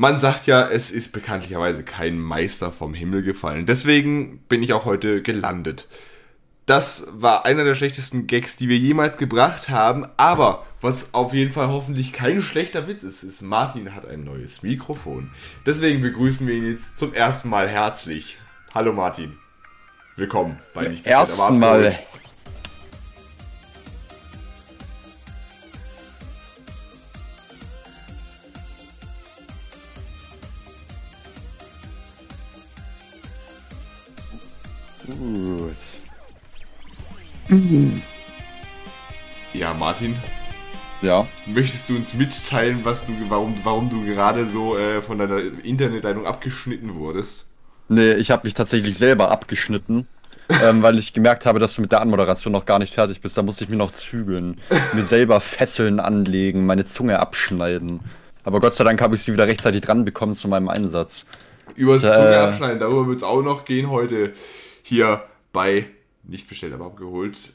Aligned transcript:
Man 0.00 0.20
sagt 0.20 0.46
ja, 0.46 0.64
es 0.64 0.92
ist 0.92 1.10
bekanntlicherweise 1.10 1.82
kein 1.82 2.20
Meister 2.20 2.70
vom 2.70 2.94
Himmel 2.94 3.24
gefallen. 3.24 3.66
Deswegen 3.66 4.38
bin 4.48 4.62
ich 4.62 4.72
auch 4.72 4.84
heute 4.84 5.22
gelandet. 5.22 5.88
Das 6.66 7.08
war 7.14 7.44
einer 7.44 7.64
der 7.64 7.74
schlechtesten 7.74 8.28
Gags, 8.28 8.54
die 8.54 8.68
wir 8.68 8.78
jemals 8.78 9.18
gebracht 9.18 9.70
haben. 9.70 10.06
Aber 10.16 10.64
was 10.80 11.14
auf 11.14 11.34
jeden 11.34 11.50
Fall 11.50 11.66
hoffentlich 11.66 12.12
kein 12.12 12.42
schlechter 12.42 12.86
Witz 12.86 13.02
ist, 13.02 13.24
ist, 13.24 13.42
Martin 13.42 13.96
hat 13.96 14.06
ein 14.06 14.22
neues 14.22 14.62
Mikrofon. 14.62 15.32
Deswegen 15.66 16.00
begrüßen 16.00 16.46
wir 16.46 16.54
ihn 16.54 16.70
jetzt 16.70 16.96
zum 16.96 17.12
ersten 17.12 17.48
Mal 17.48 17.68
herzlich. 17.68 18.38
Hallo 18.72 18.92
Martin. 18.92 19.36
Willkommen 20.14 20.60
bei 20.74 20.86
Nicht 20.86 21.06
Ersten 21.06 21.58
Mal 21.58 21.92
Ja, 39.54 39.72
Martin. 39.72 40.16
Ja. 41.00 41.26
Möchtest 41.46 41.88
du 41.88 41.96
uns 41.96 42.12
mitteilen, 42.14 42.80
was 42.82 43.06
du, 43.06 43.12
warum, 43.28 43.54
warum 43.62 43.88
du 43.88 44.04
gerade 44.04 44.44
so 44.44 44.76
äh, 44.76 45.00
von 45.00 45.18
deiner 45.18 45.38
Internetleitung 45.62 46.26
abgeschnitten 46.26 46.94
wurdest? 46.94 47.46
Nee, 47.88 48.14
ich 48.14 48.30
habe 48.30 48.46
mich 48.46 48.54
tatsächlich 48.54 48.98
selber 48.98 49.30
abgeschnitten, 49.30 50.06
ähm, 50.62 50.82
weil 50.82 50.98
ich 50.98 51.12
gemerkt 51.12 51.46
habe, 51.46 51.58
dass 51.58 51.74
du 51.74 51.82
mit 51.82 51.92
der 51.92 52.00
Anmoderation 52.00 52.52
noch 52.52 52.66
gar 52.66 52.78
nicht 52.78 52.92
fertig 52.92 53.20
bist. 53.20 53.38
Da 53.38 53.42
musste 53.42 53.64
ich 53.64 53.70
mir 53.70 53.76
noch 53.76 53.92
zügeln, 53.92 54.60
mir 54.92 55.04
selber 55.04 55.40
Fesseln 55.40 56.00
anlegen, 56.00 56.66
meine 56.66 56.84
Zunge 56.84 57.20
abschneiden. 57.20 58.00
Aber 58.44 58.60
Gott 58.60 58.74
sei 58.74 58.84
Dank 58.84 59.00
habe 59.00 59.14
ich 59.14 59.22
sie 59.22 59.32
wieder 59.32 59.46
rechtzeitig 59.46 59.80
dran 59.80 60.04
bekommen 60.04 60.34
zu 60.34 60.48
meinem 60.48 60.68
Einsatz. 60.68 61.24
Übers 61.76 62.02
äh, 62.02 62.10
Zunge 62.10 62.38
abschneiden, 62.38 62.78
darüber 62.78 63.06
wird 63.06 63.18
es 63.18 63.22
auch 63.22 63.42
noch 63.42 63.64
gehen 63.64 63.88
heute 63.90 64.32
hier 64.82 65.22
bei 65.52 65.86
nicht 66.28 66.48
bestellt, 66.48 66.72
aber 66.72 66.86
abgeholt. 66.86 67.54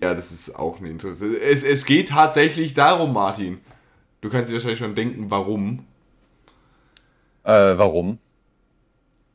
Ja, 0.00 0.14
das 0.14 0.32
ist 0.32 0.56
auch 0.56 0.78
eine 0.78 0.90
Interesse. 0.90 1.40
Es, 1.40 1.62
es 1.64 1.86
geht 1.86 2.10
tatsächlich 2.10 2.74
darum, 2.74 3.12
Martin. 3.12 3.60
Du 4.20 4.30
kannst 4.30 4.50
dir 4.50 4.54
wahrscheinlich 4.54 4.78
schon 4.78 4.94
denken, 4.94 5.30
warum. 5.30 5.86
Äh, 7.44 7.76
warum? 7.78 8.18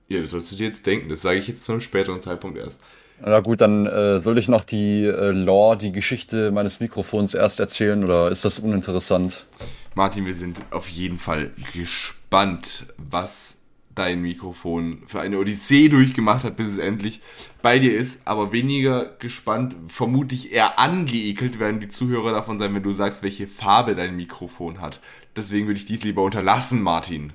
Ja, 0.07 0.21
das 0.21 0.31
sollst 0.31 0.51
du 0.51 0.55
dir 0.55 0.67
jetzt 0.67 0.85
denken. 0.87 1.09
Das 1.09 1.21
sage 1.21 1.39
ich 1.39 1.47
jetzt 1.47 1.63
zu 1.63 1.71
einem 1.71 1.81
späteren 1.81 2.21
Zeitpunkt 2.21 2.57
erst. 2.57 2.83
Na 3.21 3.41
gut, 3.41 3.61
dann 3.61 3.85
äh, 3.85 4.21
soll 4.21 4.37
ich 4.37 4.47
noch 4.47 4.63
die 4.63 5.05
äh, 5.05 5.31
Lore, 5.31 5.77
die 5.77 5.91
Geschichte 5.91 6.51
meines 6.51 6.79
Mikrofons 6.79 7.33
erst 7.33 7.59
erzählen 7.59 8.03
oder 8.03 8.31
ist 8.31 8.45
das 8.45 8.59
uninteressant? 8.59 9.45
Martin, 9.93 10.25
wir 10.25 10.35
sind 10.35 10.61
auf 10.71 10.87
jeden 10.87 11.19
Fall 11.19 11.51
gespannt, 11.73 12.87
was 12.97 13.58
dein 13.99 14.21
Mikrofon 14.21 15.03
für 15.05 15.19
eine 15.19 15.37
Odyssee 15.37 15.89
durchgemacht 15.89 16.43
hat, 16.43 16.55
bis 16.55 16.67
es 16.67 16.77
endlich 16.77 17.21
bei 17.61 17.79
dir 17.79 17.95
ist. 17.95 18.21
Aber 18.25 18.51
weniger 18.51 19.05
gespannt, 19.19 19.75
vermutlich 19.87 20.53
eher 20.53 20.79
angeekelt 20.79 21.59
werden 21.59 21.79
die 21.79 21.89
Zuhörer 21.89 22.31
davon 22.31 22.57
sein, 22.57 22.73
wenn 22.73 22.83
du 22.83 22.93
sagst, 22.93 23.21
welche 23.21 23.47
Farbe 23.47 23.95
dein 23.95 24.15
Mikrofon 24.15 24.81
hat. 24.81 24.99
Deswegen 25.35 25.67
würde 25.67 25.79
ich 25.79 25.85
dies 25.85 26.03
lieber 26.03 26.23
unterlassen, 26.23 26.81
Martin. 26.81 27.33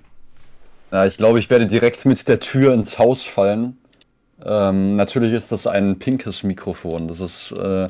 Ja, 0.90 1.06
ich 1.06 1.16
glaube, 1.16 1.38
ich 1.38 1.50
werde 1.50 1.66
direkt 1.66 2.04
mit 2.04 2.26
der 2.28 2.40
Tür 2.40 2.72
ins 2.72 2.98
Haus 2.98 3.24
fallen. 3.24 3.76
Ähm, 4.44 4.96
natürlich 4.96 5.32
ist 5.32 5.52
das 5.52 5.66
ein 5.66 5.98
pinkes 5.98 6.42
Mikrofon. 6.42 7.08
Das 7.08 7.20
ist 7.20 7.52
äh, 7.52 7.88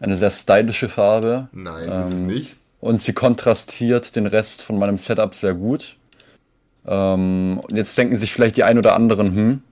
eine 0.00 0.16
sehr 0.16 0.30
stylische 0.30 0.88
Farbe. 0.88 1.48
Nein, 1.52 1.88
ähm, 1.90 2.00
ist 2.02 2.12
es 2.14 2.20
nicht. 2.20 2.56
Und 2.80 2.98
sie 2.98 3.12
kontrastiert 3.12 4.14
den 4.16 4.26
Rest 4.26 4.62
von 4.62 4.78
meinem 4.78 4.98
Setup 4.98 5.34
sehr 5.34 5.54
gut. 5.54 5.96
Ähm, 6.86 7.60
und 7.62 7.76
jetzt 7.76 7.96
denken 7.98 8.16
sich 8.16 8.32
vielleicht 8.32 8.56
die 8.56 8.64
ein 8.64 8.78
oder 8.78 8.94
anderen, 8.94 9.34
hm, 9.34 9.62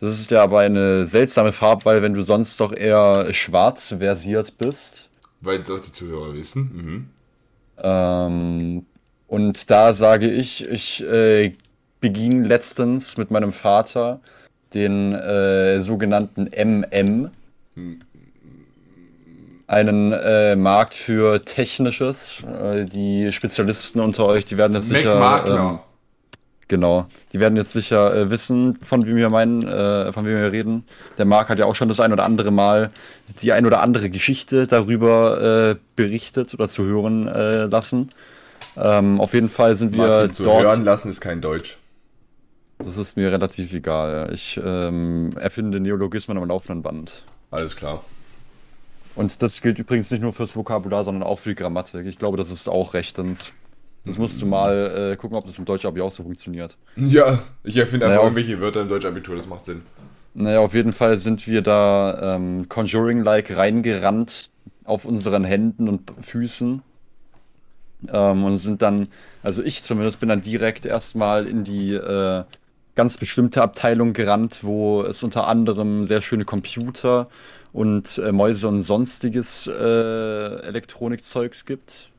das 0.00 0.20
ist 0.20 0.30
ja 0.30 0.42
aber 0.42 0.60
eine 0.60 1.06
seltsame 1.06 1.52
Farbwahl, 1.52 2.02
wenn 2.02 2.14
du 2.14 2.22
sonst 2.22 2.60
doch 2.60 2.72
eher 2.72 3.32
schwarz 3.32 3.94
versiert 3.98 4.56
bist. 4.58 5.08
Weil 5.40 5.60
es 5.60 5.70
auch 5.70 5.80
die 5.80 5.92
Zuhörer 5.92 6.34
wissen. 6.34 6.70
Mhm. 6.74 7.08
Ähm, 7.82 8.86
und 9.26 9.70
da 9.70 9.94
sage 9.94 10.28
ich, 10.28 10.66
ich 10.68 11.04
äh, 11.04 11.52
beging 12.00 12.44
letztens 12.44 13.16
mit 13.16 13.30
meinem 13.30 13.52
Vater 13.52 14.20
den 14.74 15.14
äh, 15.14 15.80
sogenannten 15.80 16.46
MM. 16.46 17.30
Hm. 17.74 18.00
Einen 19.66 20.12
äh, 20.12 20.56
Markt 20.56 20.94
für 20.94 21.42
Technisches. 21.42 22.42
Äh, 22.42 22.86
die 22.86 23.32
Spezialisten 23.32 24.00
unter 24.00 24.24
euch, 24.26 24.44
die 24.44 24.56
werden 24.56 24.74
jetzt 24.74 24.90
Mac 24.90 24.98
sicher. 24.98 25.18
Makler. 25.18 25.70
Ähm, 25.70 25.78
Genau. 26.68 27.06
Die 27.32 27.40
werden 27.40 27.56
jetzt 27.56 27.72
sicher 27.72 28.14
äh, 28.14 28.30
wissen, 28.30 28.78
von 28.82 29.06
wem 29.06 29.16
wir 29.16 29.30
meinen, 29.30 29.66
äh, 29.66 30.12
von 30.12 30.26
wem 30.26 30.36
wir 30.36 30.52
reden. 30.52 30.84
Der 31.16 31.24
Marc 31.24 31.48
hat 31.48 31.58
ja 31.58 31.64
auch 31.64 31.74
schon 31.74 31.88
das 31.88 31.98
ein 31.98 32.12
oder 32.12 32.24
andere 32.24 32.50
Mal 32.50 32.90
die 33.40 33.52
ein 33.52 33.64
oder 33.64 33.80
andere 33.80 34.10
Geschichte 34.10 34.66
darüber 34.66 35.70
äh, 35.70 35.76
berichtet 35.96 36.52
oder 36.52 36.68
zu 36.68 36.84
hören 36.84 37.26
äh, 37.26 37.64
lassen. 37.64 38.10
Ähm, 38.76 39.20
auf 39.20 39.32
jeden 39.32 39.48
Fall 39.48 39.76
sind 39.76 39.96
wir 39.96 40.06
Martin, 40.06 40.32
zu 40.32 40.44
dort. 40.44 40.64
hören 40.64 40.84
lassen 40.84 41.08
ist 41.08 41.20
kein 41.20 41.40
Deutsch. 41.40 41.78
Das 42.78 42.96
ist 42.96 43.16
mir 43.16 43.32
relativ 43.32 43.72
egal. 43.72 44.30
Ich 44.32 44.60
ähm, 44.62 45.32
erfinde 45.36 45.80
Neologismen 45.80 46.38
am 46.38 46.46
laufenden 46.48 46.82
Band. 46.82 47.24
Alles 47.50 47.74
klar. 47.74 48.04
Und 49.16 49.42
das 49.42 49.62
gilt 49.62 49.78
übrigens 49.80 50.10
nicht 50.12 50.20
nur 50.20 50.32
fürs 50.32 50.54
Vokabular, 50.54 51.02
sondern 51.02 51.24
auch 51.24 51.40
für 51.40 51.48
die 51.48 51.54
Grammatik. 51.56 52.06
Ich 52.06 52.18
glaube, 52.18 52.36
das 52.36 52.52
ist 52.52 52.68
auch 52.68 52.94
rechtens. 52.94 53.52
Das 54.04 54.18
musst 54.18 54.40
du 54.40 54.46
mal 54.46 55.12
äh, 55.12 55.16
gucken, 55.16 55.36
ob 55.36 55.44
das 55.44 55.58
im 55.58 55.64
Deutsch-Abi 55.64 56.00
auch 56.00 56.12
so 56.12 56.22
funktioniert. 56.22 56.76
Ja, 56.96 57.40
ich 57.62 57.76
erfinde 57.76 58.06
einfach 58.06 58.16
naja, 58.16 58.26
irgendwelche 58.26 58.60
Wörter 58.60 58.80
im 58.80 58.88
Deutsch-Abitur, 58.88 59.36
das 59.36 59.46
macht 59.46 59.64
Sinn. 59.66 59.82
Naja, 60.34 60.60
auf 60.60 60.72
jeden 60.74 60.92
Fall 60.92 61.18
sind 61.18 61.46
wir 61.46 61.62
da 61.62 62.36
ähm, 62.36 62.68
Conjuring-like 62.68 63.56
reingerannt 63.56 64.50
auf 64.84 65.04
unseren 65.04 65.44
Händen 65.44 65.88
und 65.88 66.12
Füßen. 66.20 66.82
Ähm, 68.12 68.44
und 68.44 68.56
sind 68.58 68.80
dann, 68.80 69.08
also 69.42 69.62
ich 69.62 69.82
zumindest 69.82 70.20
bin 70.20 70.28
dann 70.28 70.40
direkt 70.40 70.86
erstmal 70.86 71.46
in 71.46 71.64
die 71.64 71.92
äh, 71.92 72.44
ganz 72.94 73.16
bestimmte 73.16 73.62
Abteilung 73.62 74.12
gerannt, 74.12 74.62
wo 74.62 75.02
es 75.02 75.22
unter 75.22 75.46
anderem 75.48 76.04
sehr 76.04 76.22
schöne 76.22 76.44
Computer 76.44 77.28
und 77.72 78.18
äh, 78.18 78.32
Mäuse 78.32 78.68
und 78.68 78.82
sonstiges 78.82 79.66
äh, 79.66 79.72
Elektronikzeugs 79.72 81.64
gibt. 81.64 82.10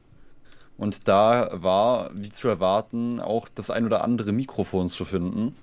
Und 0.79 1.09
da 1.09 1.49
war, 1.51 2.09
wie 2.13 2.29
zu 2.29 2.47
erwarten, 2.47 3.19
auch 3.19 3.49
das 3.53 3.69
ein 3.69 3.85
oder 3.85 4.01
andere 4.01 4.31
Mikrofon 4.31 4.87
zu 4.87 5.03
finden. 5.03 5.53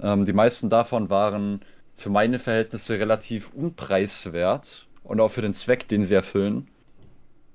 Ähm, 0.00 0.26
die 0.26 0.32
meisten 0.32 0.70
davon 0.70 1.10
waren 1.10 1.60
für 1.96 2.08
meine 2.08 2.38
Verhältnisse 2.38 3.00
relativ 3.00 3.50
unpreiswert 3.52 4.86
und 5.02 5.20
auch 5.20 5.30
für 5.30 5.42
den 5.42 5.52
Zweck, 5.52 5.88
den 5.88 6.04
sie 6.04 6.14
erfüllen. 6.14 6.68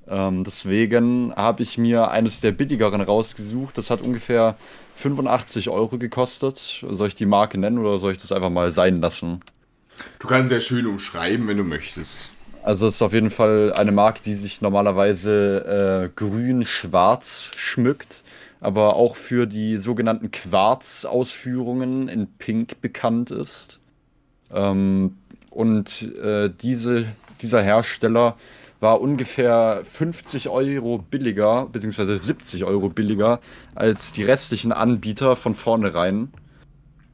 Ähm, 0.10 0.44
deswegen 0.44 1.34
habe 1.34 1.64
ich 1.64 1.78
mir 1.78 2.12
eines 2.12 2.42
der 2.42 2.52
billigeren 2.52 3.00
rausgesucht. 3.00 3.78
Das 3.78 3.90
hat 3.90 4.02
ungefähr 4.02 4.58
85 4.96 5.70
Euro 5.70 5.98
gekostet. 5.98 6.84
Soll 6.86 7.08
ich 7.08 7.16
die 7.16 7.26
Marke 7.26 7.58
nennen 7.58 7.78
oder 7.78 7.98
soll 7.98 8.12
ich 8.12 8.18
das 8.18 8.34
einfach 8.34 8.50
mal 8.50 8.74
sein 8.74 9.00
lassen? 9.00 9.40
Du 10.20 10.28
kannst 10.28 10.52
ja 10.52 10.60
schön 10.60 10.86
umschreiben, 10.86 11.48
wenn 11.48 11.58
du 11.58 11.64
möchtest. 11.64 12.30
Also 12.64 12.88
es 12.88 12.96
ist 12.96 13.02
auf 13.02 13.12
jeden 13.12 13.30
Fall 13.30 13.74
eine 13.74 13.92
Marke, 13.92 14.22
die 14.24 14.36
sich 14.36 14.62
normalerweise 14.62 16.06
äh, 16.06 16.10
grün-schwarz 16.16 17.52
schmückt, 17.58 18.24
aber 18.62 18.96
auch 18.96 19.18
für 19.18 19.48
die 19.48 19.78
sogenannten 19.78 20.32
Quarz-Ausführungen 20.32 22.08
in 22.08 22.28
Pink 22.38 22.80
bekannt 22.80 23.32
ist. 23.32 23.82
Ähm, 24.50 25.18
und 25.50 26.18
äh, 26.18 26.50
diese, 26.62 27.06
dieser 27.42 27.62
Hersteller 27.62 28.38
war 28.80 29.02
ungefähr 29.02 29.82
50 29.84 30.48
Euro 30.48 31.00
billiger, 31.00 31.66
beziehungsweise 31.66 32.18
70 32.18 32.64
Euro 32.64 32.88
billiger 32.88 33.42
als 33.76 34.14
die 34.14 34.24
restlichen 34.24 34.72
Anbieter 34.72 35.36
von 35.36 35.54
vornherein. 35.54 36.32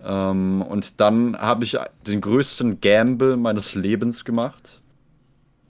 Ähm, 0.05 0.61
und 0.61 0.99
dann 0.99 1.35
habe 1.39 1.63
ich 1.63 1.75
den 2.05 2.21
größten 2.21 2.81
Gamble 2.81 3.35
meines 3.35 3.73
Lebens 3.73 4.25
gemacht 4.25 4.83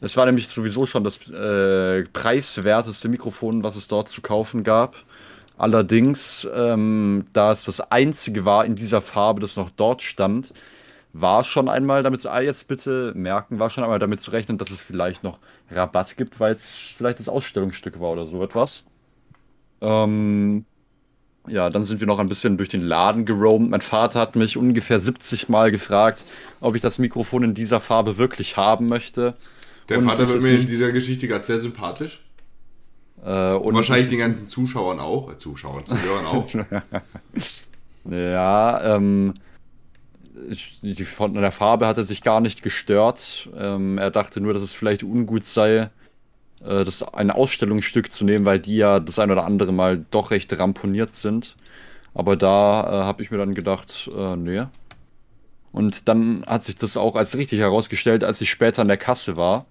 es 0.01 0.15
war 0.15 0.25
nämlich 0.25 0.47
sowieso 0.47 0.85
schon 0.85 1.03
das 1.03 1.27
äh, 1.29 2.03
preiswerteste 2.13 3.09
Mikrofon, 3.09 3.63
was 3.63 3.75
es 3.75 3.87
dort 3.87 4.09
zu 4.09 4.21
kaufen 4.21 4.63
gab. 4.63 4.95
Allerdings, 5.57 6.47
ähm, 6.55 7.25
da 7.33 7.51
es 7.51 7.65
das 7.65 7.81
einzige 7.81 8.45
war 8.45 8.63
in 8.63 8.75
dieser 8.75 9.01
Farbe, 9.01 9.41
das 9.41 9.57
noch 9.57 9.69
dort 9.69 10.01
stand, 10.01 10.53
war 11.11 11.43
schon 11.43 11.67
einmal 11.67 12.03
damit, 12.03 12.25
ah, 12.25 12.39
jetzt 12.39 12.67
bitte 12.67 13.13
merken, 13.15 13.59
war 13.59 13.69
schon 13.69 13.83
einmal 13.83 13.99
damit 13.99 14.21
zu 14.21 14.31
rechnen, 14.31 14.57
dass 14.57 14.69
es 14.69 14.79
vielleicht 14.79 15.23
noch 15.23 15.39
Rabatt 15.69 16.15
gibt, 16.15 16.39
weil 16.39 16.53
es 16.53 16.73
vielleicht 16.95 17.19
das 17.19 17.27
Ausstellungsstück 17.27 17.99
war 17.99 18.11
oder 18.11 18.25
so 18.25 18.41
etwas. 18.43 18.85
Ähm, 19.81 20.65
ja, 21.47 21.69
dann 21.69 21.83
sind 21.83 21.99
wir 21.99 22.07
noch 22.07 22.19
ein 22.19 22.29
bisschen 22.29 22.57
durch 22.57 22.69
den 22.69 22.81
Laden 22.81 23.25
geroamt. 23.25 23.69
Mein 23.71 23.81
Vater 23.81 24.19
hat 24.19 24.35
mich 24.35 24.55
ungefähr 24.55 24.99
70 24.99 25.49
Mal 25.49 25.71
gefragt, 25.71 26.25
ob 26.61 26.75
ich 26.75 26.81
das 26.81 26.99
Mikrofon 26.99 27.43
in 27.43 27.53
dieser 27.53 27.79
Farbe 27.79 28.17
wirklich 28.17 28.55
haben 28.55 28.87
möchte. 28.87 29.35
Der 29.89 30.03
Vater 30.03 30.27
wird 30.29 30.41
mir 30.41 30.59
in 30.59 30.67
dieser 30.67 30.91
Geschichte 30.91 31.27
gerade 31.27 31.45
sehr 31.45 31.59
sympathisch. 31.59 32.23
Äh, 33.23 33.53
und 33.53 33.75
wahrscheinlich 33.75 34.09
den 34.09 34.19
ganzen 34.19 34.47
Zuschauern 34.47 34.99
auch, 34.99 35.31
äh, 35.31 35.37
Zuschauern, 35.37 35.85
Zuhörern 35.85 36.25
auch. 36.25 36.47
ja, 38.09 38.95
ähm, 38.95 39.33
die, 40.81 41.03
von 41.03 41.33
der 41.33 41.51
Farbe 41.51 41.87
hat 41.87 41.97
er 41.97 42.05
sich 42.05 42.21
gar 42.21 42.39
nicht 42.39 42.63
gestört. 42.63 43.49
Ähm, 43.57 43.97
er 43.97 44.11
dachte 44.11 44.39
nur, 44.41 44.53
dass 44.53 44.63
es 44.63 44.73
vielleicht 44.73 45.03
ungut 45.03 45.45
sei, 45.45 45.89
äh, 46.63 46.83
das 46.85 47.03
ein 47.03 47.31
Ausstellungsstück 47.31 48.11
zu 48.11 48.23
nehmen, 48.25 48.45
weil 48.45 48.59
die 48.59 48.77
ja 48.77 48.99
das 48.99 49.19
ein 49.19 49.31
oder 49.31 49.43
andere 49.43 49.73
Mal 49.73 50.05
doch 50.11 50.31
recht 50.31 50.57
ramponiert 50.57 51.13
sind. 51.13 51.55
Aber 52.13 52.35
da 52.35 52.81
äh, 52.83 53.03
habe 53.03 53.21
ich 53.21 53.31
mir 53.31 53.37
dann 53.37 53.53
gedacht, 53.53 54.09
äh, 54.15 54.35
nee. 54.35 54.63
Und 55.71 56.07
dann 56.07 56.43
hat 56.47 56.63
sich 56.63 56.75
das 56.75 56.97
auch 56.97 57.15
als 57.15 57.37
richtig 57.37 57.59
herausgestellt, 57.59 58.23
als 58.23 58.41
ich 58.41 58.49
später 58.49 58.81
an 58.81 58.87
der 58.87 58.97
Kasse 58.97 59.37
war. 59.37 59.65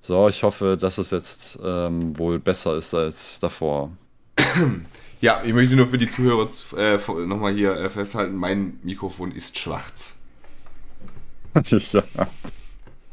So, 0.00 0.28
ich 0.28 0.42
hoffe, 0.42 0.78
dass 0.80 0.96
es 0.96 1.10
jetzt 1.10 1.58
ähm, 1.62 2.18
wohl 2.18 2.38
besser 2.38 2.76
ist 2.76 2.94
als 2.94 3.38
davor. 3.38 3.92
Ja, 5.20 5.42
ich 5.44 5.52
möchte 5.52 5.76
nur 5.76 5.88
für 5.88 5.98
die 5.98 6.08
Zuhörer 6.08 6.48
äh, 6.78 6.96
nochmal 7.26 7.52
hier 7.52 7.76
äh, 7.76 7.90
festhalten, 7.90 8.36
mein 8.36 8.78
Mikrofon 8.82 9.32
ist 9.32 9.58
schwarz. 9.58 10.19
ja. 11.92 12.02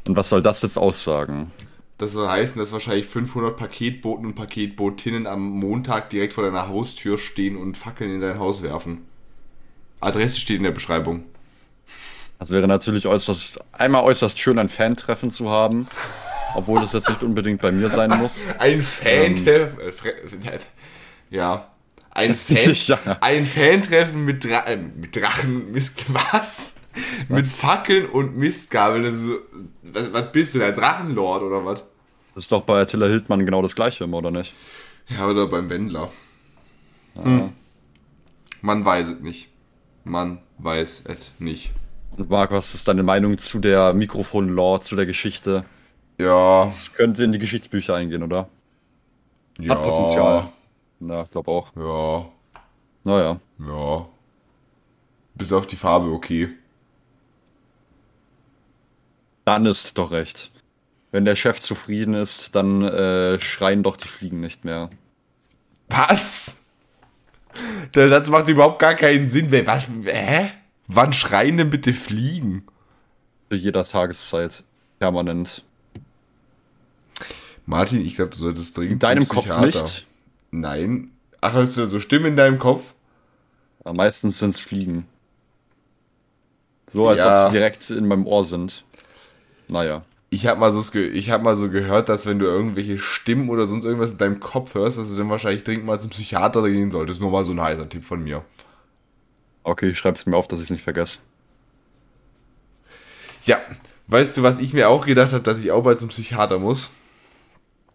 Und 0.06 0.16
was 0.16 0.28
soll 0.28 0.42
das 0.42 0.62
jetzt 0.62 0.78
aussagen? 0.78 1.50
Das 1.98 2.12
soll 2.12 2.28
heißen, 2.28 2.58
dass 2.58 2.72
wahrscheinlich 2.72 3.06
500 3.06 3.56
Paketboten 3.56 4.26
und 4.26 4.34
Paketbotinnen 4.34 5.26
am 5.26 5.40
Montag 5.50 6.10
direkt 6.10 6.32
vor 6.32 6.44
deiner 6.44 6.68
Haustür 6.68 7.18
stehen 7.18 7.56
und 7.56 7.76
Fackeln 7.76 8.12
in 8.12 8.20
dein 8.20 8.38
Haus 8.38 8.62
werfen. 8.62 9.06
Adresse 10.00 10.38
steht 10.38 10.58
in 10.58 10.62
der 10.62 10.70
Beschreibung. 10.70 11.24
Das 12.38 12.52
wäre 12.52 12.68
natürlich 12.68 13.06
äußerst, 13.06 13.58
einmal 13.72 14.04
äußerst 14.04 14.38
schön, 14.38 14.60
ein 14.60 14.68
Fan-Treffen 14.68 15.30
zu 15.30 15.50
haben. 15.50 15.88
Obwohl 16.54 16.80
das 16.80 16.92
jetzt 16.92 17.08
nicht 17.08 17.22
unbedingt 17.22 17.60
bei 17.60 17.72
mir 17.72 17.90
sein 17.90 18.10
muss. 18.10 18.40
Ein 18.58 18.80
Fan-Treffen. 18.80 19.78
Ähm, 19.80 20.60
ja. 21.30 21.70
Ein 22.10 22.34
Fan, 22.36 22.74
ja. 22.74 22.98
ein 23.20 23.44
Fan-Treffen 23.44 24.24
mit, 24.24 24.44
Dra 24.44 24.66
äh, 24.66 24.76
mit 24.76 25.14
Drachen, 25.14 25.74
was? 26.08 26.77
Mit 27.28 27.46
Fackeln 27.46 28.06
und 28.06 28.36
Mistgabeln. 28.36 29.04
Das 29.04 29.14
ist 29.14 29.26
so, 29.26 29.38
was, 29.82 30.12
was, 30.12 30.32
bist 30.32 30.54
du, 30.54 30.58
der 30.58 30.72
Drachenlord 30.72 31.42
oder 31.42 31.64
was? 31.64 31.82
Das 32.34 32.44
ist 32.44 32.52
doch 32.52 32.62
bei 32.62 32.80
Attila 32.80 33.06
Hildmann 33.06 33.44
genau 33.44 33.62
das 33.62 33.74
gleiche, 33.74 34.06
oder 34.06 34.30
nicht? 34.30 34.54
Ja, 35.08 35.26
oder 35.26 35.46
beim 35.46 35.68
Wendler. 35.70 36.10
Ja. 37.16 37.24
Hm. 37.24 37.52
Man 38.60 38.84
weiß 38.84 39.08
es 39.08 39.20
nicht. 39.20 39.48
Man 40.04 40.38
weiß 40.58 41.04
es 41.06 41.32
nicht. 41.38 41.72
Und 42.16 42.30
Marc, 42.30 42.50
was 42.50 42.74
ist 42.74 42.88
deine 42.88 43.02
Meinung 43.02 43.38
zu 43.38 43.58
der 43.58 43.92
Mikrofon-Lore, 43.92 44.80
zu 44.80 44.96
der 44.96 45.06
Geschichte? 45.06 45.64
Ja. 46.18 46.64
Das 46.64 46.92
könnte 46.94 47.24
in 47.24 47.32
die 47.32 47.38
Geschichtsbücher 47.38 47.94
eingehen, 47.94 48.22
oder? 48.22 48.48
Ja. 49.58 49.74
Hat 49.74 49.82
Potenzial. 49.82 50.48
Ja, 51.00 51.22
ich 51.22 51.30
glaube 51.30 51.50
auch. 51.50 51.68
Ja. 51.76 52.28
Naja. 53.04 53.40
Ja. 53.58 54.06
Bis 55.34 55.52
auf 55.52 55.66
die 55.66 55.76
Farbe 55.76 56.10
okay. 56.10 56.48
Dann 59.48 59.64
ist 59.64 59.96
doch 59.96 60.10
recht. 60.10 60.50
Wenn 61.10 61.24
der 61.24 61.34
Chef 61.34 61.58
zufrieden 61.58 62.12
ist, 62.12 62.54
dann 62.54 62.82
äh, 62.82 63.40
schreien 63.40 63.82
doch 63.82 63.96
die 63.96 64.06
Fliegen 64.06 64.40
nicht 64.40 64.66
mehr. 64.66 64.90
Was? 65.88 66.66
Der 67.94 68.10
Satz 68.10 68.28
macht 68.28 68.50
überhaupt 68.50 68.78
gar 68.78 68.94
keinen 68.94 69.30
Sinn. 69.30 69.50
Was? 69.66 69.88
Hä? 70.04 70.50
Wann 70.86 71.14
schreien 71.14 71.56
denn 71.56 71.70
bitte 71.70 71.94
Fliegen? 71.94 72.66
Zu 73.48 73.56
jeder 73.56 73.84
Tageszeit. 73.84 74.64
Permanent. 74.98 75.64
Martin, 77.64 78.04
ich 78.04 78.16
glaube, 78.16 78.32
du 78.32 78.36
solltest 78.36 78.76
dringend. 78.76 78.92
In 78.92 78.98
deinem 78.98 79.28
Kopf 79.28 79.60
nicht? 79.60 80.06
Nein. 80.50 81.10
Ach, 81.40 81.54
hast 81.54 81.78
du 81.78 81.86
so 81.86 82.00
Stimmen 82.00 82.26
in 82.26 82.36
deinem 82.36 82.58
Kopf? 82.58 82.92
Ja, 83.86 83.94
meistens 83.94 84.40
sind 84.40 84.50
es 84.50 84.60
Fliegen. 84.60 85.06
So, 86.92 87.08
als 87.08 87.20
ja. 87.20 87.46
ob 87.46 87.50
sie 87.50 87.56
direkt 87.56 87.88
in 87.88 88.06
meinem 88.06 88.26
Ohr 88.26 88.44
sind. 88.44 88.84
Naja. 89.68 90.02
Ich 90.30 90.46
habe 90.46 90.60
mal, 90.60 90.72
so, 90.72 90.80
hab 90.80 91.42
mal 91.42 91.56
so 91.56 91.70
gehört, 91.70 92.10
dass 92.10 92.26
wenn 92.26 92.38
du 92.38 92.44
irgendwelche 92.44 92.98
Stimmen 92.98 93.48
oder 93.48 93.66
sonst 93.66 93.84
irgendwas 93.84 94.12
in 94.12 94.18
deinem 94.18 94.40
Kopf 94.40 94.74
hörst, 94.74 94.98
dass 94.98 95.10
du 95.10 95.16
dann 95.16 95.30
wahrscheinlich 95.30 95.64
dringend 95.64 95.86
mal 95.86 95.98
zum 95.98 96.10
Psychiater 96.10 96.68
gehen 96.68 96.90
solltest. 96.90 97.20
Nur 97.20 97.30
mal 97.30 97.44
so 97.44 97.52
ein 97.52 97.60
heißer 97.60 97.88
Tipp 97.88 98.04
von 98.04 98.22
mir. 98.22 98.44
Okay, 99.62 99.90
ich 99.90 99.98
schreib's 99.98 100.26
mir 100.26 100.36
auf, 100.36 100.46
dass 100.46 100.58
ich 100.58 100.64
es 100.64 100.70
nicht 100.70 100.84
vergesse. 100.84 101.20
Ja, 103.44 103.58
weißt 104.08 104.36
du, 104.36 104.42
was 104.42 104.58
ich 104.58 104.74
mir 104.74 104.90
auch 104.90 105.06
gedacht 105.06 105.32
habe, 105.32 105.42
dass 105.42 105.60
ich 105.60 105.70
auch 105.70 105.82
bald 105.82 105.98
zum 105.98 106.10
Psychiater 106.10 106.58
muss? 106.58 106.90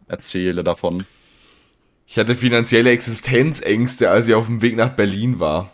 Erzähle 0.08 0.64
davon. 0.64 1.06
Ich 2.08 2.18
hatte 2.18 2.36
finanzielle 2.36 2.92
Existenzängste, 2.92 4.10
als 4.10 4.28
ich 4.28 4.34
auf 4.34 4.48
dem 4.48 4.62
Weg 4.62 4.76
nach 4.76 4.96
Berlin 4.96 5.40
war 5.40 5.73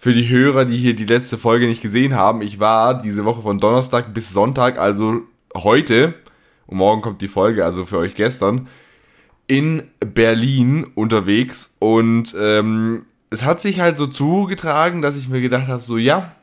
für 0.00 0.14
die 0.14 0.30
Hörer, 0.30 0.64
die 0.64 0.78
hier 0.78 0.94
die 0.94 1.04
letzte 1.04 1.36
Folge 1.36 1.66
nicht 1.66 1.82
gesehen 1.82 2.14
haben, 2.14 2.40
ich 2.40 2.58
war 2.58 3.02
diese 3.02 3.26
Woche 3.26 3.42
von 3.42 3.58
Donnerstag 3.58 4.14
bis 4.14 4.32
Sonntag, 4.32 4.78
also 4.78 5.20
heute, 5.54 6.14
und 6.66 6.78
morgen 6.78 7.02
kommt 7.02 7.20
die 7.20 7.28
Folge, 7.28 7.66
also 7.66 7.84
für 7.84 7.98
euch 7.98 8.14
gestern, 8.14 8.68
in 9.46 9.90
Berlin 10.00 10.86
unterwegs 10.94 11.76
und 11.80 12.34
ähm, 12.40 13.04
es 13.28 13.44
hat 13.44 13.60
sich 13.60 13.80
halt 13.80 13.98
so 13.98 14.06
zugetragen, 14.06 15.02
dass 15.02 15.18
ich 15.18 15.28
mir 15.28 15.42
gedacht 15.42 15.68
habe, 15.68 15.82
so 15.82 15.98
ja, 15.98 16.34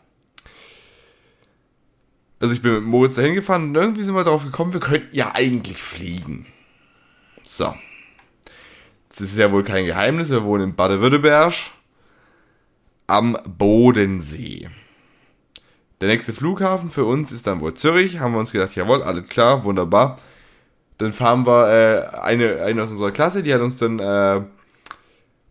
also 2.40 2.54
ich 2.54 2.62
bin 2.62 2.76
mit 2.76 2.84
Moritz 2.84 3.16
dahin 3.16 3.34
gefahren 3.34 3.70
und 3.70 3.76
irgendwie 3.76 4.04
sind 4.04 4.14
wir 4.14 4.24
darauf 4.24 4.46
gekommen, 4.46 4.74
wir 4.74 4.82
könnten 4.82 5.16
ja 5.16 5.32
eigentlich 5.34 5.82
fliegen. 5.82 6.46
So. 7.42 7.74
Das 9.10 9.22
ist 9.22 9.38
ja 9.38 9.52
wohl 9.52 9.64
kein 9.64 9.88
Geheimnis, 9.88 10.30
wir 10.30 10.44
wohnen 10.44 10.70
in 10.70 10.76
Baden-Württemberg 10.76 11.56
am 13.08 13.38
Bodensee. 13.46 14.70
Der 16.00 16.10
nächste 16.10 16.34
Flughafen 16.34 16.92
für 16.92 17.06
uns 17.06 17.32
ist 17.32 17.48
dann 17.48 17.62
wohl 17.62 17.74
Zürich. 17.74 18.20
Haben 18.20 18.34
wir 18.34 18.40
uns 18.40 18.52
gedacht, 18.52 18.76
jawohl, 18.76 19.02
alles 19.02 19.28
klar, 19.30 19.64
wunderbar. 19.64 20.20
Dann 21.00 21.14
fahren 21.14 21.46
wir 21.46 21.70
äh, 21.70 22.18
eine, 22.20 22.62
eine 22.62 22.84
aus 22.84 22.92
unserer 22.92 23.12
Klasse, 23.12 23.44
die 23.44 23.54
hat 23.54 23.62
uns 23.62 23.78
dann 23.78 24.00
äh, 24.00 24.42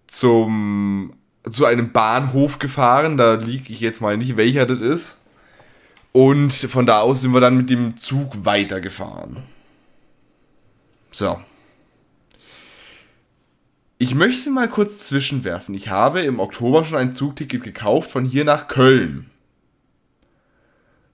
zum 0.07 1.13
zu 1.49 1.65
einem 1.65 1.93
Bahnhof 1.93 2.59
gefahren. 2.59 3.17
Da 3.17 3.35
liege 3.35 3.73
ich 3.73 3.81
jetzt 3.81 4.01
mal 4.01 4.17
nicht, 4.17 4.37
welcher 4.37 4.67
das 4.67 4.81
ist. 4.81 5.17
Und 6.13 6.53
von 6.53 6.87
da 6.87 7.01
aus 7.01 7.21
sind 7.21 7.33
wir 7.33 7.41
dann 7.41 7.57
mit 7.57 7.71
dem 7.71 7.97
Zug 7.97 8.45
weitergefahren. 8.45 9.43
So. 11.11 11.39
Ich 13.99 14.15
möchte 14.15 14.51
mal 14.51 14.69
kurz 14.69 15.07
zwischenwerfen. 15.09 15.75
Ich 15.75 15.89
habe 15.89 16.21
im 16.21 16.39
Oktober 16.39 16.85
schon 16.85 16.99
ein 16.99 17.15
Zugticket 17.15 17.63
gekauft 17.63 18.11
von 18.11 18.25
hier 18.27 18.45
nach 18.45 18.69
Köln. 18.69 19.31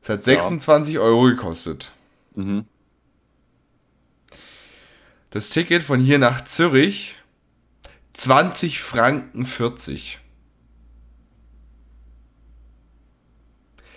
Es 0.03 0.09
hat 0.09 0.25
26 0.25 0.95
ja. 0.95 1.01
Euro 1.01 1.25
gekostet. 1.25 1.93
Mhm. 2.35 2.65
Das 5.31 5.51
Ticket 5.51 5.83
von 5.83 6.01
hier 6.01 6.19
nach 6.19 6.45
Zürich 6.45 7.15
20 8.15 8.83
Franken 8.83 9.47
40. 9.47 10.19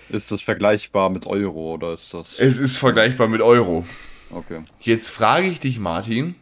Ist 0.10 0.32
das 0.32 0.44
vergleichbar 0.44 1.10
mit 1.10 1.26
Euro 1.26 1.74
oder 1.74 1.94
ist 1.94 2.14
das? 2.14 2.40
Es 2.40 2.60
ist 2.60 2.78
vergleichbar 2.78 3.28
mit 3.28 3.42
Euro. 3.42 3.86
Okay. 4.30 4.62
Jetzt 4.80 5.10
frage 5.10 5.48
ich 5.48 5.60
dich, 5.60 5.80
Martin. 5.80 6.36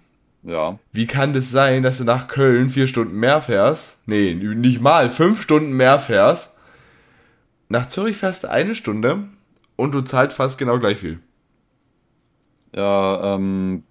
Ja. 0.43 0.77
Wie 0.91 1.07
kann 1.07 1.33
das 1.33 1.51
sein, 1.51 1.83
dass 1.83 1.99
du 1.99 2.03
nach 2.03 2.27
Köln 2.27 2.69
vier 2.69 2.87
Stunden 2.87 3.17
mehr 3.17 3.41
fährst? 3.41 3.97
Nee, 4.05 4.33
nicht 4.33 4.81
mal, 4.81 5.09
fünf 5.09 5.41
Stunden 5.41 5.71
mehr 5.73 5.99
fährst. 5.99 6.55
Nach 7.69 7.87
Zürich 7.87 8.17
fährst 8.17 8.43
du 8.43 8.51
eine 8.51 8.75
Stunde 8.75 9.23
und 9.77 9.93
du 9.93 10.01
zahlst 10.01 10.37
fast 10.37 10.57
genau 10.57 10.79
gleich 10.79 10.97
viel. 10.97 11.19
Ja, 12.75 13.35
ähm, 13.35 13.83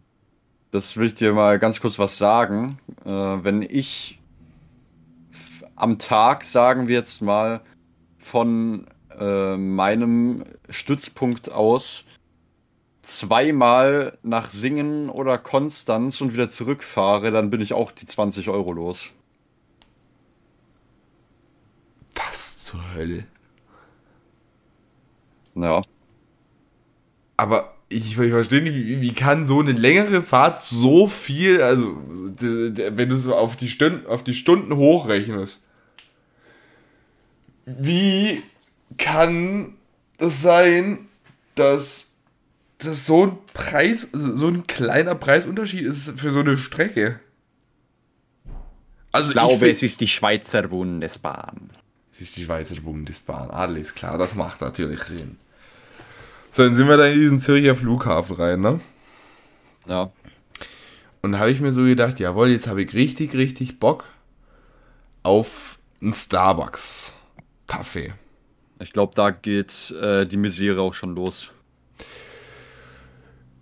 das 0.70 0.96
will 0.96 1.06
ich 1.08 1.14
dir 1.14 1.32
mal 1.32 1.58
ganz 1.58 1.80
kurz 1.80 1.98
was 1.98 2.18
sagen. 2.18 2.78
Äh, 3.04 3.10
wenn 3.10 3.62
ich 3.62 4.20
am 5.74 5.98
Tag, 5.98 6.44
sagen 6.44 6.86
wir 6.86 6.96
jetzt 6.96 7.22
mal, 7.22 7.60
von 8.18 8.86
äh, 9.18 9.56
meinem 9.56 10.44
Stützpunkt 10.68 11.50
aus 11.50 12.04
zweimal 13.02 14.18
nach 14.22 14.48
Singen 14.48 15.10
oder 15.10 15.38
Konstanz 15.38 16.20
und 16.20 16.32
wieder 16.32 16.48
zurückfahre, 16.48 17.30
dann 17.30 17.50
bin 17.50 17.60
ich 17.60 17.74
auch 17.74 17.90
die 17.90 18.06
20 18.06 18.48
Euro 18.48 18.72
los. 18.72 19.10
Was 22.14 22.64
zur 22.64 22.94
Hölle? 22.94 23.24
Ja. 25.54 25.82
Aber 27.36 27.74
ich, 27.88 28.18
ich 28.18 28.30
verstehe 28.30 28.62
nicht, 28.62 28.74
wie, 28.74 29.00
wie, 29.00 29.12
kann 29.12 29.46
so 29.46 29.60
eine 29.60 29.72
längere 29.72 30.22
Fahrt 30.22 30.62
so 30.62 31.08
viel, 31.08 31.60
also 31.60 31.96
wenn 32.06 33.08
du 33.08 33.16
so 33.16 33.34
auf 33.34 33.56
die 33.56 33.68
Stunden, 33.68 34.06
auf 34.06 34.24
die 34.24 34.34
Stunden 34.34 34.76
hochrechnest, 34.76 35.60
wie 37.66 38.42
kann 38.96 39.74
es 40.18 40.40
sein, 40.42 41.08
dass 41.54 42.11
das 42.84 43.06
so 43.06 43.26
ein 43.26 43.38
Preis, 43.54 44.08
so 44.12 44.48
ein 44.48 44.66
kleiner 44.66 45.14
Preisunterschied 45.14 45.84
ist 45.84 46.18
für 46.18 46.30
so 46.30 46.40
eine 46.40 46.56
Strecke? 46.56 47.20
Also 49.12 49.30
ich 49.30 49.34
glaube, 49.34 49.68
ich 49.68 49.76
es 49.76 49.82
ist 49.82 50.00
die 50.00 50.08
Schweizer 50.08 50.68
Bundesbahn. 50.68 51.70
Es 52.12 52.20
ist 52.20 52.36
die 52.36 52.44
Schweizer 52.44 52.80
Bundesbahn, 52.80 53.50
alles 53.50 53.94
klar, 53.94 54.18
das 54.18 54.34
macht 54.34 54.60
natürlich 54.60 55.02
Sinn. 55.02 55.38
So, 56.50 56.64
dann 56.64 56.74
sind 56.74 56.88
wir 56.88 56.96
da 56.96 57.06
in 57.06 57.18
diesen 57.18 57.38
Zürcher 57.38 57.74
Flughafen 57.74 58.36
rein, 58.36 58.60
ne? 58.60 58.80
Ja. 59.86 60.12
Und 61.22 61.32
da 61.32 61.38
habe 61.38 61.50
ich 61.50 61.60
mir 61.60 61.72
so 61.72 61.84
gedacht, 61.84 62.20
jawohl, 62.20 62.50
jetzt 62.50 62.66
habe 62.66 62.82
ich 62.82 62.92
richtig, 62.94 63.34
richtig 63.34 63.80
Bock 63.80 64.04
auf 65.22 65.78
einen 66.00 66.12
Starbucks-Kaffee. 66.12 68.12
Ich 68.80 68.92
glaube, 68.92 69.14
da 69.14 69.30
geht 69.30 69.92
äh, 69.92 70.26
die 70.26 70.36
Misere 70.36 70.80
auch 70.80 70.94
schon 70.94 71.14
los. 71.14 71.52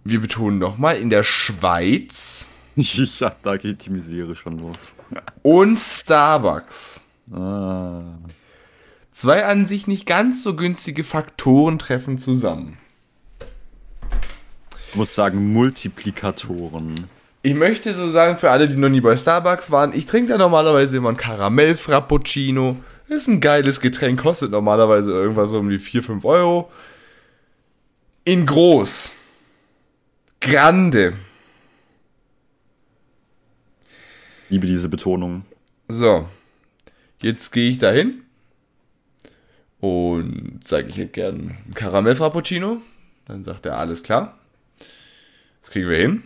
Wir 0.04 0.20
betonen 0.20 0.58
nochmal, 0.58 0.96
in 0.96 1.10
der 1.10 1.24
Schweiz. 1.24 2.48
ja, 2.76 3.34
da 3.42 3.56
geht 3.56 3.86
die 3.86 3.90
Misere 3.90 4.34
schon 4.34 4.58
los. 4.58 4.94
und 5.42 5.78
Starbucks. 5.78 7.00
Ah. 7.32 8.02
Zwei 9.12 9.44
an 9.44 9.66
sich 9.66 9.86
nicht 9.86 10.06
ganz 10.06 10.42
so 10.42 10.56
günstige 10.56 11.04
Faktoren 11.04 11.78
treffen 11.78 12.16
zusammen. 12.16 12.78
Ich 14.90 14.96
muss 14.96 15.14
sagen, 15.14 15.52
Multiplikatoren. 15.52 16.94
Ich 17.42 17.54
möchte 17.54 17.94
so 17.94 18.10
sagen, 18.10 18.38
für 18.38 18.50
alle, 18.50 18.68
die 18.68 18.76
noch 18.76 18.88
nie 18.88 19.00
bei 19.00 19.16
Starbucks 19.16 19.70
waren, 19.70 19.94
ich 19.94 20.06
trinke 20.06 20.32
da 20.32 20.38
normalerweise 20.38 20.96
immer 20.96 21.10
ein 21.10 21.16
Karamell-Frappuccino 21.16 22.76
ist 23.10 23.28
ein 23.28 23.40
geiles 23.40 23.80
Getränk, 23.80 24.20
kostet 24.20 24.52
normalerweise 24.52 25.10
irgendwas 25.10 25.50
so 25.50 25.58
um 25.58 25.68
die 25.68 25.78
4, 25.78 26.02
5 26.02 26.24
Euro. 26.24 26.70
In 28.24 28.46
groß. 28.46 29.14
Grande. 30.40 31.14
Liebe 34.48 34.66
diese 34.66 34.88
Betonung. 34.88 35.44
So. 35.88 36.28
Jetzt 37.20 37.50
gehe 37.52 37.70
ich 37.70 37.78
dahin 37.78 38.22
und 39.80 40.60
sage, 40.64 40.88
ich 40.88 40.96
hätte 40.96 41.12
gern 41.12 41.58
einen 41.64 41.74
Karamell-Frappuccino. 41.74 42.80
Dann 43.26 43.44
sagt 43.44 43.66
er, 43.66 43.78
alles 43.78 44.02
klar. 44.02 44.38
Das 45.60 45.70
kriegen 45.70 45.88
wir 45.88 45.98
hin. 45.98 46.22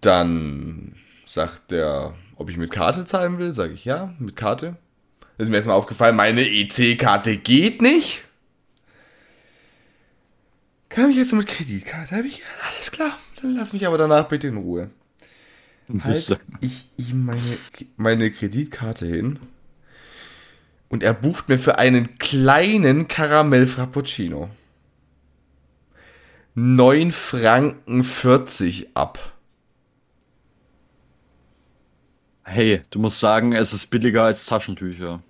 Dann 0.00 0.94
sagt 1.26 1.72
der 1.72 2.14
ob 2.38 2.50
ich 2.50 2.56
mit 2.56 2.70
Karte 2.70 3.04
zahlen 3.04 3.38
will. 3.38 3.52
Sage 3.52 3.74
ich 3.74 3.84
ja, 3.84 4.14
mit 4.18 4.36
Karte. 4.36 4.76
Das 5.36 5.46
ist 5.46 5.50
mir 5.50 5.56
erstmal 5.56 5.76
aufgefallen, 5.76 6.16
meine 6.16 6.42
EC-Karte 6.42 7.36
geht 7.36 7.82
nicht. 7.82 8.24
Kann 10.88 11.10
ich 11.10 11.16
jetzt 11.16 11.32
mit 11.32 11.46
Kreditkarte? 11.46 12.16
Habe 12.16 12.26
ich, 12.26 12.42
alles 12.72 12.90
klar. 12.90 13.18
Dann 13.40 13.56
lass 13.56 13.72
mich 13.72 13.86
aber 13.86 13.98
danach 13.98 14.28
bitte 14.28 14.48
in 14.48 14.56
Ruhe. 14.56 14.90
Halt 16.02 16.38
ich, 16.60 16.86
ich 16.96 17.14
meine, 17.14 17.58
meine 17.96 18.30
Kreditkarte 18.30 19.06
hin 19.06 19.38
und 20.90 21.02
er 21.02 21.14
bucht 21.14 21.48
mir 21.48 21.58
für 21.58 21.78
einen 21.78 22.18
kleinen 22.18 23.08
Karamell 23.08 23.66
Frappuccino 23.66 24.50
9 26.54 27.12
Franken 27.12 28.02
40 28.02 28.96
ab. 28.96 29.32
Hey, 32.42 32.82
du 32.90 32.98
musst 32.98 33.20
sagen, 33.20 33.52
es 33.52 33.72
ist 33.72 33.86
billiger 33.86 34.24
als 34.24 34.44
Taschentücher. 34.44 35.22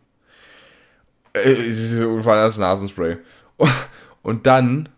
Es 1.34 1.78
ist 1.78 1.98
vor 1.98 2.32
allem 2.32 2.46
das 2.46 2.58
Nasenspray. 2.58 3.18
Und 4.22 4.46
dann 4.46 4.88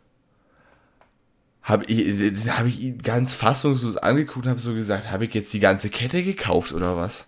habe 1.62 1.84
ich, 1.86 2.48
hab 2.48 2.66
ich 2.66 2.80
ihn 2.80 2.98
ganz 2.98 3.34
fassungslos 3.34 3.96
angeguckt 3.96 4.46
und 4.46 4.50
habe 4.50 4.60
so 4.60 4.74
gesagt, 4.74 5.10
habe 5.10 5.26
ich 5.26 5.34
jetzt 5.34 5.52
die 5.52 5.60
ganze 5.60 5.90
Kette 5.90 6.22
gekauft 6.22 6.72
oder 6.72 6.96
was? 6.96 7.26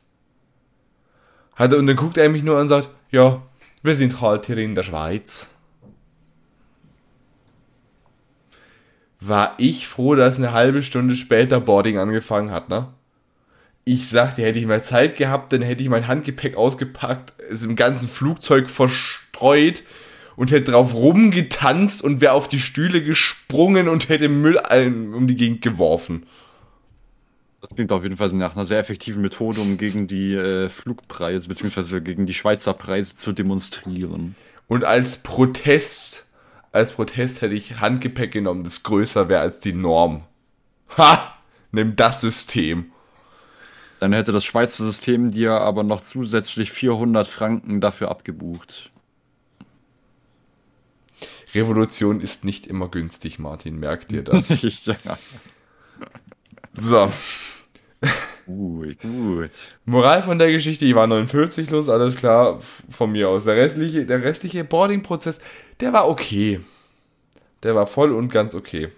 Hat, 1.55 1.75
und 1.75 1.87
dann 1.87 1.97
guckt 1.97 2.17
er 2.17 2.29
mich 2.29 2.43
nur 2.43 2.57
an 2.57 2.63
und 2.63 2.69
sagt, 2.69 2.89
ja, 3.11 3.43
wir 3.83 3.95
sind 3.95 4.21
halt 4.21 4.47
hier 4.47 4.59
in 4.59 4.75
der 4.75 4.83
Schweiz. 4.83 5.51
War 9.21 9.55
ich 9.59 9.87
froh, 9.87 10.15
dass 10.15 10.39
eine 10.39 10.53
halbe 10.53 10.83
Stunde 10.83 11.15
später 11.15 11.61
Boarding 11.61 11.99
angefangen 11.99 12.51
hat, 12.51 12.69
ne? 12.69 12.89
ich 13.85 14.09
sagte, 14.09 14.43
hätte 14.43 14.59
ich 14.59 14.67
mehr 14.67 14.83
Zeit 14.83 15.17
gehabt, 15.17 15.53
dann 15.53 15.63
hätte 15.63 15.83
ich 15.83 15.89
mein 15.89 16.07
Handgepäck 16.07 16.57
ausgepackt, 16.57 17.33
es 17.51 17.65
im 17.65 17.77
ganzen 17.77 18.09
Flugzeug 18.09 18.71
verstreut 18.71 19.83
und 20.37 20.51
hätte 20.51 20.73
drauf 20.73 20.95
rumgetanzt 20.95 22.03
und 22.03 22.21
wäre 22.21 22.33
auf 22.33 22.49
die 22.49 22.61
Stühle 22.61 23.03
gesprungen 23.03 23.89
und 23.89 24.09
hätte 24.09 24.29
Müll 24.29 24.61
um 25.15 25.27
die 25.27 25.35
Gegend 25.35 25.63
geworfen. 25.63 26.27
Das 27.61 27.71
klingt 27.75 27.93
auf 27.93 28.03
jeden 28.03 28.17
Fall 28.17 28.29
nach 28.31 28.57
einer 28.57 28.65
sehr 28.65 28.81
effektiven 28.81 29.23
Methode, 29.23 29.61
um 29.61 29.79
gegen 29.79 30.09
die 30.09 30.35
äh, 30.35 30.69
Flugpreise 30.69 31.49
bzw. 31.49 32.01
gegen 32.01 32.27
die 32.27 32.35
Schweizer 32.35 32.75
Preise 32.75 33.17
zu 33.17 33.33
demonstrieren. 33.33 34.35
Und 34.67 34.85
als 34.85 35.19
Protest, 35.19 36.27
als 36.73 36.93
Protest 36.93 37.41
hätte 37.41 37.55
ich 37.55 37.79
Handgepäck 37.79 38.33
genommen, 38.33 38.65
das 38.65 38.83
größer 38.83 39.29
wäre 39.29 39.43
als 39.43 39.61
die 39.61 39.75
Norm. 39.75 40.25
Ha! 40.97 41.35
Nimm 41.71 41.97
das 41.97 42.21
System. 42.21 42.93
Dann 44.01 44.13
hätte 44.13 44.33
das 44.33 44.45
Schweizer 44.45 44.85
System 44.85 45.31
dir 45.31 45.53
aber 45.53 45.85
noch 45.85 46.01
zusätzlich 46.01 46.73
400 46.73 47.29
Franken 47.29 47.81
dafür 47.81 48.11
abgebucht. 48.11 48.91
Revolution 51.55 52.21
ist 52.21 52.45
nicht 52.45 52.67
immer 52.67 52.89
günstig, 52.89 53.39
Martin, 53.39 53.79
merkt 53.79 54.11
dir 54.11 54.23
das. 54.23 54.49
ja. 54.85 55.19
So. 56.75 57.11
Gut, 58.47 59.01
gut. 59.01 59.51
Moral 59.85 60.23
von 60.23 60.39
der 60.39 60.51
Geschichte, 60.51 60.85
ich 60.85 60.95
war 60.95 61.07
49 61.07 61.71
los, 61.71 61.89
alles 61.89 62.17
klar, 62.17 62.59
von 62.61 63.13
mir 63.13 63.29
aus. 63.29 63.45
Der 63.45 63.57
restliche, 63.57 64.05
der 64.05 64.23
restliche 64.23 64.65
Boarding-Prozess, 64.65 65.41
der 65.81 65.93
war 65.93 66.09
okay. 66.09 66.61
Der 67.63 67.75
war 67.75 67.87
voll 67.87 68.13
und 68.13 68.31
ganz 68.31 68.55
okay. 68.55 68.89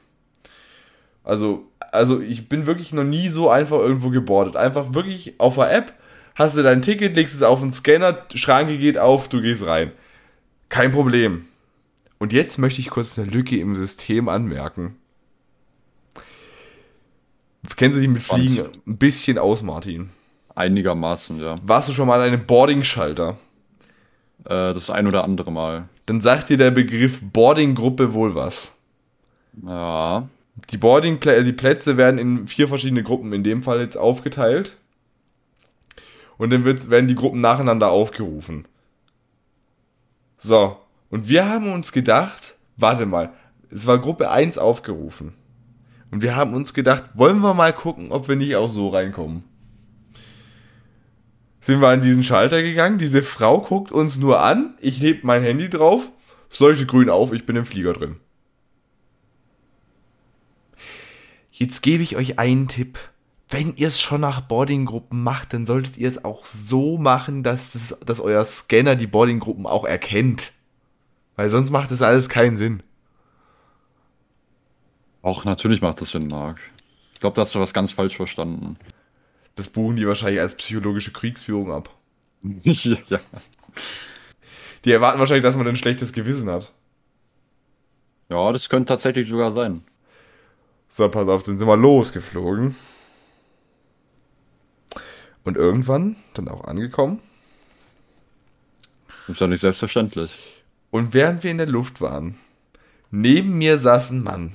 Also, 1.22 1.66
also 1.92 2.20
ich 2.20 2.48
bin 2.48 2.66
wirklich 2.66 2.92
noch 2.92 3.04
nie 3.04 3.28
so 3.28 3.50
einfach 3.50 3.78
irgendwo 3.78 4.10
gebordet. 4.10 4.56
Einfach 4.56 4.94
wirklich 4.94 5.34
auf 5.38 5.56
der 5.56 5.72
App 5.72 5.92
hast 6.34 6.56
du 6.56 6.62
dein 6.62 6.82
Ticket, 6.82 7.16
legst 7.16 7.34
es 7.34 7.42
auf 7.42 7.60
den 7.60 7.72
Scanner, 7.72 8.26
Schranke 8.34 8.78
geht 8.78 8.98
auf, 8.98 9.28
du 9.28 9.42
gehst 9.42 9.66
rein. 9.66 9.92
Kein 10.68 10.92
Problem. 10.92 11.46
Und 12.24 12.32
jetzt 12.32 12.56
möchte 12.56 12.80
ich 12.80 12.88
kurz 12.88 13.18
eine 13.18 13.30
Lücke 13.30 13.58
im 13.58 13.76
System 13.76 14.30
anmerken. 14.30 14.96
Kennst 17.76 17.98
du 17.98 18.00
die 18.00 18.08
mit 18.08 18.22
Fliegen 18.22 18.64
ein 18.86 18.96
bisschen 18.96 19.36
aus, 19.36 19.60
Martin? 19.60 20.08
Einigermaßen, 20.54 21.38
ja. 21.38 21.56
Warst 21.62 21.90
du 21.90 21.92
schon 21.92 22.06
mal 22.06 22.18
an 22.22 22.28
einem 22.28 22.46
Boarding-Schalter? 22.46 23.36
Äh, 24.44 24.72
das 24.72 24.88
ein 24.88 25.06
oder 25.06 25.22
andere 25.22 25.52
Mal. 25.52 25.90
Dann 26.06 26.22
sagt 26.22 26.48
dir 26.48 26.56
der 26.56 26.70
Begriff 26.70 27.20
Boarding-Gruppe 27.20 28.14
wohl 28.14 28.34
was. 28.34 28.72
Ja. 29.62 30.26
Die 30.70 30.78
Boarding 30.78 31.20
die 31.20 31.52
Plätze 31.52 31.98
werden 31.98 32.16
in 32.16 32.46
vier 32.46 32.68
verschiedene 32.68 33.02
Gruppen 33.02 33.34
in 33.34 33.44
dem 33.44 33.62
Fall 33.62 33.80
jetzt 33.80 33.98
aufgeteilt. 33.98 34.78
Und 36.38 36.48
dann 36.54 36.64
wird, 36.64 36.88
werden 36.88 37.06
die 37.06 37.16
Gruppen 37.16 37.42
nacheinander 37.42 37.90
aufgerufen. 37.90 38.64
So, 40.38 40.78
und 41.14 41.28
wir 41.28 41.48
haben 41.48 41.72
uns 41.72 41.92
gedacht, 41.92 42.56
warte 42.76 43.06
mal, 43.06 43.32
es 43.70 43.86
war 43.86 43.98
Gruppe 43.98 44.32
1 44.32 44.58
aufgerufen. 44.58 45.32
Und 46.10 46.22
wir 46.22 46.34
haben 46.34 46.54
uns 46.54 46.74
gedacht, 46.74 47.12
wollen 47.14 47.38
wir 47.38 47.54
mal 47.54 47.72
gucken, 47.72 48.10
ob 48.10 48.26
wir 48.26 48.34
nicht 48.34 48.56
auch 48.56 48.68
so 48.68 48.88
reinkommen. 48.88 49.44
Sind 51.60 51.80
wir 51.80 51.86
an 51.86 52.02
diesen 52.02 52.24
Schalter 52.24 52.64
gegangen, 52.64 52.98
diese 52.98 53.22
Frau 53.22 53.60
guckt 53.60 53.92
uns 53.92 54.18
nur 54.18 54.42
an, 54.42 54.74
ich 54.80 54.98
lebe 54.98 55.24
mein 55.24 55.44
Handy 55.44 55.70
drauf, 55.70 56.10
es 56.50 56.58
leuchtet 56.58 56.88
grün 56.88 57.08
auf, 57.08 57.32
ich 57.32 57.46
bin 57.46 57.54
im 57.54 57.64
Flieger 57.64 57.92
drin. 57.92 58.16
Jetzt 61.52 61.80
gebe 61.82 62.02
ich 62.02 62.16
euch 62.16 62.40
einen 62.40 62.66
Tipp. 62.66 62.98
Wenn 63.48 63.76
ihr 63.76 63.86
es 63.86 64.00
schon 64.00 64.22
nach 64.22 64.40
Boardinggruppen 64.40 65.22
macht, 65.22 65.52
dann 65.52 65.64
solltet 65.64 65.96
ihr 65.96 66.08
es 66.08 66.24
auch 66.24 66.44
so 66.44 66.98
machen, 66.98 67.44
dass, 67.44 67.70
das, 67.70 68.00
dass 68.04 68.18
euer 68.18 68.44
Scanner 68.44 68.96
die 68.96 69.06
Boardinggruppen 69.06 69.64
auch 69.64 69.84
erkennt. 69.84 70.50
Weil 71.36 71.50
sonst 71.50 71.70
macht 71.70 71.90
das 71.90 72.02
alles 72.02 72.28
keinen 72.28 72.56
Sinn. 72.56 72.82
Auch 75.22 75.44
natürlich 75.44 75.80
macht 75.80 76.00
das 76.00 76.10
Sinn, 76.10 76.28
Marc. 76.28 76.60
Ich 77.14 77.20
glaube, 77.20 77.34
da 77.34 77.42
hast 77.42 77.54
du 77.54 77.60
was 77.60 77.72
ganz 77.72 77.92
falsch 77.92 78.16
verstanden. 78.16 78.76
Das 79.56 79.68
buchen 79.68 79.96
die 79.96 80.06
wahrscheinlich 80.06 80.40
als 80.40 80.56
psychologische 80.56 81.12
Kriegsführung 81.12 81.72
ab. 81.72 81.90
ja. 82.62 83.20
Die 84.84 84.92
erwarten 84.92 85.18
wahrscheinlich, 85.18 85.44
dass 85.44 85.56
man 85.56 85.66
ein 85.66 85.76
schlechtes 85.76 86.12
Gewissen 86.12 86.50
hat. 86.50 86.72
Ja, 88.28 88.52
das 88.52 88.68
könnte 88.68 88.88
tatsächlich 88.88 89.28
sogar 89.28 89.52
sein. 89.52 89.82
So, 90.88 91.08
pass 91.08 91.28
auf, 91.28 91.42
dann 91.42 91.56
sind 91.56 91.66
wir 91.66 91.76
losgeflogen. 91.76 92.76
Und 95.44 95.56
irgendwann 95.56 96.16
dann 96.34 96.48
auch 96.48 96.64
angekommen. 96.64 97.20
Ist 99.28 99.40
doch 99.40 99.46
nicht 99.46 99.60
selbstverständlich. 99.60 100.63
Und 100.94 101.12
während 101.12 101.42
wir 101.42 101.50
in 101.50 101.58
der 101.58 101.66
Luft 101.66 102.00
waren, 102.00 102.36
neben 103.10 103.58
mir 103.58 103.78
saß 103.78 104.12
ein 104.12 104.22
Mann. 104.22 104.52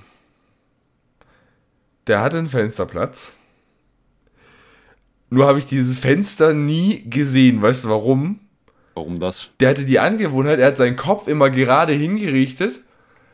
Der 2.08 2.22
hatte 2.22 2.38
einen 2.38 2.48
Fensterplatz. 2.48 3.34
Nur 5.29 5.48
habe 5.48 5.60
ich 5.60 5.65
dieses 5.65 6.00
Fenster 6.00 6.53
nie 6.53 7.03
gesehen. 7.10 7.62
Weißt 7.62 7.84
du 7.84 7.89
warum? 7.89 8.39
Warum 8.93 9.19
das? 9.19 9.50
Der 9.60 9.67
hatte 9.67 9.84
die 9.84 10.00
Angewohnheit, 10.00 10.60
er 10.60 10.67
hat 10.67 10.77
seinen 10.77 10.96
Kopf 10.96 11.27
immer 11.27 11.50
gerade 11.50 11.91
hingerichtet. 11.91 12.79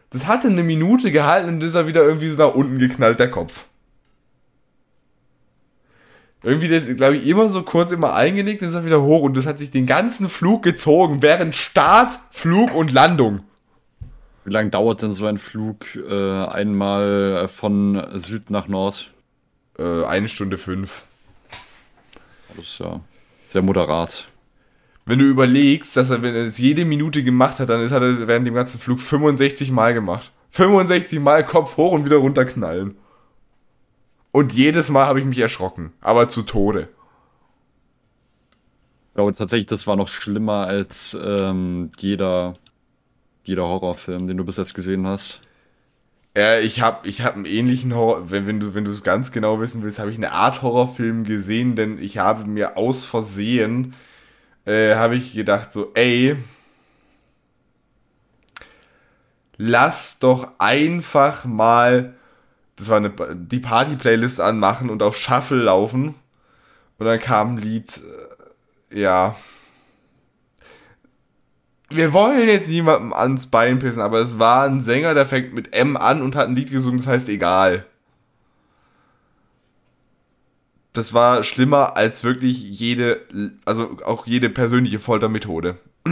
Das 0.10 0.26
hatte 0.26 0.48
eine 0.48 0.64
Minute 0.64 1.12
gehalten 1.12 1.50
und 1.50 1.62
ist 1.62 1.76
er 1.76 1.86
wieder 1.86 2.04
irgendwie 2.04 2.30
so 2.30 2.42
nach 2.44 2.56
unten 2.56 2.80
geknallt, 2.80 3.20
der 3.20 3.30
Kopf. 3.30 3.66
Irgendwie, 6.46 6.68
das 6.68 6.86
glaube 6.96 7.18
ich, 7.18 7.26
immer 7.26 7.50
so 7.50 7.64
kurz 7.64 7.92
immer 7.92 8.14
eingenickt, 8.14 8.62
ist 8.62 8.76
er 8.76 8.86
wieder 8.86 9.02
hoch 9.02 9.24
und 9.24 9.36
das 9.36 9.48
hat 9.48 9.58
sich 9.58 9.72
den 9.72 9.88
ganzen 9.88 10.30
Flug 10.30 10.62
gezogen, 10.62 11.24
während 11.24 11.56
Start, 11.56 12.20
Flug 12.30 12.72
und 12.76 12.94
Landung. 12.94 13.42
Wie 14.44 14.54
lange 14.54 14.70
dauert 14.70 15.02
denn 15.02 15.14
so 15.14 15.26
ein 15.26 15.40
Flug 15.40 15.96
äh, 15.96 16.46
einmal 16.46 17.48
von 17.48 18.20
Süd 18.20 18.52
nach 18.52 18.68
Nord? 18.68 19.10
Äh, 19.80 20.04
eine 20.04 20.28
Stunde 20.28 20.60
fünf. 20.60 21.06
Das 22.56 22.68
ist 22.68 22.80
ja 22.80 23.00
sehr 23.48 23.64
moderat. 23.64 24.28
Wenn 25.08 25.18
du 25.18 25.26
überlegst, 25.26 25.98
dass 25.98 26.12
er, 26.12 26.22
wenn 26.22 26.36
er 26.36 26.46
das 26.46 26.60
jede 26.60 26.86
Minute 26.86 27.24
gemacht 27.24 27.60
hat, 27.60 27.70
dann 27.70 27.82
ist, 27.82 27.92
hat 27.92 28.04
er 28.04 28.28
während 28.28 28.46
dem 28.46 28.54
ganzen 28.54 28.80
Flug 28.80 29.00
65 29.00 29.72
Mal 29.72 29.96
gemacht. 29.96 30.32
65 30.52 31.20
Mal 31.22 31.44
Kopf 31.44 31.76
hoch 31.78 31.92
und 31.92 32.06
wieder 32.06 32.18
runterknallen. 32.18 32.96
Und 34.36 34.52
jedes 34.52 34.90
Mal 34.90 35.06
habe 35.06 35.20
ich 35.20 35.26
mich 35.26 35.40
erschrocken, 35.40 35.94
aber 36.02 36.28
zu 36.28 36.42
Tode. 36.42 36.90
Ich 39.08 39.14
glaube 39.14 39.32
tatsächlich, 39.32 39.68
das 39.70 39.88
war 39.88 39.96
noch 39.96 40.10
schlimmer 40.10 40.68
als 40.68 41.18
ähm, 41.18 41.90
jeder, 41.98 42.56
jeder 43.46 43.64
Horrorfilm, 43.64 44.28
den 44.28 44.36
du 44.36 44.44
bis 44.44 44.58
jetzt 44.58 44.74
gesehen 44.74 45.08
hast. 45.08 45.40
Ja, 46.36 46.60
ich 46.60 46.82
habe 46.82 47.08
ich 47.08 47.22
hab 47.22 47.36
einen 47.36 47.46
ähnlichen 47.46 47.96
Horror, 47.96 48.30
wenn, 48.30 48.46
wenn 48.46 48.60
du 48.60 48.76
wenn 48.76 48.84
du 48.84 48.92
es 48.92 49.04
ganz 49.04 49.32
genau 49.32 49.62
wissen 49.62 49.84
willst, 49.84 50.00
habe 50.00 50.12
ich 50.12 50.18
eine 50.18 50.34
Art 50.34 50.62
Horrorfilm 50.62 51.24
gesehen, 51.24 51.78
denn 51.78 51.98
ich 51.98 52.18
habe 52.18 52.44
mir 52.44 52.76
aus 52.76 53.06
Versehen, 53.06 53.94
äh, 54.66 54.96
habe 54.96 55.16
ich 55.16 55.34
gedacht 55.34 55.72
so, 55.72 55.92
ey, 55.94 56.36
lass 59.56 60.20
doch 60.20 60.52
einfach 60.58 61.46
mal 61.46 62.16
das 62.76 62.90
war 62.90 62.98
eine, 62.98 63.12
die 63.36 63.60
Party-Playlist 63.60 64.42
anmachen 64.42 64.90
und 64.90 65.02
auf 65.02 65.16
Shuffle 65.18 65.62
laufen. 65.64 66.16
Und 66.98 67.06
dann 67.06 67.20
kam 67.20 67.56
ein 67.56 67.58
Lied, 67.58 68.02
äh, 68.92 69.00
ja. 69.02 69.36
Wir 71.90 72.14
wollen 72.14 72.48
jetzt 72.48 72.68
niemandem 72.68 73.14
ans 73.14 73.48
Bein 73.48 73.80
pissen, 73.80 74.02
aber 74.02 74.20
es 74.20 74.40
war 74.40 74.66
ein 74.66 74.82
Sänger, 74.82 75.14
der 75.14 75.26
fängt 75.26 75.54
mit 75.54 75.74
M 75.74 75.96
an 75.98 76.22
und 76.22 76.36
hat 76.36 76.48
ein 76.48 76.56
Lied 76.56 76.72
gesungen, 76.72 76.98
das 76.98 77.08
heißt 77.08 77.30
egal. 77.30 77.86
Das 80.94 81.14
war 81.14 81.44
schlimmer 81.44 81.98
als 81.98 82.24
wirklich 82.24 82.64
jede, 82.64 83.22
also 83.66 83.98
auch 84.06 84.26
jede 84.26 84.50
persönliche 84.50 85.00
Foltermethode. 85.00 85.78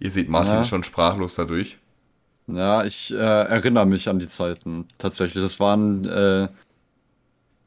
Ihr 0.00 0.10
seht 0.10 0.28
Martin 0.28 0.54
ja. 0.54 0.64
schon 0.64 0.84
sprachlos 0.84 1.34
dadurch. 1.34 1.78
Ja, 2.48 2.84
ich 2.84 3.12
äh, 3.12 3.16
erinnere 3.16 3.86
mich 3.86 4.08
an 4.08 4.18
die 4.18 4.28
Zeiten 4.28 4.86
tatsächlich. 4.96 5.42
Das 5.42 5.60
waren 5.60 6.06
äh, 6.06 6.48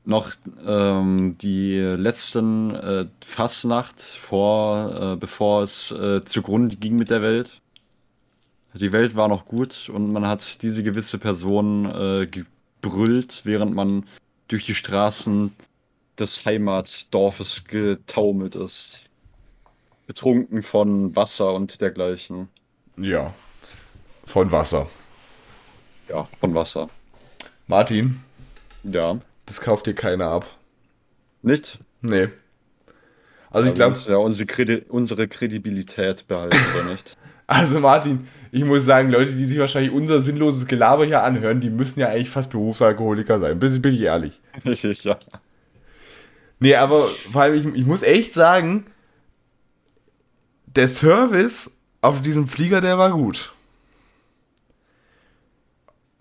noch 0.06 0.32
ähm, 0.66 1.38
die 1.40 1.78
letzten 1.78 2.74
äh, 2.74 3.06
Fastnacht 3.24 4.02
vor, 4.02 5.14
äh, 5.14 5.16
bevor 5.18 5.62
es 5.62 5.92
äh, 5.92 6.24
zugrunde 6.26 6.78
ging 6.78 6.96
mit 6.96 7.12
der 7.12 7.22
Welt. 7.22 7.62
Die 8.74 8.92
Welt 8.92 9.16
war 9.16 9.28
noch 9.28 9.46
gut 9.46 9.90
und 9.94 10.12
man 10.12 10.26
hat 10.26 10.64
diese 10.64 10.82
gewisse 10.82 11.20
Person 11.20 11.86
äh, 11.86 12.28
gebrüllt, 12.28 13.42
während 13.44 13.76
man 13.76 14.06
durch 14.48 14.66
die 14.66 14.76
Straßen 14.76 15.54
des 16.18 16.44
Heimatdorfes 16.46 17.66
getaumelt 17.66 18.56
ist. 18.56 19.02
Betrunken 20.08 20.64
von 20.64 21.16
Wasser 21.16 21.54
und 21.54 21.82
dergleichen. 21.82 22.50
Ja, 22.98 23.34
von 24.32 24.52
Wasser. 24.52 24.88
Ja, 26.10 26.28
von 26.40 26.54
Wasser. 26.56 26.90
Martin, 27.68 28.22
Ja. 28.84 29.20
das 29.46 29.62
kauft 29.62 29.86
dir 29.88 29.94
keiner 29.94 30.28
ab. 30.28 30.46
Nicht? 31.42 31.80
Nee. 32.02 32.30
Also 33.50 33.70
ich 33.70 33.76
glaube, 33.76 33.98
ja 34.08 34.16
unsere, 34.18 34.46
Kredi 34.46 34.84
unsere 34.90 35.28
Kredibilität 35.28 36.28
behalten, 36.28 36.58
oder 36.74 36.84
nicht? 36.92 37.18
also 37.48 37.80
Martin, 37.80 38.28
ich 38.52 38.64
muss 38.64 38.86
sagen, 38.86 39.12
Leute, 39.12 39.34
die 39.34 39.46
sich 39.46 39.60
wahrscheinlich 39.60 39.92
unser 39.92 40.22
sinnloses 40.22 40.68
Gelaber 40.68 41.06
hier 41.06 41.24
anhören, 41.24 41.60
die 41.62 41.70
müssen 41.70 42.00
ja 42.00 42.08
eigentlich 42.10 42.30
fast 42.30 42.50
Berufsalkoholiker 42.52 43.40
sein. 43.40 43.60
Bin, 43.60 43.82
bin 43.82 43.94
ich 43.94 44.02
ehrlich. 44.02 44.40
ja. 45.04 45.18
Nee, 46.60 46.76
aber 46.76 47.02
vor 47.32 47.42
allem, 47.42 47.56
ich, 47.74 47.82
ich 47.82 47.86
muss 47.86 48.04
echt 48.04 48.34
sagen, 48.34 48.86
der 50.68 50.88
Service 50.88 51.72
auf 52.02 52.22
diesem 52.22 52.48
Flieger, 52.48 52.82
der 52.82 52.98
war 52.98 53.12
gut. 53.12 53.54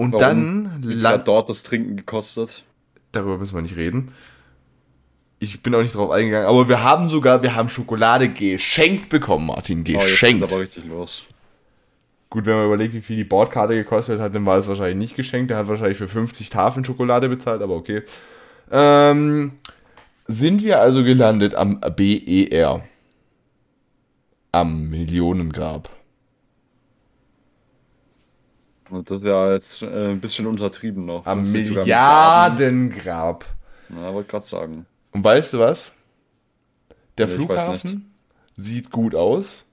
Und 0.00 0.12
Warum? 0.12 0.20
dann 0.22 0.82
Wie 0.82 1.02
hat 1.06 1.28
dort 1.28 1.50
das 1.50 1.62
Trinken 1.62 1.96
gekostet? 1.96 2.64
darüber 3.12 3.36
müssen 3.36 3.54
wir 3.54 3.60
nicht 3.62 3.76
reden. 3.76 4.12
Ich 5.40 5.62
bin 5.62 5.74
auch 5.74 5.82
nicht 5.82 5.94
drauf 5.94 6.10
eingegangen, 6.10 6.46
aber 6.48 6.68
wir 6.70 6.82
haben 6.82 7.08
sogar, 7.08 7.42
wir 7.42 7.54
haben 7.54 7.68
Schokolade 7.68 8.28
geschenkt 8.30 9.10
bekommen, 9.10 9.46
Martin, 9.46 9.80
Oh, 9.86 9.90
jetzt 9.90 10.06
geschenkt. 10.10 10.42
aber 10.44 10.60
richtig 10.60 10.86
los. 10.86 11.24
Gut, 12.30 12.46
wenn 12.46 12.54
man 12.54 12.66
überlegt, 12.66 12.94
wie 12.94 13.02
viel 13.02 13.16
die 13.16 13.24
Bordkarte 13.24 13.74
gekostet 13.74 14.20
hat, 14.20 14.34
dann 14.34 14.46
war 14.46 14.56
es 14.56 14.68
wahrscheinlich 14.68 14.96
nicht 14.96 15.16
geschenkt. 15.16 15.50
Der 15.50 15.58
hat 15.58 15.68
wahrscheinlich 15.68 15.98
für 15.98 16.08
50 16.08 16.48
Tafeln 16.48 16.84
Schokolade 16.84 17.28
bezahlt, 17.28 17.60
aber 17.60 17.74
okay. 17.74 18.02
Ähm, 18.70 19.52
sind 20.26 20.62
wir 20.62 20.80
also 20.80 21.02
gelandet 21.04 21.54
am 21.54 21.80
BER. 21.96 22.82
Am 24.52 24.88
Millionengrab. 24.88 25.90
Und 28.90 29.10
das 29.10 29.18
ist 29.20 29.26
ja 29.26 29.52
jetzt 29.52 29.82
äh, 29.82 30.10
ein 30.10 30.20
bisschen 30.20 30.46
untertrieben 30.46 31.02
noch. 31.02 31.24
Am 31.26 31.50
Milliardengrab. 31.50 33.44
Ja, 33.88 34.12
wollte 34.14 34.30
gerade 34.30 34.46
sagen. 34.46 34.86
Und 35.12 35.24
weißt 35.24 35.54
du 35.54 35.58
was? 35.58 35.92
Der 37.18 37.26
Nee, 37.26 37.34
Flughafen 37.34 38.14
sieht 38.56 38.90
gut 38.90 39.14
aus, 39.14 39.64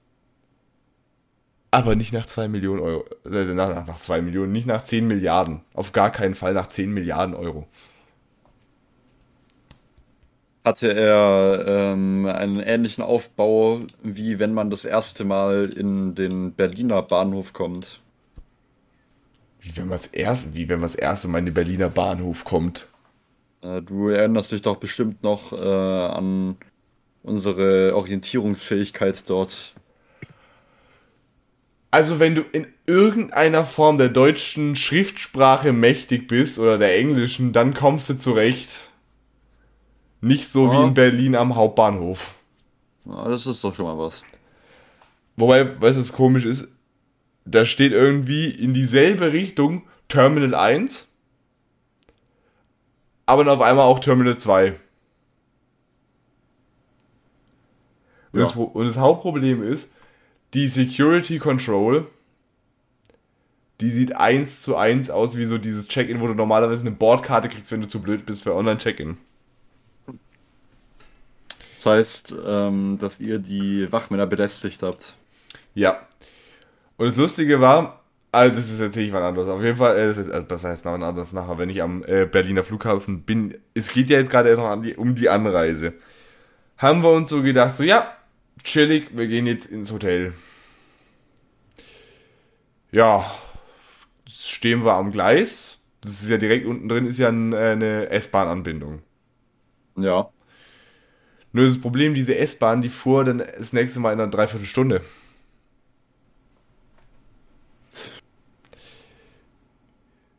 aber 1.70 1.94
nicht 1.96 2.12
nach 2.12 2.26
2 2.26 2.48
Millionen 2.48 2.80
Euro. 2.80 3.04
Äh, 3.26 3.44
nach, 3.54 3.68
nach- 3.68 3.86
nach 3.86 3.98
2 4.00 4.20
Millionen, 4.22 4.52
nicht 4.52 4.66
nach 4.66 4.84
10 4.84 5.06
Milliarden. 5.06 5.60
Auf 5.74 5.92
gar 5.92 6.10
keinen 6.10 6.34
Fall 6.34 6.54
nach 6.54 6.68
10 6.68 6.92
Milliarden 6.92 7.34
Euro. 7.34 7.66
Hatte 10.64 10.92
er 10.92 11.64
ähm, 11.66 12.26
einen 12.26 12.60
ähnlichen 12.60 13.02
Aufbau, 13.02 13.80
wie 14.02 14.38
wenn 14.38 14.52
man 14.54 14.70
das 14.70 14.84
erste 14.84 15.24
Mal 15.24 15.64
in 15.74 16.14
den 16.14 16.52
Berliner 16.52 17.02
Bahnhof 17.02 17.52
kommt. 17.54 18.00
Wie 19.68 19.76
wenn 19.76 19.88
man 19.88 19.98
das 19.98 20.06
erste, 20.06 20.54
wie 20.54 20.68
wenn 20.68 20.80
man 20.80 20.88
das 20.88 20.94
erste 20.96 21.28
Mal 21.28 21.40
in 21.40 21.46
den 21.46 21.54
Berliner 21.54 21.90
Bahnhof 21.90 22.44
kommt. 22.44 22.88
Äh, 23.60 23.82
du 23.82 24.08
erinnerst 24.08 24.50
dich 24.50 24.62
doch 24.62 24.76
bestimmt 24.76 25.22
noch 25.22 25.52
äh, 25.52 25.56
an 25.56 26.56
unsere 27.22 27.94
Orientierungsfähigkeit 27.94 29.28
dort. 29.28 29.74
Also 31.90 32.18
wenn 32.18 32.34
du 32.34 32.42
in 32.52 32.66
irgendeiner 32.86 33.64
Form 33.64 33.98
der 33.98 34.08
deutschen 34.08 34.74
Schriftsprache 34.76 35.72
mächtig 35.72 36.28
bist 36.28 36.58
oder 36.58 36.78
der 36.78 36.96
englischen, 36.96 37.52
dann 37.52 37.74
kommst 37.74 38.08
du 38.08 38.14
zurecht. 38.16 38.80
Nicht 40.22 40.50
so 40.50 40.70
wie 40.72 40.76
Ja. 40.76 40.84
in 40.86 40.94
Berlin 40.94 41.34
am 41.34 41.56
Hauptbahnhof. 41.56 42.34
Ja, 43.04 43.28
das 43.28 43.46
ist 43.46 43.62
doch 43.62 43.74
schon 43.74 43.84
mal 43.84 43.98
was. 43.98 44.22
Wobei, 45.36 45.80
weißt 45.80 45.96
du, 45.96 46.00
was 46.00 46.12
komisch 46.12 46.44
ist? 46.46 46.68
Da 47.50 47.64
steht 47.64 47.92
irgendwie 47.92 48.50
in 48.50 48.74
dieselbe 48.74 49.32
Richtung 49.32 49.82
Terminal 50.08 50.54
1, 50.54 51.08
aber 53.26 53.44
dann 53.44 53.54
auf 53.54 53.62
einmal 53.62 53.86
auch 53.86 53.98
Terminal 54.00 54.36
2. 54.36 54.74
Und, 58.32 58.40
Ja. 58.40 58.46
das, 58.46 58.54
und 58.54 58.86
das 58.86 58.98
Hauptproblem 58.98 59.62
ist, 59.62 59.92
die 60.54 60.68
Security 60.68 61.38
Control, 61.38 62.06
die 63.80 63.90
sieht 63.90 64.16
eins 64.16 64.60
zu 64.60 64.76
eins 64.76 65.08
aus 65.08 65.36
wie 65.36 65.44
so 65.44 65.56
dieses 65.56 65.88
Check-in, 65.88 66.20
wo 66.20 66.26
du 66.26 66.34
normalerweise 66.34 66.86
eine 66.86 66.94
Bordkarte 66.96 67.48
kriegst, 67.48 67.70
wenn 67.70 67.80
du 67.80 67.88
zu 67.88 68.02
blöd 68.02 68.26
bist 68.26 68.42
für 68.42 68.54
Online-Check-in. 68.54 69.16
Das 71.76 71.86
heißt, 71.86 72.34
ähm, 72.44 72.98
dass 73.00 73.20
ihr 73.20 73.38
die 73.38 73.90
Wachmänner 73.92 74.26
belästigt 74.26 74.82
habt. 74.82 75.14
Ja. 75.74 76.07
Und 76.98 77.06
das 77.06 77.16
Lustige 77.16 77.60
war, 77.60 78.04
also 78.32 78.56
das 78.56 78.70
ist 78.70 78.80
erzähle 78.80 79.06
ich 79.06 79.12
wann 79.12 79.22
anderes. 79.22 79.48
Auf 79.48 79.62
jeden 79.62 79.78
Fall, 79.78 79.96
äh, 79.96 80.06
das 80.08 80.18
ist, 80.18 80.28
äh, 80.28 80.44
das 80.44 80.64
heißt 80.64 80.84
wann 80.84 81.02
anderes 81.02 81.32
nachher, 81.32 81.56
wenn 81.56 81.70
ich 81.70 81.80
am 81.80 82.04
äh, 82.04 82.26
Berliner 82.26 82.64
Flughafen 82.64 83.22
bin. 83.22 83.56
Es 83.72 83.92
geht 83.92 84.10
ja 84.10 84.18
jetzt 84.18 84.30
gerade 84.30 84.50
erst 84.50 84.60
noch 84.60 84.82
die, 84.82 84.96
um 84.96 85.14
die 85.14 85.28
Anreise. 85.28 85.94
Haben 86.76 87.02
wir 87.02 87.12
uns 87.12 87.30
so 87.30 87.42
gedacht, 87.42 87.76
so 87.76 87.84
ja, 87.84 88.14
chillig, 88.64 89.16
wir 89.16 89.28
gehen 89.28 89.46
jetzt 89.46 89.66
ins 89.66 89.92
Hotel. 89.92 90.34
Ja, 92.90 93.30
stehen 94.28 94.84
wir 94.84 94.94
am 94.94 95.12
Gleis. 95.12 95.84
Das 96.00 96.22
ist 96.22 96.30
ja 96.30 96.36
direkt 96.36 96.66
unten 96.66 96.88
drin, 96.88 97.06
ist 97.06 97.18
ja 97.18 97.28
ein, 97.28 97.52
äh, 97.52 97.56
eine 97.56 98.10
S-Bahn-Anbindung. 98.10 99.02
Ja. 99.96 100.30
Nur 101.52 101.66
das 101.66 101.80
Problem, 101.80 102.14
diese 102.14 102.36
S-Bahn, 102.36 102.82
die 102.82 102.88
fuhr 102.88 103.24
dann 103.24 103.38
das 103.38 103.72
nächste 103.72 104.00
Mal 104.00 104.12
in 104.12 104.20
einer 104.20 104.30
Dreiviertelstunde. 104.30 105.02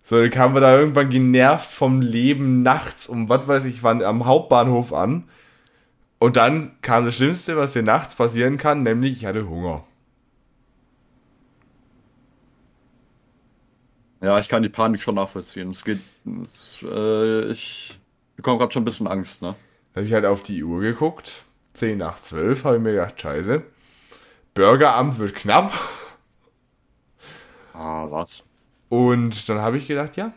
So, 0.09 0.19
dann 0.19 0.31
kamen 0.31 0.55
wir 0.55 0.61
da 0.61 0.75
irgendwann 0.75 1.11
genervt 1.11 1.69
vom 1.69 2.01
Leben 2.01 2.63
nachts 2.63 3.05
um, 3.05 3.29
was 3.29 3.47
weiß 3.47 3.65
ich 3.65 3.83
wann, 3.83 4.01
am 4.01 4.25
Hauptbahnhof 4.25 4.91
an. 4.91 5.29
Und 6.17 6.35
dann 6.35 6.71
kam 6.81 7.05
das 7.05 7.13
Schlimmste, 7.13 7.57
was 7.57 7.73
dir 7.73 7.83
nachts 7.83 8.15
passieren 8.15 8.57
kann, 8.57 8.81
nämlich 8.81 9.17
ich 9.17 9.25
hatte 9.27 9.47
Hunger. 9.47 9.83
Ja, 14.19 14.39
ich 14.39 14.49
kann 14.49 14.63
die 14.63 14.69
Panik 14.69 14.99
schon 14.99 15.13
nachvollziehen. 15.13 15.69
Es 15.69 15.85
geht. 15.85 15.99
Äh, 16.81 17.51
ich 17.51 17.99
bekomme 18.35 18.57
gerade 18.57 18.73
schon 18.73 18.81
ein 18.81 18.85
bisschen 18.85 19.05
Angst, 19.05 19.43
ne? 19.43 19.53
Da 19.93 19.99
habe 19.99 20.07
ich 20.07 20.13
halt 20.13 20.25
auf 20.25 20.41
die 20.41 20.63
Uhr 20.63 20.81
geguckt. 20.81 21.43
10 21.73 21.99
nach 21.99 22.19
12 22.19 22.63
habe 22.63 22.77
ich 22.77 22.81
mir 22.81 22.93
gedacht, 22.93 23.21
scheiße. 23.21 23.61
Bürgeramt 24.55 25.19
wird 25.19 25.35
knapp. 25.35 25.71
Ah, 27.73 28.07
was? 28.09 28.43
Und 28.89 29.47
dann 29.47 29.59
habe 29.59 29.77
ich 29.77 29.87
gedacht, 29.87 30.17
ja. 30.17 30.33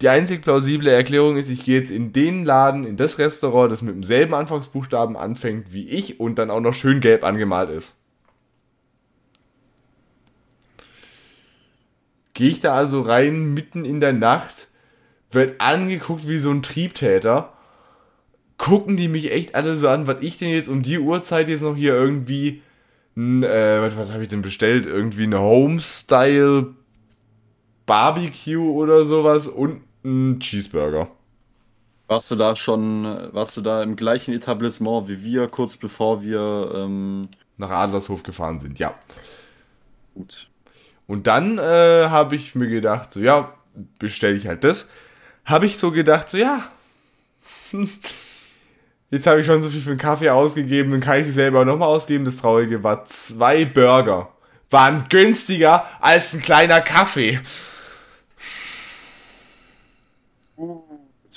Die 0.00 0.08
einzig 0.08 0.42
plausible 0.42 0.90
Erklärung 0.90 1.36
ist, 1.36 1.48
ich 1.48 1.64
gehe 1.64 1.78
jetzt 1.78 1.90
in 1.90 2.12
den 2.12 2.44
Laden, 2.44 2.84
in 2.84 2.96
das 2.96 3.18
Restaurant, 3.18 3.70
das 3.70 3.82
mit 3.82 3.94
demselben 3.94 4.34
Anfangsbuchstaben 4.34 5.16
anfängt 5.16 5.72
wie 5.72 5.88
ich 5.88 6.18
und 6.18 6.36
dann 6.38 6.50
auch 6.50 6.60
noch 6.60 6.74
schön 6.74 7.00
gelb 7.00 7.22
angemalt 7.22 7.70
ist. 7.70 7.96
Gehe 12.34 12.48
ich 12.48 12.60
da 12.60 12.74
also 12.74 13.02
rein, 13.02 13.54
mitten 13.54 13.84
in 13.84 14.00
der 14.00 14.12
Nacht, 14.12 14.68
wird 15.30 15.60
angeguckt 15.60 16.26
wie 16.26 16.38
so 16.38 16.50
ein 16.50 16.62
Triebtäter. 16.62 17.52
Gucken 18.58 18.96
die 18.96 19.08
mich 19.08 19.30
echt 19.30 19.54
alle 19.54 19.76
so 19.76 19.88
an, 19.88 20.08
was 20.08 20.20
ich 20.20 20.38
denn 20.38 20.48
jetzt 20.48 20.68
um 20.68 20.82
die 20.82 20.98
Uhrzeit 20.98 21.48
jetzt 21.48 21.62
noch 21.62 21.76
hier 21.76 21.94
irgendwie, 21.94 22.62
äh, 23.16 23.80
was, 23.80 23.96
was 23.96 24.10
habe 24.10 24.22
ich 24.22 24.28
denn 24.28 24.42
bestellt? 24.42 24.86
Irgendwie 24.86 25.24
eine 25.24 25.40
Homestyle 25.40 26.74
Barbecue 27.92 28.72
oder 28.72 29.04
sowas 29.04 29.46
und 29.46 29.82
ein 30.02 30.40
Cheeseburger. 30.40 31.08
Warst 32.06 32.30
du 32.30 32.36
da 32.36 32.56
schon, 32.56 33.04
warst 33.34 33.54
du 33.58 33.60
da 33.60 33.82
im 33.82 33.96
gleichen 33.96 34.32
Etablissement 34.32 35.08
wie 35.08 35.22
wir, 35.22 35.46
kurz 35.48 35.76
bevor 35.76 36.22
wir, 36.22 36.72
ähm, 36.74 37.28
Nach 37.58 37.68
Adlershof 37.68 38.22
gefahren 38.22 38.60
sind, 38.60 38.78
ja. 38.78 38.94
gut. 40.14 40.48
Und 41.06 41.26
dann 41.26 41.58
äh, 41.58 42.06
habe 42.08 42.34
ich 42.34 42.54
mir 42.54 42.68
gedacht, 42.68 43.12
so 43.12 43.20
ja, 43.20 43.52
bestelle 43.98 44.36
ich 44.36 44.46
halt 44.46 44.64
das. 44.64 44.88
Habe 45.44 45.66
ich 45.66 45.76
so 45.76 45.90
gedacht, 45.90 46.30
so 46.30 46.38
ja, 46.38 46.62
jetzt 49.10 49.26
habe 49.26 49.40
ich 49.40 49.44
schon 49.44 49.60
so 49.60 49.68
viel 49.68 49.82
für 49.82 49.90
einen 49.90 49.98
Kaffee 49.98 50.30
ausgegeben, 50.30 50.92
dann 50.92 51.00
kann 51.00 51.18
ich 51.18 51.26
sie 51.26 51.32
selber 51.32 51.66
nochmal 51.66 51.88
ausgeben. 51.88 52.24
Das 52.24 52.38
Traurige 52.38 52.82
war, 52.82 53.04
zwei 53.04 53.66
Burger 53.66 54.30
waren 54.70 55.04
günstiger 55.10 55.84
als 56.00 56.32
ein 56.32 56.40
kleiner 56.40 56.80
Kaffee. 56.80 57.38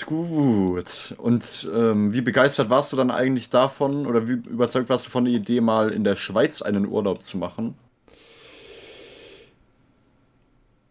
Gut. 0.03 1.15
Und 1.17 1.69
ähm, 1.73 2.13
wie 2.13 2.21
begeistert 2.21 2.69
warst 2.69 2.91
du 2.91 2.97
dann 2.97 3.12
eigentlich 3.12 3.49
davon 3.49 4.05
oder 4.08 4.27
wie 4.27 4.34
überzeugt 4.34 4.89
warst 4.89 5.05
du 5.05 5.10
von 5.10 5.25
der 5.25 5.34
Idee, 5.34 5.62
mal 5.62 5.91
in 5.91 6.03
der 6.03 6.17
Schweiz 6.17 6.62
einen 6.62 6.88
Urlaub 6.88 7.23
zu 7.23 7.38
machen? 7.38 7.75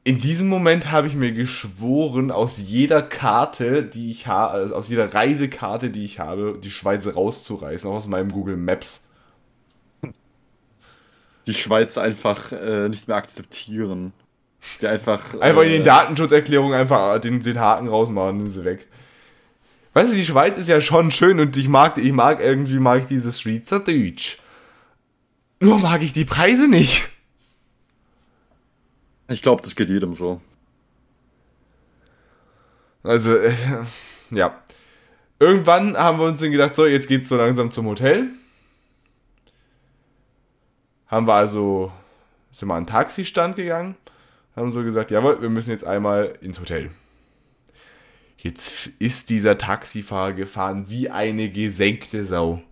In 0.06 0.18
diesem 0.18 0.48
Moment 0.48 0.90
habe 0.90 1.06
ich 1.06 1.14
mir 1.14 1.32
geschworen, 1.32 2.30
aus 2.30 2.58
jeder 2.58 3.00
Karte, 3.02 3.82
die 3.82 4.10
ich 4.10 4.26
habe, 4.26 4.52
also 4.52 4.74
aus 4.74 4.88
jeder 4.88 5.14
Reisekarte, 5.14 5.90
die 5.90 6.04
ich 6.04 6.18
habe, 6.18 6.58
die 6.62 6.70
Schweiz 6.70 7.06
rauszureißen, 7.06 7.88
auch 7.88 7.96
aus 7.96 8.06
meinem 8.06 8.30
Google 8.30 8.58
Maps. 8.58 9.08
Die 11.46 11.54
Schweiz 11.54 11.98
einfach 11.98 12.52
äh, 12.52 12.88
nicht 12.88 13.08
mehr 13.08 13.16
akzeptieren. 13.16 14.12
Die 14.81 14.87
einfach. 14.87 15.35
Einfach 15.40 15.62
in 15.62 15.68
äh, 15.68 15.72
den 15.72 15.85
Datenschutzerklärungen 15.85 16.79
einfach 16.79 17.20
den, 17.20 17.40
den 17.40 17.61
Haken 17.61 17.88
rausmachen, 17.88 18.38
dann 18.38 18.46
ist 18.46 18.55
sie 18.55 18.64
weg. 18.64 18.87
Weißt 19.92 20.12
du, 20.12 20.16
die 20.16 20.27
Schweiz 20.27 20.59
ist 20.59 20.68
ja 20.68 20.81
schon 20.81 21.11
schön 21.11 21.38
und 21.38 21.57
ich 21.57 21.68
mag, 21.68 21.98
ich 21.98 22.12
mag 22.12 22.40
irgendwie 22.40 22.79
mag 22.81 23.00
ich 23.00 23.07
dieses 23.07 23.40
Schweizer 23.40 23.81
Deutsch. 23.81 24.38
Nur 25.61 25.79
mag 25.79 26.03
ich 26.03 26.12
die 26.12 26.24
Preise 26.24 26.68
nicht. 26.68 27.09
Ich 29.29 29.40
glaube, 29.40 29.62
das 29.62 29.77
geht 29.77 29.88
jedem 29.88 30.14
so. 30.14 30.40
Also, 33.03 33.37
äh, 33.37 33.55
ja. 34.31 34.61
Irgendwann 35.38 35.96
haben 35.96 36.18
wir 36.18 36.27
uns 36.27 36.40
dann 36.40 36.50
gedacht, 36.50 36.74
so, 36.74 36.87
jetzt 36.87 37.09
geht's 37.09 37.29
so 37.29 37.37
langsam 37.37 37.70
zum 37.70 37.87
Hotel. 37.87 38.29
Haben 41.07 41.27
wir 41.27 41.35
also, 41.35 41.92
sind 42.50 42.68
wir 42.68 42.74
an 42.74 42.85
den 42.85 42.90
Taxistand 42.90 43.57
gegangen, 43.57 43.96
haben 44.56 44.70
so 44.70 44.82
gesagt, 44.82 45.10
jawohl, 45.10 45.40
wir 45.42 45.50
müssen 45.50 45.70
jetzt 45.70 45.86
einmal 45.86 46.34
ins 46.40 46.60
Hotel. 46.60 46.90
Jetzt 48.38 48.90
ist 48.98 49.30
dieser 49.30 49.56
Taxifahrer 49.56 50.34
gefahren 50.34 50.86
wie 50.88 51.10
eine 51.10 51.50
gesenkte 51.50 52.24
Sau. 52.24 52.62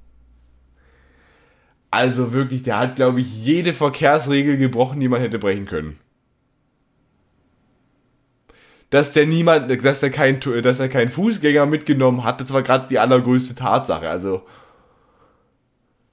Also 1.90 2.32
wirklich, 2.32 2.62
der 2.62 2.78
hat, 2.78 2.96
glaube 2.96 3.20
ich, 3.20 3.44
jede 3.44 3.72
Verkehrsregel 3.72 4.56
gebrochen, 4.56 5.00
die 5.00 5.08
man 5.08 5.20
hätte 5.20 5.38
brechen 5.38 5.66
können 5.66 5.98
dass 8.92 9.10
der 9.10 9.26
niemand, 9.26 9.70
dass 9.82 10.02
er 10.02 10.10
kein, 10.10 10.38
dass 10.38 10.78
er 10.78 10.88
keinen 10.90 11.10
Fußgänger 11.10 11.64
mitgenommen 11.64 12.24
hat, 12.24 12.42
das 12.42 12.52
war 12.52 12.60
gerade 12.60 12.88
die 12.88 12.98
allergrößte 12.98 13.54
Tatsache. 13.54 14.08
Also, 14.08 14.42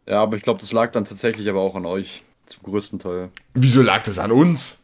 Ja, 0.07 0.23
aber 0.23 0.37
ich 0.37 0.43
glaube, 0.43 0.61
das 0.61 0.71
lag 0.71 0.93
dann 0.93 1.03
tatsächlich 1.03 1.49
aber 1.49 1.59
auch 1.59 1.75
an 1.75 1.85
euch. 1.85 2.23
Zum 2.45 2.63
größten 2.63 2.97
Teil. 2.97 3.29
wieso 3.53 3.81
lag 3.81 4.01
das 4.03 4.17
an 4.17 4.31
uns? 4.31 4.78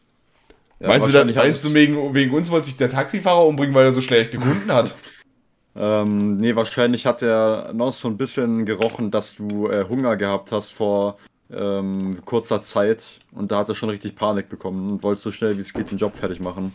Ja, 0.78 0.88
meinst 0.88 1.08
du, 1.08 1.12
da, 1.12 1.24
meinst 1.24 1.64
du 1.64 1.72
wegen, 1.72 2.14
wegen 2.14 2.34
uns 2.34 2.50
wollte 2.50 2.66
sich 2.66 2.76
der 2.76 2.90
Taxifahrer 2.90 3.46
umbringen, 3.46 3.74
weil 3.74 3.86
er 3.86 3.92
so 3.92 4.02
schlechte 4.02 4.38
Kunden 4.38 4.70
hat? 4.70 4.94
ähm, 5.76 6.36
nee, 6.36 6.54
wahrscheinlich 6.54 7.06
hat 7.06 7.22
er 7.22 7.72
noch 7.72 7.92
so 7.92 8.08
ein 8.08 8.18
bisschen 8.18 8.66
gerochen, 8.66 9.10
dass 9.10 9.36
du 9.36 9.68
äh, 9.68 9.86
Hunger 9.88 10.16
gehabt 10.16 10.52
hast 10.52 10.72
vor 10.72 11.16
ähm, 11.50 12.18
kurzer 12.24 12.60
Zeit 12.62 13.20
und 13.32 13.52
da 13.52 13.58
hat 13.58 13.68
er 13.68 13.74
schon 13.74 13.88
richtig 13.88 14.16
Panik 14.16 14.48
bekommen 14.48 14.90
und 14.90 15.02
wollte 15.02 15.22
so 15.22 15.32
schnell 15.32 15.56
wie 15.56 15.60
es 15.60 15.72
geht 15.72 15.90
den 15.90 15.98
Job 15.98 16.16
fertig 16.16 16.40
machen. 16.40 16.72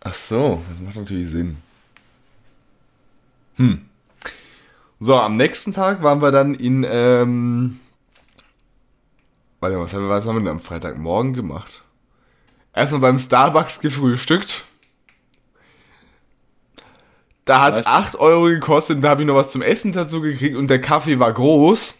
Ach 0.00 0.14
so, 0.14 0.60
das 0.68 0.80
macht 0.80 0.96
natürlich 0.96 1.28
Sinn. 1.28 1.56
Hm. 3.56 3.86
So, 4.98 5.16
am 5.16 5.36
nächsten 5.36 5.72
Tag 5.72 6.02
waren 6.02 6.20
wir 6.20 6.32
dann 6.32 6.54
in, 6.54 6.84
ähm, 6.88 7.80
warte, 9.60 9.78
was 9.78 9.94
haben 9.94 10.02
wir, 10.02 10.08
was 10.08 10.26
haben 10.26 10.36
wir 10.36 10.40
denn 10.40 10.48
am 10.48 10.60
Freitagmorgen 10.60 11.32
gemacht? 11.32 11.82
Erstmal 12.74 13.00
beim 13.00 13.18
Starbucks 13.18 13.80
gefrühstückt. 13.80 14.64
Da 17.44 17.60
hat 17.60 17.80
es 17.80 17.86
8 17.86 18.16
Euro 18.16 18.44
gekostet 18.44 18.96
und 18.96 19.02
da 19.02 19.10
habe 19.10 19.22
ich 19.22 19.26
noch 19.26 19.34
was 19.34 19.50
zum 19.50 19.62
Essen 19.62 19.92
dazu 19.92 20.20
gekriegt 20.20 20.56
und 20.56 20.68
der 20.68 20.80
Kaffee 20.80 21.18
war 21.18 21.32
groß. 21.32 21.98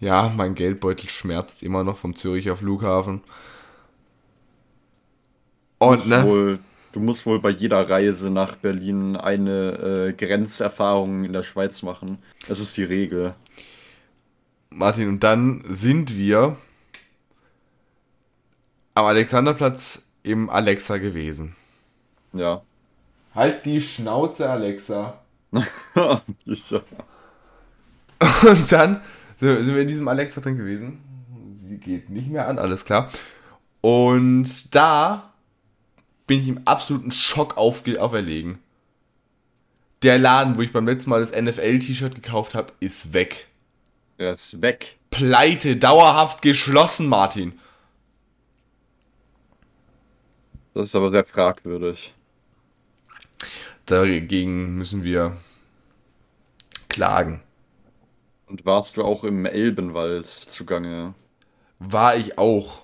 Ja, 0.00 0.32
mein 0.34 0.54
Geldbeutel 0.56 1.08
schmerzt 1.08 1.62
immer 1.62 1.84
noch 1.84 1.96
vom 1.96 2.16
Züricher 2.16 2.56
Flughafen. 2.56 3.22
Und, 5.78 6.06
ne? 6.06 6.24
Wohl, 6.24 6.58
du 6.92 7.00
musst 7.00 7.24
wohl 7.26 7.38
bei 7.38 7.50
jeder 7.50 7.88
Reise 7.88 8.30
nach 8.30 8.56
Berlin 8.56 9.16
eine 9.16 10.08
äh, 10.08 10.12
Grenzerfahrung 10.12 11.24
in 11.24 11.32
der 11.32 11.44
Schweiz 11.44 11.82
machen. 11.82 12.18
Das 12.48 12.58
ist 12.58 12.76
die 12.76 12.84
Regel. 12.84 13.34
Martin, 14.76 15.08
und 15.08 15.20
dann 15.20 15.62
sind 15.68 16.16
wir 16.16 16.56
am 18.94 19.06
Alexanderplatz 19.06 20.06
im 20.22 20.50
Alexa 20.50 20.98
gewesen. 20.98 21.56
Ja. 22.32 22.62
Halt 23.34 23.64
die 23.64 23.80
Schnauze, 23.80 24.50
Alexa. 24.50 25.18
Und 25.52 25.66
dann 28.72 29.00
sind 29.40 29.74
wir 29.74 29.82
in 29.82 29.88
diesem 29.88 30.08
Alexa 30.08 30.40
drin 30.40 30.56
gewesen. 30.56 30.98
Sie 31.54 31.78
geht 31.78 32.10
nicht 32.10 32.30
mehr 32.30 32.48
an, 32.48 32.58
alles 32.58 32.84
klar. 32.84 33.10
Und 33.80 34.74
da 34.74 35.32
bin 36.26 36.40
ich 36.40 36.48
im 36.48 36.60
absoluten 36.64 37.12
Schock 37.12 37.56
aufge 37.56 38.00
auferlegen. 38.00 38.58
Der 40.02 40.18
Laden, 40.18 40.56
wo 40.56 40.62
ich 40.62 40.72
beim 40.72 40.86
letzten 40.86 41.10
Mal 41.10 41.20
das 41.20 41.32
NFL-T-Shirt 41.32 42.14
gekauft 42.14 42.54
habe, 42.54 42.72
ist 42.80 43.12
weg. 43.12 43.46
Er 44.22 44.34
ist 44.34 44.62
weg. 44.62 44.98
Pleite, 45.10 45.76
dauerhaft 45.76 46.42
geschlossen, 46.42 47.08
Martin. 47.08 47.58
Das 50.74 50.86
ist 50.86 50.94
aber 50.94 51.10
sehr 51.10 51.24
fragwürdig. 51.24 52.14
Dagegen 53.84 54.76
müssen 54.76 55.02
wir 55.02 55.36
klagen. 56.88 57.42
Und 58.46 58.64
warst 58.64 58.96
du 58.96 59.02
auch 59.02 59.24
im 59.24 59.44
Elbenwald 59.44 60.26
zugange? 60.26 61.14
War 61.80 62.14
ich 62.14 62.38
auch. 62.38 62.82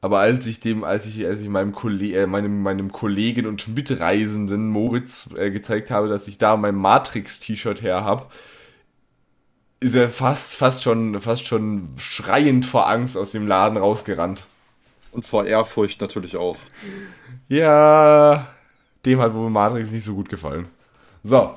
Aber 0.00 0.20
als 0.20 0.46
ich 0.46 0.60
dem, 0.60 0.84
als 0.84 1.06
ich, 1.06 1.26
als 1.26 1.40
ich 1.40 1.48
meinem, 1.48 1.72
Kolle 1.72 2.12
äh, 2.12 2.28
meinem, 2.28 2.62
meinem 2.62 2.92
Kollegen 2.92 3.46
und 3.46 3.66
Mitreisenden 3.66 4.68
Moritz 4.68 5.30
äh, 5.36 5.50
gezeigt 5.50 5.90
habe, 5.90 6.08
dass 6.08 6.28
ich 6.28 6.38
da 6.38 6.56
mein 6.56 6.76
Matrix-T-Shirt 6.76 7.82
her 7.82 8.04
habe, 8.04 8.26
ist 9.80 9.94
er 9.94 10.08
fast, 10.08 10.56
fast 10.56 10.82
schon, 10.82 11.20
fast 11.20 11.46
schon 11.46 11.88
schreiend 11.98 12.66
vor 12.66 12.88
Angst 12.88 13.16
aus 13.16 13.32
dem 13.32 13.46
Laden 13.46 13.76
rausgerannt. 13.76 14.44
Und 15.12 15.26
vor 15.26 15.46
Ehrfurcht 15.46 16.00
natürlich 16.00 16.36
auch. 16.36 16.56
Ja, 17.48 18.48
dem 19.04 19.20
hat 19.20 19.34
wohl 19.34 19.48
Matrix 19.50 19.90
nicht 19.90 20.04
so 20.04 20.14
gut 20.14 20.28
gefallen. 20.28 20.68
So, 21.22 21.54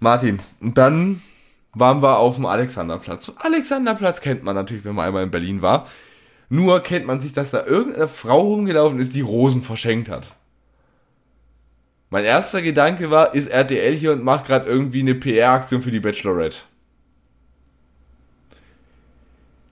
Martin, 0.00 0.40
und 0.60 0.76
dann 0.76 1.22
waren 1.72 2.02
wir 2.02 2.18
auf 2.18 2.36
dem 2.36 2.46
Alexanderplatz. 2.46 3.32
Alexanderplatz 3.38 4.20
kennt 4.20 4.42
man 4.42 4.54
natürlich, 4.54 4.84
wenn 4.84 4.94
man 4.94 5.06
einmal 5.06 5.22
in 5.22 5.30
Berlin 5.30 5.62
war. 5.62 5.86
Nur 6.50 6.80
kennt 6.80 7.06
man 7.06 7.20
sich, 7.20 7.32
dass 7.32 7.50
da 7.50 7.64
irgendeine 7.64 8.08
Frau 8.08 8.40
rumgelaufen 8.40 8.98
ist, 8.98 9.14
die 9.14 9.20
Rosen 9.20 9.62
verschenkt 9.62 10.08
hat. 10.08 10.32
Mein 12.10 12.24
erster 12.24 12.62
Gedanke 12.62 13.10
war, 13.10 13.34
ist 13.34 13.48
RTL 13.48 13.94
hier 13.94 14.12
und 14.12 14.24
macht 14.24 14.46
gerade 14.46 14.66
irgendwie 14.66 15.00
eine 15.00 15.14
PR-Aktion 15.14 15.82
für 15.82 15.90
die 15.90 16.00
Bachelorette. 16.00 16.58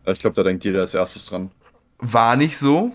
Ich 0.07 0.19
glaube, 0.21 0.35
da 0.35 0.43
denkt 0.43 0.65
jeder 0.65 0.81
als 0.81 0.95
erstes 0.95 1.27
dran. 1.27 1.51
War 1.99 2.37
nicht 2.37 2.59
so. 2.59 2.93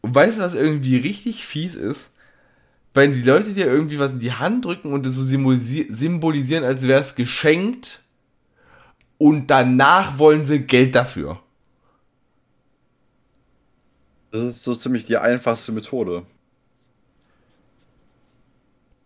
Und 0.00 0.14
weißt 0.14 0.38
du, 0.38 0.42
was 0.42 0.54
irgendwie 0.54 0.96
richtig 0.96 1.44
fies 1.44 1.74
ist? 1.74 2.10
Wenn 2.94 3.12
die 3.12 3.22
Leute 3.22 3.52
dir 3.52 3.66
irgendwie 3.66 3.98
was 3.98 4.12
in 4.12 4.20
die 4.20 4.32
Hand 4.32 4.64
drücken 4.64 4.92
und 4.92 5.04
das 5.04 5.16
so 5.16 5.24
symbolisieren, 5.24 6.64
als 6.64 6.82
wäre 6.84 7.00
es 7.00 7.14
geschenkt 7.14 8.00
und 9.18 9.48
danach 9.48 10.18
wollen 10.18 10.44
sie 10.46 10.60
Geld 10.60 10.94
dafür. 10.94 11.40
Das 14.30 14.44
ist 14.44 14.62
so 14.62 14.74
ziemlich 14.74 15.04
die 15.04 15.16
einfachste 15.16 15.72
Methode. 15.72 16.24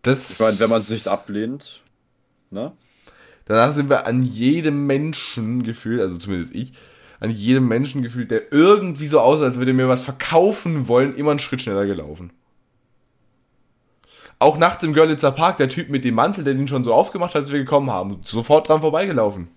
Das 0.03 0.31
ich 0.31 0.39
meine, 0.39 0.59
wenn 0.59 0.69
man 0.69 0.79
es 0.79 0.89
nicht 0.89 1.07
ablehnt, 1.07 1.81
ne? 2.49 2.71
Danach 3.51 3.73
sind 3.73 3.89
wir 3.89 4.07
an 4.07 4.23
jedem 4.23 4.87
Menschen 4.87 5.63
gefühlt, 5.63 5.99
also 5.99 6.17
zumindest 6.17 6.55
ich, 6.55 6.71
an 7.19 7.31
jedem 7.31 7.67
Menschen 7.67 8.01
gefühlt, 8.01 8.31
der 8.31 8.53
irgendwie 8.53 9.07
so 9.07 9.19
aussah, 9.19 9.43
als 9.43 9.57
würde 9.57 9.73
mir 9.73 9.89
was 9.89 10.03
verkaufen 10.03 10.87
wollen, 10.87 11.13
immer 11.13 11.31
einen 11.31 11.39
Schritt 11.41 11.61
schneller 11.61 11.85
gelaufen. 11.85 12.31
Auch 14.39 14.57
nachts 14.57 14.85
im 14.85 14.93
Görlitzer 14.93 15.33
Park, 15.33 15.57
der 15.57 15.67
Typ 15.67 15.89
mit 15.89 16.05
dem 16.05 16.15
Mantel, 16.15 16.45
der 16.45 16.53
den 16.53 16.69
schon 16.69 16.85
so 16.85 16.93
aufgemacht 16.93 17.35
hat, 17.35 17.41
als 17.41 17.51
wir 17.51 17.59
gekommen 17.59 17.91
haben, 17.91 18.21
sofort 18.23 18.69
dran 18.69 18.79
vorbeigelaufen. 18.79 19.49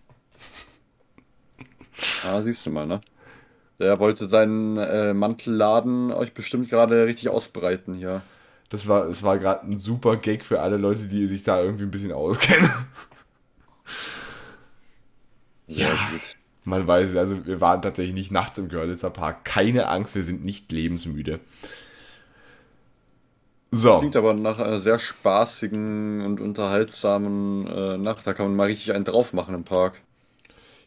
Ah, 2.27 2.43
siehst 2.43 2.67
du 2.67 2.71
mal, 2.71 2.89
ne? 2.89 3.01
Der 3.79 4.01
wollte 4.01 4.27
seinen 4.27 4.77
äh, 4.77 5.15
Mantelladen 5.15 6.11
euch 6.11 6.35
bestimmt 6.35 6.69
gerade 6.69 7.07
richtig 7.07 7.29
ausbreiten 7.29 7.95
hier. 7.95 8.23
Das 8.71 8.89
war, 8.89 9.07
das 9.07 9.23
war 9.23 9.39
gerade 9.39 9.69
ein 9.69 9.79
super 9.79 10.17
Gag 10.17 10.45
für 10.45 10.61
alle 10.63 10.79
Leute, 10.79 11.07
die 11.07 11.29
sich 11.29 11.45
da 11.45 11.63
irgendwie 11.63 11.85
ein 11.85 11.93
bisschen 11.93 12.11
auskennen. 12.11 12.73
Ja, 15.67 15.91
gut. 16.11 16.37
Man 16.65 16.87
weiß, 16.87 17.17
also 17.17 17.47
wir 17.47 17.61
waren 17.61 17.83
tatsächlich 17.83 18.15
nicht 18.15 18.33
nachts 18.33 18.59
im 18.59 18.69
Görlitzer 18.69 19.11
Park. 19.11 19.45
Keine 19.45 19.89
Angst, 19.89 20.15
wir 20.15 20.23
sind 20.23 20.45
nicht 20.45 20.73
lebensmüde. 20.73 21.41
So. 23.71 23.99
Klingt 23.99 24.17
aber 24.17 24.35
nach 24.35 24.59
einer 24.59 24.81
sehr 24.81 24.99
spaßigen 24.99 26.25
und 26.25 26.41
unterhaltsamen 26.41 27.67
äh, 27.67 27.99
Nacht. 27.99 28.27
Da 28.27 28.33
kann 28.33 28.47
man 28.47 28.57
mal 28.57 28.67
richtig 28.67 28.93
einen 28.93 29.05
drauf 29.05 29.33
machen 29.33 29.55
im 29.55 29.65
Park. 29.65 30.01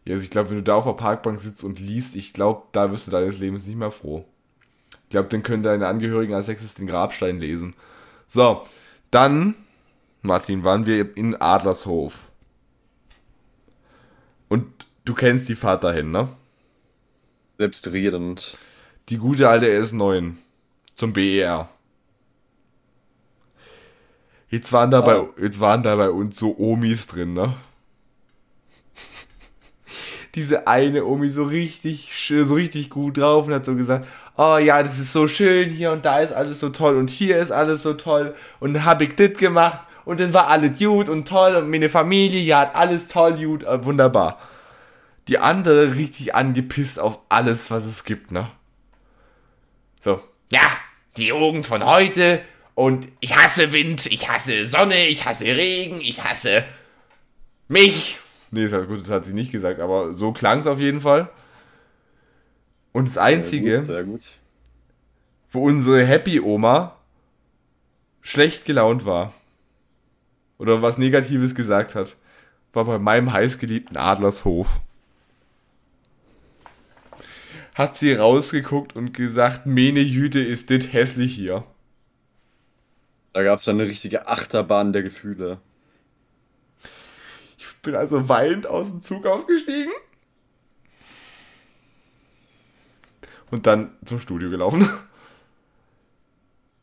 Ja, 0.06 0.14
also 0.14 0.24
ich 0.24 0.30
glaube, 0.30 0.50
wenn 0.50 0.58
du 0.58 0.64
da 0.64 0.76
auf 0.76 0.86
der 0.86 0.94
Parkbank 0.94 1.40
sitzt 1.42 1.66
und 1.66 1.82
liest, 1.82 2.16
ich 2.16 2.32
glaube, 2.32 2.64
da 2.72 2.92
wirst 2.92 3.08
du 3.08 3.12
deines 3.12 3.40
Lebens 3.40 3.68
nicht 3.68 3.78
mehr 3.78 3.92
froh. 3.92 4.26
Ich 5.04 5.10
glaube, 5.10 5.28
dann 5.28 5.44
können 5.44 5.64
deine 5.64 5.88
Angehörigen 5.88 6.34
als 6.34 6.48
nächstes 6.48 6.76
den 6.76 6.88
Grabstein 6.88 7.40
lesen. 7.40 7.76
So, 8.26 8.64
dann, 9.12 9.56
Martin, 10.22 10.64
waren 10.64 10.86
wir 10.86 11.16
in 11.18 11.36
Adlershof. 11.36 12.27
Du 15.08 15.14
kennst 15.14 15.48
die 15.48 15.56
Fahrt 15.56 15.86
dahin, 15.86 16.12
ne? 16.12 16.28
Selbstredend. 17.58 18.58
Die 19.08 19.18
gute 19.18 19.48
alte 19.48 19.68
S9 19.68 20.34
zum 20.96 21.14
BER. 21.14 21.70
Jetzt 24.50 24.74
waren 24.74 24.92
da, 24.92 25.00
bei, 25.00 25.26
jetzt 25.42 25.62
waren 25.62 25.82
da 25.82 25.96
bei 25.96 26.10
uns 26.10 26.38
so 26.38 26.58
Omis 26.60 27.08
drin, 27.08 27.34
ne? 27.34 27.54
Diese 30.36 30.68
eine 30.68 31.06
Omi 31.06 31.30
so 31.30 31.46
richtig, 31.46 32.12
so 32.28 32.56
richtig 32.56 32.90
gut 32.90 33.18
drauf 33.18 33.48
und 33.48 33.54
hat 33.54 33.64
so 33.64 33.76
gesagt, 33.76 34.10
oh 34.36 34.58
ja, 34.58 34.84
das 34.84 35.00
ist 35.00 35.14
so 35.14 35.30
schön 35.30 35.70
hier 35.70 35.94
und 35.94 36.04
da 36.04 36.20
ist 36.20 36.34
alles 36.34 36.60
so 36.60 36.68
toll 36.68 36.98
und 36.98 37.10
hier 37.10 37.38
ist 37.38 37.52
alles 37.52 37.82
so 37.82 37.94
toll 37.94 38.36
und 38.60 38.74
dann 38.74 38.84
hab 38.84 39.00
ich 39.00 39.16
das 39.16 39.32
gemacht 39.36 39.88
und 40.04 40.20
dann 40.20 40.34
war 40.34 40.50
alles 40.50 40.78
gut 40.78 41.08
und 41.08 41.26
toll 41.30 41.56
und 41.56 41.70
meine 41.70 41.90
Familie, 41.90 42.42
ja, 42.42 42.60
hat 42.60 42.76
alles 42.76 43.08
toll, 43.08 43.36
gut, 43.38 43.64
äh, 43.64 43.86
wunderbar. 43.86 44.38
Die 45.28 45.40
andere 45.40 45.96
richtig 45.96 46.36
angepisst 46.36 47.00
auf 47.00 47.20
alles, 47.30 47.70
was 47.72 47.86
es 47.86 48.04
gibt, 48.06 48.32
ne? 48.32 48.50
So, 50.00 50.22
ja, 50.50 50.62
die 51.18 51.28
Jugend 51.28 51.66
von 51.66 51.84
heute 51.86 52.42
und 52.76 53.08
ich 53.20 53.36
hasse 53.36 53.72
Wind, 53.72 54.06
ich 54.06 54.30
hasse 54.30 54.66
Sonne, 54.66 55.08
ich 55.08 55.26
hasse 55.26 55.46
Regen, 55.46 56.00
ich 56.00 56.24
hasse 56.24 56.64
mich. 57.68 58.20
Nee, 58.52 58.68
gut, 58.68 59.02
das 59.02 59.10
hat 59.10 59.26
sie 59.26 59.34
nicht 59.34 59.52
gesagt, 59.52 59.80
aber 59.82 60.14
so 60.14 60.32
klang 60.32 60.60
es 60.60 60.68
auf 60.68 60.80
jeden 60.80 61.02
Fall. 61.02 61.30
Und 62.94 63.10
das 63.10 63.18
Einzige, 63.18 63.84
sehr 63.84 64.04
gut, 64.04 64.20
sehr 64.22 64.32
gut. 64.32 64.40
wo 65.50 65.66
unsere 65.66 66.06
Happy-Oma 66.06 66.96
schlecht 68.22 68.64
gelaunt 68.66 69.06
war 69.06 69.34
oder 70.58 70.82
was 70.82 70.98
Negatives 70.98 71.56
gesagt 71.56 71.96
hat, 71.96 72.16
war 72.74 72.86
bei 72.86 73.00
meinem 73.00 73.34
heißgeliebten 73.34 73.98
Adlershof. 73.98 74.80
Hat 77.78 77.96
sie 77.96 78.14
rausgeguckt 78.14 78.96
und 78.96 79.14
gesagt, 79.14 79.68
Mene 79.68 80.00
Jüte 80.00 80.40
ist 80.40 80.72
dit 80.72 80.94
hässlich 80.94 81.36
hier. 81.36 81.64
Da 83.34 83.44
gab 83.44 83.60
es 83.60 83.66
dann 83.66 83.80
eine 83.80 83.88
richtige 83.88 84.28
Achterbahn 84.28 84.94
der 84.94 85.04
Gefühle. 85.04 85.60
Ich 87.60 87.68
bin 87.84 87.96
also 87.96 88.28
weinend 88.30 88.66
aus 88.66 88.88
dem 88.88 89.04
Zug 89.04 89.28
ausgestiegen. 89.28 89.94
Und 93.52 93.68
dann 93.68 93.92
zum 94.06 94.20
Studio 94.20 94.50
gelaufen. 94.50 94.90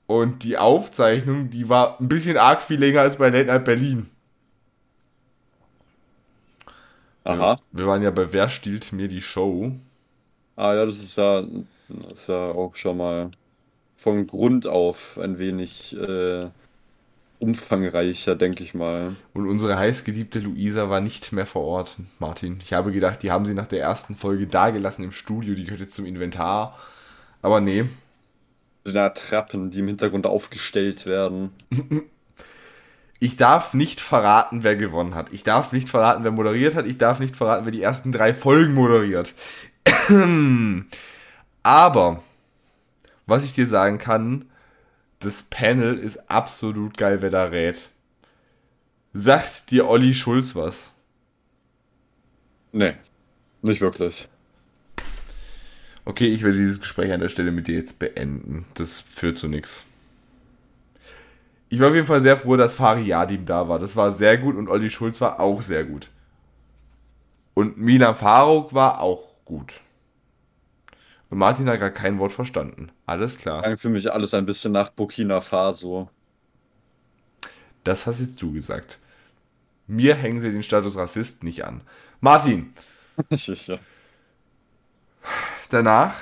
Und 0.07 0.45
die 0.45 0.59
Aufzeichnung, 0.59 1.51
die 1.51 1.69
war 1.69 2.01
ein 2.01 2.09
bisschen 2.09 2.37
arg 2.37 2.63
viel 2.63 2.79
länger 2.79 3.01
als 3.01 3.17
bei 3.17 3.31
Late 3.31 3.47
Night 3.47 3.65
Berlin. 3.65 4.11
Aha. 7.25 7.59
Wir 7.73 7.87
waren 7.87 8.03
ja 8.03 8.13
bei 8.13 8.33
Wer 8.33 8.49
stiehlt 8.49 8.93
mir 8.93 9.09
die 9.09 9.23
Show? 9.23 9.73
Ah 10.57 10.75
ja, 10.75 10.87
das 10.87 10.99
ist 10.99 11.17
ja, 11.17 11.43
das 11.89 12.21
ist 12.21 12.29
ja 12.29 12.47
auch 12.53 12.77
schon 12.77 12.97
mal 12.97 13.31
von 13.97 14.27
Grund 14.27 14.67
auf 14.67 15.19
ein 15.19 15.39
wenig 15.39 15.97
äh, 15.97 16.47
umfangreicher, 17.39 18.37
denke 18.37 18.63
ich 18.63 18.75
mal. 18.75 19.17
Und 19.33 19.49
unsere 19.49 19.77
heißgeliebte 19.77 20.41
Luisa 20.41 20.91
war 20.91 21.01
nicht 21.01 21.33
mehr 21.33 21.47
vor 21.47 21.63
Ort, 21.65 21.97
Martin. 22.19 22.59
Ich 22.63 22.73
habe 22.73 22.93
gedacht, 22.93 23.23
die 23.23 23.31
haben 23.31 23.45
sie 23.47 23.55
nach 23.55 23.67
der 23.67 23.81
ersten 23.81 24.15
Folge 24.15 24.47
dagelassen 24.47 25.05
im 25.05 25.13
Studio, 25.13 25.55
die 25.55 25.65
gehört 25.65 25.81
jetzt 25.81 25.95
zum 25.95 26.07
Inventar. 26.07 26.79
Aber 27.43 27.61
nee. 27.61 27.87
Na, 28.85 29.09
Trappen, 29.11 29.71
die 29.71 29.81
im 29.81 29.89
Hintergrund 29.89 30.27
aufgestellt 30.27 31.07
werden. 31.07 31.51
Ich 33.21 33.37
darf 33.37 33.73
nicht 33.73 34.03
verraten, 34.03 34.65
wer 34.65 34.77
gewonnen 34.77 35.15
hat. 35.15 35.33
Ich 35.33 35.45
darf 35.45 35.73
nicht 35.73 35.89
verraten, 35.89 36.25
wer 36.25 36.31
moderiert 36.31 36.75
hat. 36.75 36.87
Ich 36.87 36.99
darf 36.99 37.21
nicht 37.21 37.37
verraten, 37.37 37.65
wer 37.65 37.73
die 37.73 37.81
ersten 37.81 38.13
drei 38.13 38.35
Folgen 38.35 38.75
moderiert. 38.75 39.33
Aber, 41.63 42.23
was 43.27 43.45
ich 43.45 43.55
dir 43.55 43.67
sagen 43.67 43.99
kann, 43.99 44.47
das 45.21 45.43
Panel 45.43 45.99
ist 45.99 46.31
absolut 46.31 46.97
geil, 46.97 47.23
wer 47.23 47.31
da 47.31 47.45
rät. 47.45 47.89
Sagt 49.13 49.71
dir 49.71 49.89
Olli 49.89 50.15
Schulz 50.15 50.55
was? 50.55 50.91
Nee, 52.73 52.95
nicht 53.63 53.81
wirklich. 53.81 54.29
Okay, 56.05 56.27
ich 56.27 56.43
werde 56.43 56.59
dieses 56.59 56.81
Gespräch 56.81 57.13
an 57.13 57.21
der 57.21 57.29
Stelle 57.31 57.51
mit 57.51 57.67
dir 57.67 57.77
jetzt 57.77 57.99
beenden. 57.99 58.67
Das 58.75 59.01
führt 59.01 59.39
zu 59.39 59.49
nichts. 59.49 59.85
Ich 61.71 61.81
war 61.81 61.89
auf 61.89 61.95
jeden 61.95 62.07
Fall 62.07 62.21
sehr 62.21 62.37
froh, 62.37 62.57
dass 62.57 62.75
Fari 62.75 63.07
Yadim 63.07 63.47
da 63.47 63.69
war. 63.69 63.79
Das 63.79 63.97
war 63.97 64.13
sehr 64.13 64.37
gut 64.37 64.57
und 64.57 64.69
Olli 64.69 64.91
Schulz 64.91 65.21
war 65.21 65.41
auch 65.41 65.63
sehr 65.63 65.85
gut. 65.85 66.11
Und 67.55 67.79
Mina 67.79 68.15
Faruk 68.15 68.75
war 68.75 69.01
auch 69.01 69.34
gut. 69.45 69.81
Und 71.31 71.39
Martin 71.39 71.69
hat 71.69 71.81
gerade 71.81 71.93
kein 71.93 72.19
Wort 72.19 72.33
verstanden. 72.33 72.91
Alles 73.07 73.39
klar. 73.39 73.63
Klang 73.63 73.79
für 73.79 73.89
mich 73.89 74.13
alles 74.13 74.35
ein 74.35 74.47
bisschen 74.47 74.73
nach 74.73 74.91
Burkina 74.91 75.41
Faso. 75.41 76.09
Das 77.83 78.07
hast 78.07 78.21
jetzt 78.21 78.41
du 78.41 78.53
gesagt. 78.53 78.99
Mir 79.87 80.15
hängen 80.15 80.41
sie 80.41 80.51
den 80.51 80.63
Status 80.63 80.97
Rassist 80.97 81.45
nicht 81.45 81.65
an. 81.65 81.83
Martin, 82.21 82.73
ja. 83.31 83.79
danach 85.71 86.15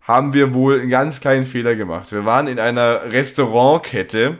haben 0.00 0.32
wir 0.32 0.54
wohl 0.54 0.80
einen 0.80 0.88
ganz 0.88 1.20
kleinen 1.20 1.44
Fehler 1.44 1.74
gemacht. 1.74 2.10
Wir 2.12 2.24
waren 2.24 2.46
in 2.46 2.58
einer 2.58 3.12
Restaurantkette, 3.12 4.38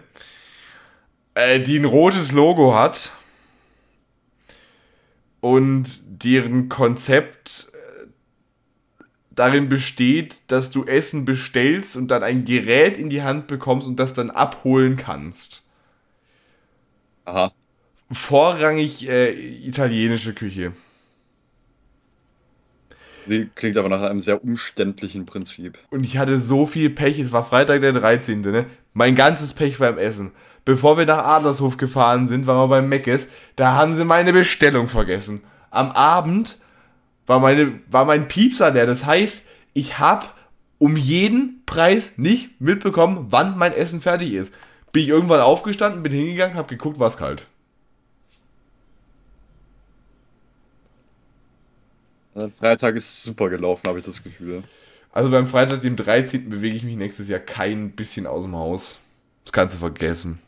äh, 1.35 1.61
die 1.61 1.79
ein 1.79 1.85
rotes 1.85 2.33
Logo 2.33 2.75
hat 2.75 3.11
und 5.41 5.85
deren 6.25 6.69
Konzept 6.69 7.69
äh, 7.73 8.07
darin 9.31 9.69
besteht, 9.69 10.43
dass 10.49 10.71
du 10.71 10.85
Essen 10.85 11.25
bestellst 11.25 11.97
und 11.97 12.11
dann 12.11 12.23
ein 12.23 12.45
Gerät 12.45 12.97
in 12.97 13.09
die 13.09 13.23
Hand 13.23 13.47
bekommst 13.47 13.87
und 13.87 13.97
das 13.97 14.15
dann 14.15 14.31
abholen 14.31 14.97
kannst. 14.97 15.63
Aha. 17.25 17.53
Vorrangig 18.11 19.09
äh, 19.09 19.33
italienische 19.67 20.33
Küche. 20.33 20.73
Die 23.27 23.49
Klingt 23.55 23.77
aber 23.77 23.91
nach 23.91 24.01
einem 24.01 24.23
sehr 24.23 24.43
umständlichen 24.43 25.27
Prinzip. 25.27 25.79
Und 25.91 26.05
ich 26.05 26.17
hatte 26.17 26.41
so 26.41 26.65
viel 26.65 26.89
Pech, 26.89 27.19
es 27.19 27.33
war 27.33 27.45
Freitag 27.45 27.83
der 27.83 27.93
13. 27.93 28.41
Ne? 28.41 28.67
Mein 28.95 29.15
ganzes 29.15 29.53
Pech 29.53 29.79
beim 29.79 29.99
Essen. 29.99 30.33
Bevor 30.69 30.99
wir 30.99 31.07
nach 31.07 31.25
Adlershof 31.25 31.79
gefahren 31.79 32.29
sind, 32.29 32.47
waren 32.47 32.59
wir 32.59 32.69
beim 32.69 32.91
Meckes, 32.91 33.27
da 33.57 33.73
haben 33.73 33.95
sie 33.95 34.05
meine 34.05 34.35
Bestellung 34.35 34.87
vergessen. 34.87 35.41
Am 35.71 35.91
Abend 35.93 36.59
war, 37.27 37.41
meine, 37.41 37.81
war 37.91 38.05
mein 38.05 38.29
Piepser 38.29 38.71
leer. 38.71 38.85
Das 38.85 39.07
heißt, 39.07 39.47
ich 39.73 39.99
habe 39.99 40.27
um 40.77 40.99
jeden 40.99 41.63
Preis 41.65 42.19
nicht 42.19 42.61
mitbekommen, 42.61 43.29
wann 43.31 43.57
mein 43.57 43.73
Essen 43.73 44.03
fertig 44.03 44.35
ist. 44.35 44.53
Bin 44.93 45.05
ich 45.05 45.09
irgendwann 45.09 45.41
aufgestanden, 45.41 46.03
bin 46.03 46.13
hingegangen, 46.13 46.59
habe 46.59 46.69
geguckt, 46.69 46.99
war 46.99 47.09
es 47.09 47.17
kalt. 47.17 47.47
Der 52.35 52.51
Freitag 52.51 52.95
ist 52.97 53.23
super 53.23 53.49
gelaufen, 53.49 53.89
habe 53.89 54.01
ich 54.01 54.05
das 54.05 54.23
Gefühl. 54.23 54.63
Also 55.13 55.31
beim 55.31 55.47
Freitag, 55.47 55.81
dem 55.81 55.97
13. 55.97 56.51
bewege 56.51 56.77
ich 56.77 56.85
mich 56.85 56.97
nächstes 56.97 57.31
Jahr 57.31 57.41
kein 57.41 57.93
bisschen 57.93 58.27
aus 58.27 58.45
dem 58.45 58.55
Haus. 58.55 58.99
Das 59.47 59.53
kannst 59.55 59.75
du 59.75 59.79
vergessen. 59.79 60.43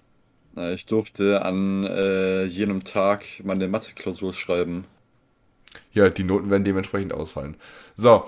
Ich 0.57 0.87
durfte 0.87 1.45
an 1.45 1.85
äh, 1.85 2.45
jenem 2.45 2.83
Tag 2.85 3.25
meine 3.45 3.69
Mathe-Klausur 3.69 4.35
schreiben. 4.35 4.85
Ja, 5.93 6.09
die 6.09 6.25
Noten 6.25 6.51
werden 6.51 6.65
dementsprechend 6.65 7.13
ausfallen. 7.13 7.57
So. 7.95 8.25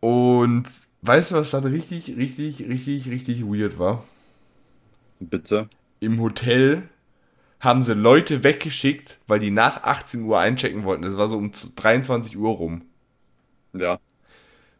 Und 0.00 0.64
weißt 1.02 1.30
du, 1.30 1.36
was 1.36 1.50
dann 1.50 1.64
richtig, 1.64 2.16
richtig, 2.16 2.68
richtig, 2.68 3.08
richtig 3.08 3.44
weird 3.44 3.78
war? 3.78 4.04
Bitte. 5.20 5.68
Im 6.00 6.20
Hotel 6.20 6.88
haben 7.60 7.82
sie 7.82 7.94
Leute 7.94 8.44
weggeschickt, 8.44 9.18
weil 9.26 9.38
die 9.38 9.50
nach 9.50 9.82
18 9.84 10.22
Uhr 10.22 10.38
einchecken 10.38 10.84
wollten. 10.84 11.02
Das 11.02 11.16
war 11.16 11.28
so 11.28 11.38
um 11.38 11.50
23 11.76 12.36
Uhr 12.36 12.50
rum. 12.50 12.82
Ja. 13.72 13.98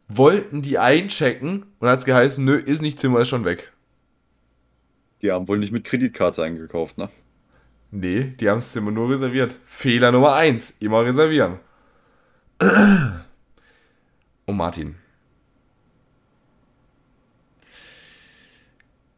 Wollten 0.08 0.60
die 0.60 0.78
einchecken 0.78 1.64
und 1.78 1.88
hat 1.88 2.00
es 2.00 2.04
geheißen, 2.04 2.44
nö, 2.44 2.56
ist 2.56 2.82
nicht 2.82 2.98
Zimmer, 2.98 3.20
ist 3.20 3.28
schon 3.28 3.46
weg. 3.46 3.72
Die 5.24 5.32
haben 5.32 5.48
wohl 5.48 5.58
nicht 5.58 5.72
mit 5.72 5.84
Kreditkarte 5.84 6.42
eingekauft, 6.44 6.98
ne? 6.98 7.08
Nee, 7.90 8.34
die 8.38 8.50
haben 8.50 8.58
das 8.58 8.72
Zimmer 8.72 8.90
nur 8.90 9.08
reserviert. 9.08 9.58
Fehler 9.64 10.12
Nummer 10.12 10.34
1, 10.34 10.76
immer 10.80 11.02
reservieren. 11.04 11.58
Oh 14.46 14.52
Martin. 14.52 14.96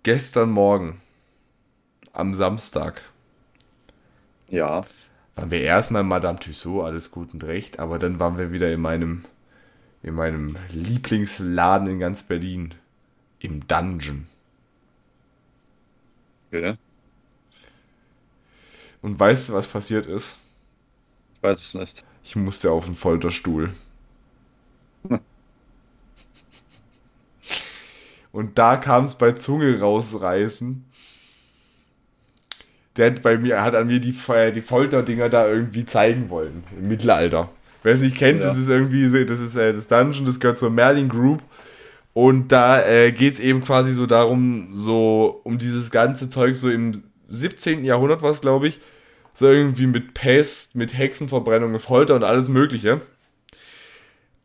Gestern 0.04 0.50
Morgen, 0.50 1.00
am 2.12 2.32
Samstag, 2.32 3.02
Ja. 4.48 4.82
waren 5.34 5.50
wir 5.50 5.62
erstmal 5.62 6.02
in 6.02 6.08
Madame 6.08 6.38
Tussaud, 6.38 6.84
alles 6.84 7.10
gut 7.10 7.34
und 7.34 7.42
recht, 7.42 7.80
aber 7.80 7.98
dann 7.98 8.20
waren 8.20 8.38
wir 8.38 8.52
wieder 8.52 8.72
in 8.72 8.80
meinem, 8.80 9.24
in 10.04 10.14
meinem 10.14 10.56
Lieblingsladen 10.70 11.88
in 11.88 11.98
ganz 11.98 12.22
Berlin, 12.22 12.72
im 13.40 13.66
Dungeon. 13.66 14.28
Okay. 16.58 16.76
Und 19.02 19.18
weißt 19.20 19.48
du, 19.48 19.52
was 19.52 19.66
passiert 19.68 20.06
ist? 20.06 20.38
Ich 21.36 21.42
weiß 21.42 21.58
es 21.58 21.74
nicht. 21.74 22.04
Ich 22.24 22.34
musste 22.36 22.70
auf 22.72 22.86
den 22.86 22.94
Folterstuhl. 22.96 23.72
Und 28.32 28.58
da 28.58 28.76
kam 28.76 29.04
es 29.04 29.14
bei 29.14 29.32
Zunge 29.32 29.80
rausreißen. 29.80 30.84
Der 32.96 33.10
hat 33.10 33.22
bei 33.22 33.36
mir, 33.38 33.62
hat 33.62 33.74
an 33.74 33.86
mir 33.86 34.00
die, 34.00 34.12
Fe- 34.12 34.52
die 34.52 34.62
Folterdinger 34.62 35.28
da 35.28 35.46
irgendwie 35.48 35.84
zeigen 35.84 36.30
wollen. 36.30 36.64
Im 36.76 36.88
Mittelalter. 36.88 37.50
Wer 37.82 37.94
es 37.94 38.02
nicht 38.02 38.16
kennt, 38.16 38.42
Ja. 38.42 38.48
das 38.48 38.56
ist 38.58 38.68
irgendwie, 38.68 39.24
das 39.26 39.40
ist 39.40 39.54
äh, 39.56 39.72
das 39.72 39.88
Dungeon, 39.88 40.24
das 40.26 40.40
gehört 40.40 40.58
zur 40.58 40.70
Merlin 40.70 41.08
Group. 41.08 41.42
Und 42.16 42.50
da 42.50 42.82
äh, 42.82 43.12
geht 43.12 43.34
es 43.34 43.40
eben 43.40 43.62
quasi 43.62 43.92
so 43.92 44.06
darum, 44.06 44.70
so 44.72 45.42
um 45.44 45.58
dieses 45.58 45.90
ganze 45.90 46.30
Zeug, 46.30 46.56
so 46.56 46.70
im 46.70 47.02
17. 47.28 47.84
Jahrhundert 47.84 48.22
war 48.22 48.30
es, 48.30 48.40
glaube 48.40 48.68
ich, 48.68 48.80
so 49.34 49.46
irgendwie 49.50 49.86
mit 49.86 50.14
Pest, 50.14 50.76
mit 50.76 50.96
Hexenverbrennung, 50.96 51.78
Folter 51.78 52.14
und 52.14 52.24
alles 52.24 52.48
Mögliche. 52.48 53.02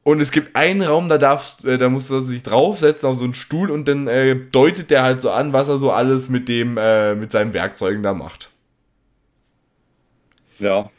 Und 0.04 0.20
es 0.20 0.32
gibt 0.34 0.58
einen 0.58 0.82
Raum, 0.82 1.08
da 1.08 1.18
darfst, 1.18 1.64
äh, 1.64 1.78
da 1.78 1.88
musst 1.88 2.10
du 2.10 2.20
sich 2.20 2.44
draufsetzen 2.44 3.08
auf 3.08 3.16
so 3.16 3.24
einen 3.24 3.34
Stuhl 3.34 3.72
und 3.72 3.88
dann 3.88 4.10
äh, 4.10 4.36
deutet 4.36 4.92
der 4.92 5.04
halt 5.04 5.22
so 5.22 5.32
an, 5.32 5.54
was 5.54 5.70
er 5.70 5.78
so 5.78 5.92
alles 5.92 6.28
mit 6.28 6.50
dem, 6.50 6.78
äh, 6.78 7.16
mit 7.16 7.32
seinen 7.32 7.54
Werkzeugen 7.54 8.04
da 8.04 8.14
macht. 8.14 8.50
Ja. 10.60 10.92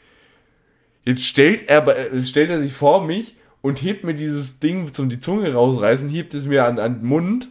Jetzt 1.05 1.23
stellt 1.23 1.69
er, 1.69 1.87
äh, 1.87 2.19
stellt 2.23 2.49
er 2.49 2.59
sich 2.59 2.73
vor 2.73 3.05
mich 3.05 3.35
und 3.63 3.81
hebt 3.81 4.03
mir 4.03 4.13
dieses 4.13 4.59
Ding 4.59 4.91
zum 4.93 5.09
die 5.09 5.21
Zunge 5.21 5.53
rausreißen, 5.53 6.09
hebt 6.09 6.33
es 6.35 6.45
mir 6.45 6.65
an, 6.65 6.79
an 6.79 6.99
den 6.99 7.07
Mund 7.07 7.49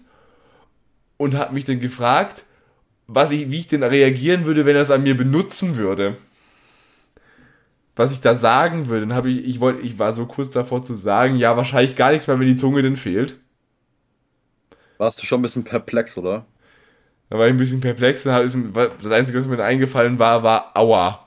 und 1.16 1.34
hat 1.34 1.52
mich 1.52 1.64
dann 1.64 1.80
gefragt, 1.80 2.44
was 3.06 3.32
ich, 3.32 3.50
wie 3.50 3.58
ich 3.60 3.66
denn 3.66 3.82
reagieren 3.82 4.44
würde, 4.46 4.66
wenn 4.66 4.76
er 4.76 4.82
es 4.82 4.90
an 4.90 5.02
mir 5.02 5.16
benutzen 5.16 5.76
würde. 5.76 6.18
was 7.96 8.12
ich 8.12 8.20
da 8.20 8.34
sagen 8.36 8.88
würde, 8.88 9.06
dann 9.06 9.14
habe 9.16 9.30
ich, 9.30 9.44
ich 9.46 9.60
wollte, 9.60 9.82
ich 9.82 9.98
war 9.98 10.12
so 10.14 10.26
kurz 10.26 10.50
davor 10.50 10.82
zu 10.82 10.94
sagen, 10.96 11.36
ja, 11.36 11.56
wahrscheinlich 11.56 11.96
gar 11.96 12.10
nichts 12.10 12.26
mehr, 12.26 12.38
wenn 12.38 12.46
die 12.46 12.56
Zunge 12.56 12.82
denn 12.82 12.96
fehlt. 12.96 13.38
Warst 14.98 15.20
du 15.22 15.26
schon 15.26 15.40
ein 15.40 15.42
bisschen 15.42 15.64
perplex, 15.64 16.16
oder? 16.16 16.46
Da 17.28 17.38
war 17.38 17.46
ich 17.46 17.52
ein 17.52 17.58
bisschen 17.58 17.80
perplex. 17.80 18.24
Das 18.24 19.12
Einzige, 19.12 19.38
was 19.38 19.46
mir 19.46 19.62
eingefallen 19.62 20.18
war, 20.18 20.42
war 20.42 20.76
Aua. 20.76 21.21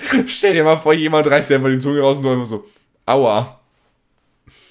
Stell 0.26 0.54
dir 0.54 0.64
mal 0.64 0.76
vor, 0.76 0.92
jemand 0.92 1.26
reißt 1.26 1.52
einfach 1.52 1.68
die 1.68 1.78
Zunge 1.78 2.00
raus 2.00 2.18
und 2.18 2.24
du 2.24 2.30
einfach 2.30 2.46
so, 2.46 2.66
Aua. 3.06 3.60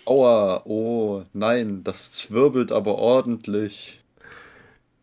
Aua, 0.06 0.62
oh 0.66 1.24
nein, 1.34 1.84
das 1.84 2.12
zwirbelt 2.12 2.72
aber 2.72 2.96
ordentlich. 2.96 4.02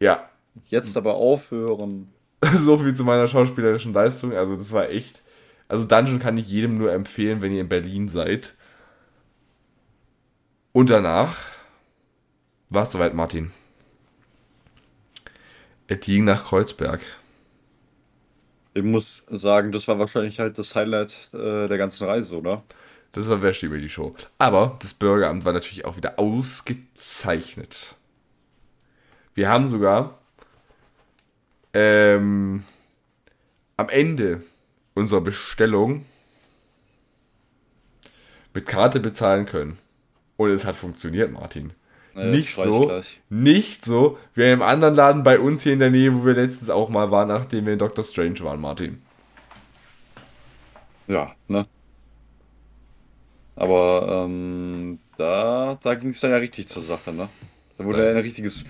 Ja. 0.00 0.28
Jetzt 0.66 0.96
aber 0.96 1.14
aufhören. 1.14 2.12
so 2.54 2.78
viel 2.78 2.94
zu 2.94 3.04
meiner 3.04 3.28
schauspielerischen 3.28 3.92
Leistung. 3.92 4.32
Also 4.32 4.56
das 4.56 4.72
war 4.72 4.88
echt. 4.88 5.22
Also 5.68 5.84
Dungeon 5.84 6.18
kann 6.18 6.38
ich 6.38 6.50
jedem 6.50 6.78
nur 6.78 6.92
empfehlen, 6.92 7.42
wenn 7.42 7.52
ihr 7.52 7.60
in 7.60 7.68
Berlin 7.68 8.08
seid. 8.08 8.54
Und 10.72 10.90
danach 10.90 11.36
war 12.70 12.84
es 12.84 12.92
soweit, 12.92 13.14
Martin. 13.14 13.50
Es 15.86 16.00
ging 16.00 16.24
nach 16.24 16.44
Kreuzberg. 16.44 17.00
Ich 18.78 18.84
muss 18.84 19.24
sagen, 19.28 19.72
das 19.72 19.88
war 19.88 19.98
wahrscheinlich 19.98 20.38
halt 20.38 20.56
das 20.56 20.76
Highlight 20.76 21.30
äh, 21.34 21.66
der 21.66 21.78
ganzen 21.78 22.06
Reise, 22.06 22.38
oder? 22.38 22.62
Das 23.10 23.28
war 23.28 23.42
Wäsche 23.42 23.68
die 23.68 23.88
Show. 23.88 24.14
Aber 24.38 24.78
das 24.80 24.94
Bürgeramt 24.94 25.44
war 25.44 25.52
natürlich 25.52 25.84
auch 25.84 25.96
wieder 25.96 26.16
ausgezeichnet. 26.20 27.96
Wir 29.34 29.48
haben 29.48 29.66
sogar 29.66 30.18
ähm, 31.74 32.62
am 33.76 33.88
Ende 33.88 34.42
unserer 34.94 35.22
Bestellung 35.22 36.06
mit 38.54 38.64
Karte 38.66 39.00
bezahlen 39.00 39.44
können. 39.44 39.78
Und 40.36 40.50
es 40.50 40.64
hat 40.64 40.76
funktioniert, 40.76 41.32
Martin. 41.32 41.72
Naja, 42.18 42.32
nicht 42.32 42.56
so, 42.56 43.00
nicht 43.28 43.84
so 43.84 44.18
wie 44.34 44.42
in 44.42 44.48
einem 44.48 44.62
anderen 44.62 44.96
Laden 44.96 45.22
bei 45.22 45.38
uns 45.38 45.62
hier 45.62 45.72
in 45.72 45.78
der 45.78 45.90
Nähe, 45.90 46.12
wo 46.16 46.26
wir 46.26 46.34
letztens 46.34 46.68
auch 46.68 46.88
mal 46.88 47.12
waren, 47.12 47.28
nachdem 47.28 47.66
wir 47.66 47.74
in 47.74 47.78
Doctor 47.78 48.02
Strange 48.02 48.40
waren, 48.40 48.60
Martin. 48.60 49.00
Ja, 51.06 51.36
ne? 51.46 51.64
Aber 53.54 54.24
ähm, 54.26 54.98
da, 55.16 55.78
da 55.80 55.94
ging 55.94 56.10
es 56.10 56.18
dann 56.18 56.32
ja 56.32 56.38
richtig 56.38 56.66
zur 56.66 56.82
Sache, 56.82 57.12
ne? 57.12 57.28
Da 57.76 57.84
wurde 57.84 58.02
ja 58.02 58.10
ein 58.10 58.16
richtiges 58.16 58.64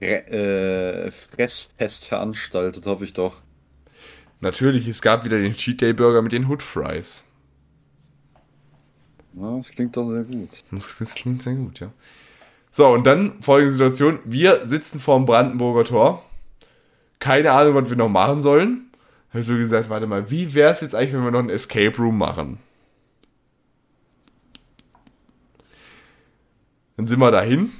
äh, 0.00 1.10
Fressfest 1.10 2.06
veranstaltet, 2.06 2.84
hoffe 2.84 3.04
ich 3.04 3.14
doch. 3.14 3.40
Natürlich, 4.40 4.86
es 4.88 5.00
gab 5.00 5.24
wieder 5.24 5.40
den 5.40 5.54
Cheat 5.54 5.80
Day 5.80 5.94
Burger 5.94 6.20
mit 6.20 6.32
den 6.32 6.48
Hood 6.48 6.62
Fries. 6.62 7.24
Ja, 9.32 9.56
das 9.56 9.70
klingt 9.70 9.96
doch 9.96 10.10
sehr 10.10 10.24
gut. 10.24 10.62
Das, 10.70 10.96
das, 10.98 11.14
klingt 11.14 11.40
sehr 11.40 11.54
gut, 11.54 11.80
ja. 11.80 11.90
So, 12.76 12.88
und 12.88 13.06
dann 13.06 13.40
folgende 13.40 13.70
Situation. 13.70 14.18
Wir 14.24 14.66
sitzen 14.66 14.98
vorm 14.98 15.26
Brandenburger 15.26 15.84
Tor. 15.84 16.24
Keine 17.20 17.52
Ahnung, 17.52 17.76
was 17.76 17.88
wir 17.88 17.96
noch 17.96 18.08
machen 18.08 18.42
sollen. 18.42 18.90
Habe 19.30 19.42
ich 19.42 19.46
so 19.46 19.56
gesagt, 19.56 19.90
warte 19.90 20.08
mal, 20.08 20.28
wie 20.28 20.54
wäre 20.54 20.72
es 20.72 20.80
jetzt 20.80 20.92
eigentlich, 20.92 21.12
wenn 21.12 21.22
wir 21.22 21.30
noch 21.30 21.38
einen 21.38 21.50
Escape 21.50 21.96
Room 21.96 22.18
machen? 22.18 22.58
Dann 26.96 27.06
sind 27.06 27.20
wir 27.20 27.30
dahin 27.30 27.70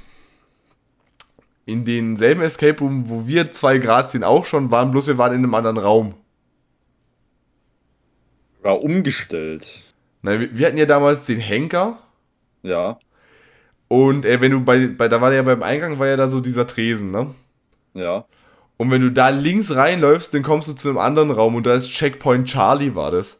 in 1.65 1.83
denselben 1.83 2.41
Escape 2.41 2.79
Room, 2.79 3.09
wo 3.09 3.27
wir 3.27 3.51
zwei 3.51 3.79
Grad 3.79 4.09
sind, 4.09 4.23
auch 4.23 4.45
schon 4.45 4.71
waren, 4.71 4.91
bloß 4.91 5.07
wir 5.07 5.17
waren 5.17 5.33
in 5.33 5.39
einem 5.39 5.55
anderen 5.55 5.77
Raum. 5.77 6.13
War 8.61 8.81
umgestellt. 8.81 9.83
Nein, 10.21 10.51
wir 10.53 10.67
hatten 10.67 10.77
ja 10.77 10.85
damals 10.85 11.25
den 11.25 11.41
Henker. 11.41 11.99
Ja. 12.63 12.97
Und 13.87 14.25
äh, 14.25 14.41
wenn 14.41 14.51
du 14.51 14.61
bei, 14.61 14.87
bei, 14.87 15.07
da 15.07 15.21
war 15.21 15.33
ja 15.33 15.43
beim 15.43 15.63
Eingang, 15.63 15.99
war 15.99 16.07
ja 16.07 16.17
da 16.17 16.27
so 16.27 16.41
dieser 16.41 16.67
Tresen, 16.67 17.11
ne? 17.11 17.33
Ja. 17.93 18.25
Und 18.77 18.91
wenn 18.91 19.01
du 19.01 19.11
da 19.11 19.29
links 19.29 19.73
reinläufst, 19.73 20.33
dann 20.33 20.43
kommst 20.43 20.67
du 20.67 20.73
zu 20.73 20.89
einem 20.89 20.97
anderen 20.97 21.31
Raum 21.31 21.55
und 21.55 21.65
da 21.65 21.73
ist 21.73 21.91
Checkpoint 21.91 22.47
Charlie, 22.47 22.95
war 22.95 23.11
das. 23.11 23.39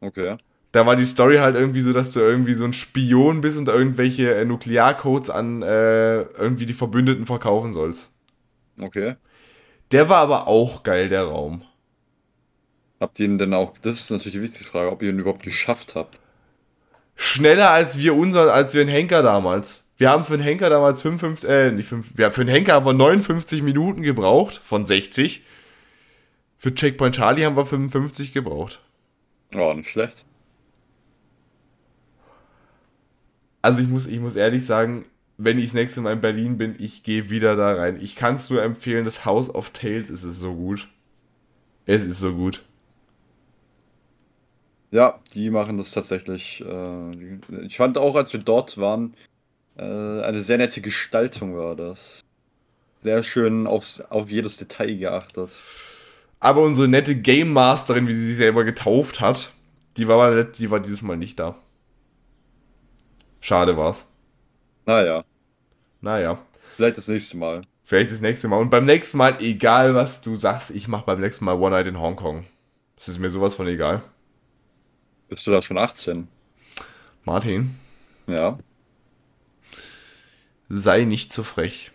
Okay 0.00 0.36
da 0.74 0.86
war 0.86 0.96
die 0.96 1.04
Story 1.04 1.36
halt 1.36 1.54
irgendwie 1.54 1.82
so, 1.82 1.92
dass 1.92 2.10
du 2.10 2.18
irgendwie 2.18 2.54
so 2.54 2.64
ein 2.64 2.72
Spion 2.72 3.40
bist 3.40 3.56
und 3.56 3.68
irgendwelche 3.68 4.34
äh, 4.34 4.44
Nuklearcodes 4.44 5.30
an 5.30 5.62
äh, 5.62 6.22
irgendwie 6.22 6.66
die 6.66 6.74
Verbündeten 6.74 7.26
verkaufen 7.26 7.72
sollst. 7.72 8.10
Okay. 8.80 9.14
Der 9.92 10.08
war 10.08 10.16
aber 10.16 10.48
auch 10.48 10.82
geil, 10.82 11.08
der 11.08 11.26
Raum. 11.26 11.62
Habt 12.98 13.20
ihr 13.20 13.26
ihn 13.26 13.38
denn 13.38 13.54
auch, 13.54 13.78
das 13.78 14.00
ist 14.00 14.10
natürlich 14.10 14.32
die 14.32 14.42
wichtigste 14.42 14.64
Frage, 14.64 14.90
ob 14.90 15.00
ihr 15.02 15.10
ihn 15.10 15.18
überhaupt 15.20 15.44
geschafft 15.44 15.94
habt? 15.94 16.20
Schneller 17.16 17.70
als 17.70 17.98
wir 17.98 18.14
unseren, 18.14 18.48
als 18.48 18.74
wir 18.74 18.80
einen 18.80 18.90
Henker 18.90 19.22
damals. 19.22 19.84
Wir 19.96 20.10
haben 20.10 20.24
für 20.24 20.34
einen 20.34 20.42
Henker 20.42 20.70
damals 20.70 21.02
55, 21.02 21.48
äh, 21.48 21.70
nicht 21.70 21.88
5, 21.88 22.18
ja, 22.18 22.30
für 22.30 22.40
einen 22.40 22.50
Henker 22.50 22.72
haben 22.72 22.86
wir 22.86 22.92
59 22.92 23.62
Minuten 23.62 24.02
gebraucht, 24.02 24.60
von 24.62 24.86
60. 24.86 25.42
Für 26.58 26.74
Checkpoint 26.74 27.14
Charlie 27.14 27.44
haben 27.44 27.56
wir 27.56 27.66
55 27.66 28.32
gebraucht. 28.32 28.80
Oh, 29.54 29.72
nicht 29.72 29.90
schlecht. 29.90 30.24
also 33.64 33.80
ich 33.80 33.88
muss, 33.88 34.06
ich 34.06 34.20
muss 34.20 34.36
ehrlich 34.36 34.66
sagen, 34.66 35.06
wenn 35.38 35.58
ich 35.58 35.64
das 35.66 35.74
nächste 35.74 36.02
Mal 36.02 36.12
in 36.12 36.20
Berlin 36.20 36.58
bin, 36.58 36.74
ich 36.78 37.02
gehe 37.02 37.30
wieder 37.30 37.56
da 37.56 37.72
rein. 37.72 37.98
Ich 37.98 38.14
kann 38.14 38.36
es 38.36 38.50
nur 38.50 38.62
empfehlen, 38.62 39.06
das 39.06 39.24
House 39.24 39.48
of 39.48 39.70
Tales 39.70 40.10
ist 40.10 40.22
es 40.22 40.38
so 40.38 40.54
gut. 40.54 40.86
Es 41.86 42.04
ist 42.04 42.20
so 42.20 42.34
gut. 42.34 42.62
Ja, 44.94 45.18
die 45.34 45.50
machen 45.50 45.76
das 45.76 45.90
tatsächlich. 45.90 46.64
Äh, 46.64 47.64
ich 47.66 47.78
fand 47.78 47.98
auch, 47.98 48.14
als 48.14 48.32
wir 48.32 48.38
dort 48.38 48.78
waren, 48.78 49.14
äh, 49.76 49.82
eine 49.82 50.40
sehr 50.40 50.56
nette 50.56 50.80
Gestaltung 50.80 51.56
war 51.56 51.74
das. 51.74 52.22
Sehr 53.02 53.24
schön 53.24 53.66
aufs, 53.66 54.00
auf 54.02 54.30
jedes 54.30 54.56
Detail 54.56 54.94
geachtet. 54.94 55.50
Aber 56.38 56.62
unsere 56.62 56.86
nette 56.86 57.16
Game 57.16 57.52
Masterin, 57.52 58.06
wie 58.06 58.12
sie 58.12 58.24
sich 58.24 58.36
selber 58.36 58.62
getauft 58.62 59.20
hat, 59.20 59.50
die 59.96 60.06
war, 60.06 60.44
die 60.44 60.70
war 60.70 60.78
dieses 60.78 61.02
Mal 61.02 61.16
nicht 61.16 61.40
da. 61.40 61.56
Schade 63.40 63.76
war's. 63.76 64.06
Naja. 64.86 65.24
Naja. 66.02 66.38
Vielleicht 66.76 66.98
das 66.98 67.08
nächste 67.08 67.36
Mal. 67.36 67.62
Vielleicht 67.82 68.12
das 68.12 68.20
nächste 68.20 68.46
Mal. 68.46 68.60
Und 68.60 68.70
beim 68.70 68.84
nächsten 68.84 69.18
Mal, 69.18 69.38
egal 69.40 69.96
was 69.96 70.20
du 70.20 70.36
sagst, 70.36 70.70
ich 70.70 70.86
mach 70.86 71.02
beim 71.02 71.20
nächsten 71.20 71.46
Mal 71.46 71.54
One 71.54 71.70
Night 71.70 71.88
in 71.88 71.98
Hongkong. 71.98 72.44
Das 72.94 73.08
ist 73.08 73.18
mir 73.18 73.30
sowas 73.30 73.56
von 73.56 73.66
egal. 73.66 74.04
Bist 75.28 75.46
du 75.46 75.50
da 75.50 75.62
schon 75.62 75.78
18? 75.78 76.28
Martin? 77.24 77.76
Ja. 78.26 78.58
Sei 80.68 81.04
nicht 81.04 81.32
so 81.32 81.42
frech. 81.42 81.90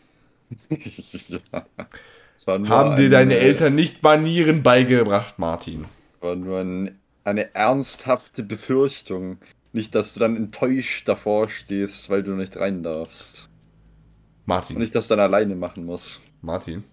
ja. 0.70 1.66
Haben 2.48 2.96
dir 2.96 3.10
deine 3.10 3.38
Eltern 3.38 3.76
nicht 3.76 4.02
Manieren 4.02 4.64
beigebracht, 4.64 5.38
Martin? 5.38 5.86
War 6.22 6.36
nur 6.36 6.60
ein, 6.60 7.00
eine 7.24 7.54
ernsthafte 7.54 8.44
Befürchtung. 8.44 9.38
Nicht, 9.72 9.94
dass 9.94 10.14
du 10.14 10.20
dann 10.20 10.36
enttäuscht 10.36 11.08
davor 11.08 11.50
stehst, 11.50 12.10
weil 12.10 12.24
du 12.24 12.32
nicht 12.32 12.58
rein 12.58 12.82
darfst. 12.82 13.50
Martin. 14.46 14.78
Und 14.78 14.82
nicht, 14.82 14.96
dass 14.96 15.08
du 15.08 15.16
dann 15.16 15.26
alleine 15.26 15.56
machen 15.56 15.86
musst. 15.86 16.22
Martin. 16.42 16.84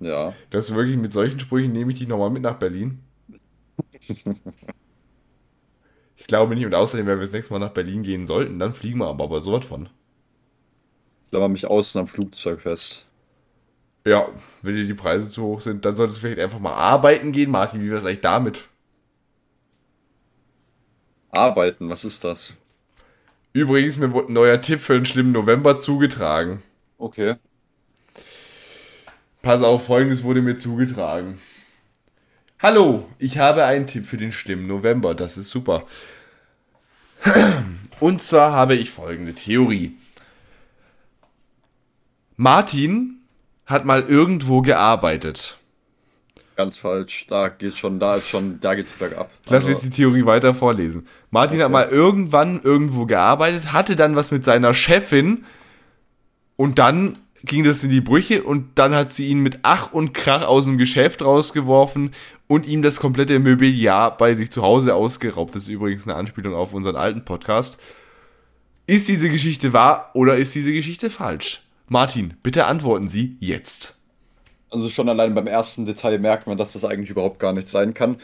Ja. 0.00 0.32
Das 0.50 0.70
ist 0.70 0.74
wirklich 0.74 0.96
mit 0.96 1.12
solchen 1.12 1.38
Sprüchen 1.38 1.72
nehme 1.72 1.92
ich 1.92 1.98
dich 1.98 2.08
nochmal 2.08 2.30
mit 2.30 2.42
nach 2.42 2.58
Berlin. 2.58 3.00
ich 6.24 6.28
glaube 6.28 6.54
nicht 6.54 6.64
und 6.64 6.74
außerdem, 6.74 7.06
wenn 7.06 7.18
wir 7.18 7.26
das 7.26 7.34
nächste 7.34 7.52
Mal 7.52 7.58
nach 7.58 7.74
Berlin 7.74 8.02
gehen 8.02 8.24
sollten, 8.24 8.58
dann 8.58 8.72
fliegen 8.72 8.98
wir 8.98 9.08
aber, 9.08 9.24
aber 9.24 9.42
so 9.42 9.52
was 9.52 9.66
von. 9.66 9.90
Klammer 11.28 11.48
mich 11.48 11.66
außen 11.66 12.00
am 12.00 12.08
Flugzeug 12.08 12.62
fest. 12.62 13.04
Ja, 14.06 14.30
wenn 14.62 14.74
dir 14.74 14.86
die 14.86 14.94
Preise 14.94 15.28
zu 15.28 15.42
hoch 15.42 15.60
sind, 15.60 15.84
dann 15.84 15.96
solltest 15.96 16.16
du 16.16 16.20
vielleicht 16.22 16.40
einfach 16.40 16.60
mal 16.60 16.72
arbeiten 16.72 17.30
gehen. 17.30 17.50
Martin, 17.50 17.82
wie 17.82 17.88
wäre 17.88 17.98
es 17.98 18.06
eigentlich 18.06 18.22
damit? 18.22 18.68
Arbeiten, 21.30 21.90
was 21.90 22.06
ist 22.06 22.24
das? 22.24 22.54
Übrigens, 23.52 23.98
mir 23.98 24.14
wurde 24.14 24.28
ein 24.28 24.32
neuer 24.32 24.62
Tipp 24.62 24.80
für 24.80 24.94
den 24.94 25.04
schlimmen 25.04 25.32
November 25.32 25.78
zugetragen. 25.78 26.62
Okay. 26.96 27.34
Pass 29.42 29.60
auf, 29.60 29.84
folgendes 29.84 30.24
wurde 30.24 30.40
mir 30.40 30.56
zugetragen. 30.56 31.38
Hallo, 32.60 33.08
ich 33.18 33.38
habe 33.38 33.64
einen 33.64 33.86
Tipp 33.86 34.06
für 34.06 34.16
den 34.16 34.32
schlimmen 34.32 34.66
November. 34.66 35.14
Das 35.14 35.36
ist 35.36 35.50
super. 35.50 35.82
Und 38.00 38.22
zwar 38.22 38.52
habe 38.52 38.74
ich 38.74 38.90
folgende 38.90 39.34
Theorie. 39.34 39.96
Martin 42.36 43.20
hat 43.66 43.84
mal 43.84 44.02
irgendwo 44.02 44.62
gearbeitet. 44.62 45.58
Ganz 46.56 46.78
falsch. 46.78 47.26
Da 47.28 47.48
geht 47.48 47.76
schon, 47.76 47.98
da 47.98 48.16
ist 48.16 48.28
schon, 48.28 48.60
da 48.60 48.74
geht's 48.74 48.92
bergab. 48.92 49.30
Lass 49.48 49.66
mich 49.66 49.76
also 49.76 49.88
die 49.88 49.94
Theorie 49.94 50.24
weiter 50.24 50.54
vorlesen. 50.54 51.06
Martin 51.30 51.56
okay. 51.56 51.64
hat 51.64 51.72
mal 51.72 51.88
irgendwann 51.88 52.62
irgendwo 52.62 53.06
gearbeitet, 53.06 53.72
hatte 53.72 53.96
dann 53.96 54.16
was 54.16 54.30
mit 54.30 54.44
seiner 54.44 54.72
Chefin 54.72 55.44
und 56.56 56.78
dann 56.78 57.18
ging 57.44 57.64
das 57.64 57.84
in 57.84 57.90
die 57.90 58.00
Brüche 58.00 58.42
und 58.42 58.78
dann 58.78 58.94
hat 58.94 59.12
sie 59.12 59.28
ihn 59.28 59.40
mit 59.40 59.60
Ach 59.62 59.92
und 59.92 60.14
Krach 60.14 60.46
aus 60.46 60.64
dem 60.64 60.78
Geschäft 60.78 61.22
rausgeworfen 61.22 62.12
und 62.46 62.66
ihm 62.66 62.82
das 62.82 63.00
komplette 63.00 63.38
Mobiliar 63.38 64.16
bei 64.16 64.34
sich 64.34 64.50
zu 64.50 64.62
Hause 64.62 64.94
ausgeraubt. 64.94 65.54
Das 65.54 65.64
ist 65.64 65.68
übrigens 65.68 66.06
eine 66.08 66.16
Anspielung 66.16 66.54
auf 66.54 66.72
unseren 66.72 66.96
alten 66.96 67.24
Podcast. 67.24 67.76
Ist 68.86 69.08
diese 69.08 69.30
Geschichte 69.30 69.72
wahr 69.72 70.10
oder 70.14 70.36
ist 70.36 70.54
diese 70.54 70.72
Geschichte 70.72 71.10
falsch? 71.10 71.62
Martin, 71.88 72.34
bitte 72.42 72.66
antworten 72.66 73.08
Sie 73.08 73.36
jetzt. 73.40 73.98
Also 74.70 74.88
schon 74.90 75.08
allein 75.08 75.34
beim 75.34 75.46
ersten 75.46 75.84
Detail 75.84 76.18
merkt 76.18 76.46
man, 76.46 76.56
dass 76.56 76.72
das 76.72 76.84
eigentlich 76.84 77.10
überhaupt 77.10 77.38
gar 77.38 77.52
nicht 77.52 77.68
sein 77.68 77.94
kann. 77.94 78.16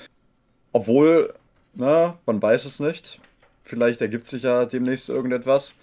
Obwohl, 0.72 1.34
na, 1.74 2.18
man 2.26 2.40
weiß 2.42 2.64
es 2.64 2.80
nicht. 2.80 3.20
Vielleicht 3.64 4.00
ergibt 4.00 4.26
sich 4.26 4.42
ja 4.42 4.64
demnächst 4.64 5.08
irgendetwas. 5.08 5.74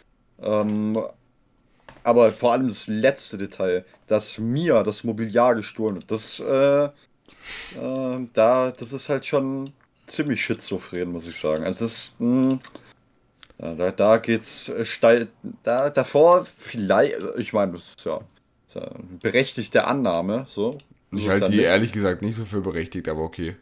Ähm, 0.41 0.97
aber 2.03 2.31
vor 2.31 2.53
allem 2.53 2.67
das 2.67 2.87
letzte 2.87 3.37
Detail, 3.37 3.85
dass 4.07 4.37
mir 4.37 4.83
das 4.83 5.03
Mobiliar 5.03 5.55
gestohlen 5.55 5.95
wird, 5.95 6.11
das, 6.11 6.39
äh, 6.39 6.85
äh, 6.85 8.27
da, 8.33 8.71
das 8.71 8.93
ist 8.93 9.09
halt 9.09 9.25
schon 9.25 9.71
ziemlich 10.05 10.43
schizophren, 10.43 11.11
muss 11.11 11.27
ich 11.27 11.37
sagen. 11.37 11.63
Also 11.63 11.85
das, 11.85 12.11
mh, 12.19 12.59
hm, 13.59 13.77
da, 13.77 13.91
da 13.91 14.17
geht's 14.17 14.69
äh, 14.69 14.85
steil. 14.85 15.27
Da, 15.63 15.89
davor 15.89 16.45
vielleicht, 16.57 17.17
ich 17.37 17.53
meine, 17.53 17.73
das 17.73 17.95
ist 17.97 18.05
ja, 18.05 18.19
das 18.67 18.75
ist 18.75 18.81
ja 18.81 18.91
eine 18.91 19.17
berechtigte 19.21 19.85
Annahme, 19.85 20.45
so. 20.49 20.77
Ich 21.11 21.29
halte 21.29 21.49
die 21.49 21.57
nicht. 21.57 21.65
ehrlich 21.65 21.91
gesagt 21.93 22.21
nicht 22.21 22.35
so 22.35 22.43
für 22.43 22.61
berechtigt, 22.61 23.07
aber 23.07 23.21
okay. 23.21 23.55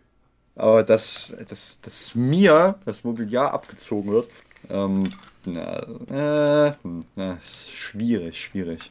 Aber 0.56 0.84
dass, 0.84 1.36
dass, 1.48 1.80
dass 1.82 2.16
mir 2.16 2.76
das 2.86 3.04
Mobiliar 3.04 3.54
abgezogen 3.54 4.12
wird, 4.12 4.30
ähm, 4.70 5.12
na, 5.46 6.70
äh, 6.70 6.74
na, 7.16 7.38
schwierig, 7.42 8.42
schwierig. 8.42 8.90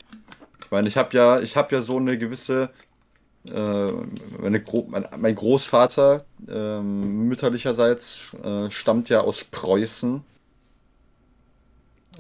Ich 0.61 0.71
meine, 0.71 0.89
ich 0.89 0.97
habe 0.97 1.17
ja, 1.17 1.41
ich 1.41 1.57
habe 1.57 1.75
ja 1.75 1.81
so 1.81 1.97
eine 1.97 2.19
gewisse, 2.19 2.71
äh, 3.49 3.91
meine 4.41 4.61
Gro 4.61 4.87
mein, 4.89 5.07
mein, 5.19 5.35
Großvater 5.35 6.25
ähm, 6.49 7.29
mütterlicherseits 7.29 8.35
äh, 8.43 8.71
stammt 8.71 9.09
ja 9.09 9.21
aus 9.21 9.45
Preußen. 9.45 10.23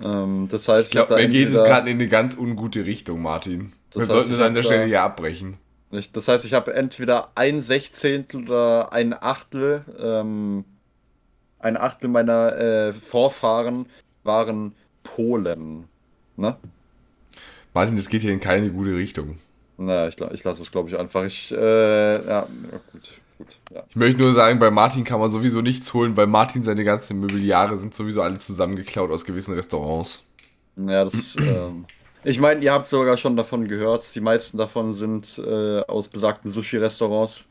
Ähm, 0.02 0.48
das 0.50 0.68
heißt, 0.68 0.88
ich 0.88 0.92
glaube, 0.92 1.16
mir 1.16 1.28
geht 1.28 1.48
es 1.48 1.62
gerade 1.64 1.90
in 1.90 1.96
eine 1.96 2.08
ganz 2.08 2.36
ungute 2.36 2.84
Richtung, 2.84 3.22
Martin. 3.22 3.72
Wir 3.92 4.04
sollten 4.04 4.32
es 4.32 4.40
an 4.40 4.54
der 4.54 4.62
Stelle 4.62 4.86
hier 4.86 5.02
abbrechen. 5.02 5.58
Das 6.12 6.26
heißt, 6.26 6.44
ich 6.44 6.54
habe 6.54 6.74
entweder 6.74 7.30
ein 7.36 7.62
Sechzehntel 7.62 8.44
oder 8.44 8.92
ein 8.92 9.14
Achtel, 9.14 9.84
ähm, 9.98 10.64
ein 11.60 11.76
Achtel 11.76 12.08
meiner 12.08 12.56
äh, 12.56 12.92
Vorfahren 12.92 13.86
waren 14.24 14.74
Polen. 15.02 15.84
Ne? 16.36 16.56
Martin, 17.72 17.96
das 17.96 18.08
geht 18.08 18.22
hier 18.22 18.32
in 18.32 18.40
keine 18.40 18.70
gute 18.70 18.94
Richtung. 18.94 19.38
Naja, 19.76 20.08
ich, 20.08 20.20
ich 20.20 20.44
lasse 20.44 20.62
es, 20.62 20.70
glaube 20.70 20.88
ich, 20.90 20.98
einfach. 20.98 21.24
Ich, 21.24 21.52
äh, 21.52 22.26
ja, 22.26 22.46
gut. 22.92 23.14
Gut, 23.38 23.48
ja. 23.72 23.82
Ich 23.88 23.96
möchte 23.96 24.20
nur 24.20 24.32
sagen, 24.32 24.58
bei 24.60 24.70
Martin 24.70 25.02
kann 25.02 25.18
man 25.18 25.28
sowieso 25.28 25.60
nichts 25.60 25.92
holen, 25.92 26.16
weil 26.16 26.28
Martin 26.28 26.62
seine 26.62 26.84
ganzen 26.84 27.18
Möbliare 27.18 27.76
sind 27.76 27.94
sowieso 27.94 28.22
alle 28.22 28.38
zusammengeklaut 28.38 29.10
aus 29.10 29.24
gewissen 29.24 29.54
Restaurants. 29.54 30.22
Ja, 30.76 31.04
das. 31.04 31.36
ähm, 31.40 31.84
ich 32.22 32.38
meine, 32.38 32.62
ihr 32.62 32.72
habt 32.72 32.86
sogar 32.86 33.16
schon 33.16 33.36
davon 33.36 33.66
gehört. 33.66 34.14
Die 34.14 34.20
meisten 34.20 34.56
davon 34.56 34.92
sind 34.92 35.42
äh, 35.44 35.80
aus 35.80 36.08
besagten 36.08 36.50
Sushi-Restaurants. 36.50 37.44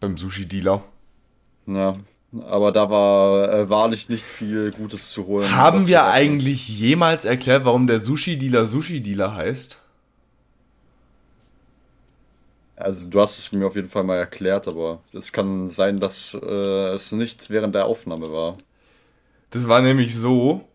Beim 0.00 0.16
Sushi-Dealer. 0.16 0.82
Ja, 1.66 1.96
aber 2.38 2.70
da 2.70 2.90
war 2.90 3.52
äh, 3.52 3.68
wahrlich 3.68 4.08
nicht 4.08 4.24
viel 4.24 4.70
Gutes 4.70 5.10
zu 5.10 5.26
holen. 5.26 5.54
Haben 5.54 5.86
wir 5.88 6.06
eigentlich 6.06 6.68
jemals 6.68 7.24
erklärt, 7.24 7.64
warum 7.64 7.86
der 7.86 8.00
Sushi-Dealer 8.00 8.66
Sushi-Dealer 8.66 9.34
heißt? 9.34 9.78
Also 12.76 13.06
du 13.08 13.20
hast 13.20 13.38
es 13.38 13.52
mir 13.52 13.66
auf 13.66 13.76
jeden 13.76 13.90
Fall 13.90 14.04
mal 14.04 14.16
erklärt, 14.16 14.68
aber 14.68 15.00
es 15.12 15.32
kann 15.32 15.68
sein, 15.68 15.98
dass 15.98 16.34
äh, 16.40 16.94
es 16.94 17.12
nicht 17.12 17.50
während 17.50 17.74
der 17.74 17.86
Aufnahme 17.86 18.32
war. 18.32 18.56
Das 19.50 19.68
war 19.68 19.82
nämlich 19.82 20.16
so, 20.16 20.66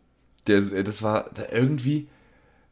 der, 0.47 0.61
das 0.83 1.01
war 1.01 1.31
irgendwie, 1.51 2.07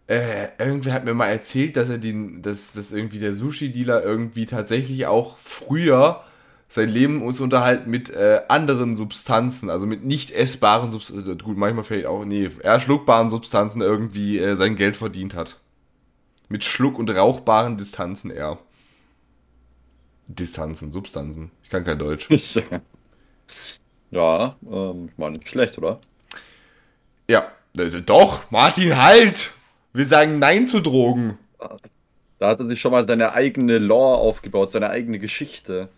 äh, 0.07 0.49
irgendwer 0.59 0.93
hat 0.93 1.05
mir 1.05 1.13
mal 1.13 1.29
erzählt, 1.29 1.77
dass 1.77 1.89
er 1.89 1.97
den, 1.97 2.41
dass, 2.41 2.73
dass 2.73 2.91
irgendwie 2.91 3.19
der 3.19 3.34
Sushi-Dealer 3.34 4.03
irgendwie 4.03 4.45
tatsächlich 4.45 5.07
auch 5.07 5.38
früher 5.39 6.23
sein 6.74 6.89
Lebensunterhalt 6.89 7.86
mit 7.86 8.09
äh, 8.09 8.41
anderen 8.47 8.95
Substanzen, 8.95 9.69
also 9.69 9.86
mit 9.86 10.03
nicht 10.03 10.32
essbaren 10.32 10.89
Substanzen, 10.89 11.32
äh, 11.32 11.36
gut, 11.36 11.55
manchmal 11.55 11.84
vielleicht 11.84 12.07
auch, 12.07 12.26
nee, 12.26 12.49
eher 12.63 12.80
schluckbaren 12.80 13.30
Substanzen 13.30 13.82
irgendwie 13.82 14.39
äh, 14.39 14.55
sein 14.55 14.76
Geld 14.76 14.97
verdient 14.97 15.36
hat. 15.36 15.59
Mit 16.49 16.63
schluck- 16.63 16.97
und 16.97 17.11
rauchbaren 17.11 17.78
Distanzen 17.78 18.32
eher. 18.32 18.57
Distanzen, 20.28 20.91
Substanzen. 20.91 21.51
Ich 21.63 21.69
kann 21.69 21.84
kein 21.84 21.99
Deutsch. 21.99 22.28
ja, 24.09 24.55
ähm, 24.67 25.09
war 25.17 25.30
nicht 25.30 25.47
schlecht, 25.47 25.78
oder? 25.78 25.99
Ja, 27.28 27.51
doch, 28.07 28.49
Martin, 28.49 28.97
halt! 28.97 29.51
Wir 29.93 30.05
sagen 30.07 30.39
Nein 30.39 30.65
zu 30.65 30.80
Drogen. 30.80 31.38
Da 32.39 32.47
hat 32.47 32.59
er 32.59 32.67
sich 32.67 32.82
schon 32.82 32.93
mal 32.93 33.07
seine 33.07 33.34
eigene 33.34 33.78
Lore 33.78 34.17
aufgebaut, 34.17 34.71
seine 34.71 34.89
eigene 34.89 35.19
Geschichte. 35.19 35.89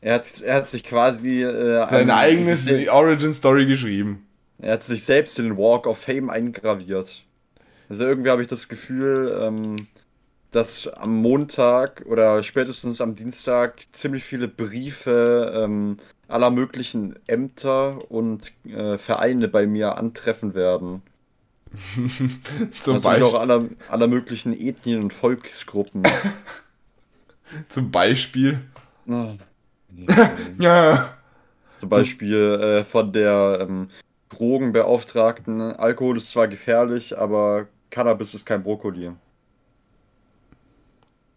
Er 0.00 0.14
hat, 0.14 0.40
er 0.40 0.56
hat 0.56 0.68
sich 0.68 0.84
quasi. 0.84 1.42
Äh, 1.42 1.86
Seine 1.88 2.16
eigene 2.16 2.56
Origin 2.92 3.32
Story 3.32 3.66
geschrieben. 3.66 4.26
Er 4.58 4.74
hat 4.74 4.82
sich 4.82 5.04
selbst 5.04 5.38
in 5.38 5.46
den 5.46 5.56
Walk 5.56 5.86
of 5.86 5.98
Fame 5.98 6.30
eingraviert. 6.30 7.24
Also 7.88 8.04
irgendwie 8.04 8.30
habe 8.30 8.42
ich 8.42 8.48
das 8.48 8.68
Gefühl, 8.68 9.38
ähm, 9.40 9.76
dass 10.50 10.88
am 10.88 11.16
Montag 11.16 12.04
oder 12.06 12.42
spätestens 12.42 13.00
am 13.00 13.16
Dienstag 13.16 13.82
ziemlich 13.92 14.24
viele 14.24 14.48
Briefe 14.48 15.52
ähm, 15.54 15.98
aller 16.28 16.50
möglichen 16.50 17.18
Ämter 17.26 18.10
und 18.10 18.52
äh, 18.66 18.98
Vereine 18.98 19.48
bei 19.48 19.66
mir 19.66 19.98
antreffen 19.98 20.54
werden. 20.54 21.02
Zum 22.80 22.94
also 22.94 23.08
Beispiel 23.08 23.24
auch 23.24 23.34
aller, 23.34 23.68
aller 23.88 24.06
möglichen 24.08 24.52
Ethnien 24.52 25.02
und 25.02 25.12
Volksgruppen. 25.12 26.02
Zum 27.68 27.90
Beispiel. 27.90 28.60
Ah. 29.08 29.34
ja. 30.58 31.14
Zum 31.80 31.88
Beispiel 31.88 32.36
äh, 32.36 32.84
von 32.84 33.12
der 33.12 33.58
ähm, 33.62 33.88
Drogenbeauftragten, 34.28 35.60
Alkohol 35.60 36.18
ist 36.18 36.30
zwar 36.30 36.48
gefährlich, 36.48 37.18
aber 37.18 37.66
Cannabis 37.90 38.34
ist 38.34 38.46
kein 38.46 38.62
Brokkoli. 38.62 39.12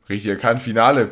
Richtig 0.09 0.31
erkannt, 0.31 0.59
Finale. 0.59 1.11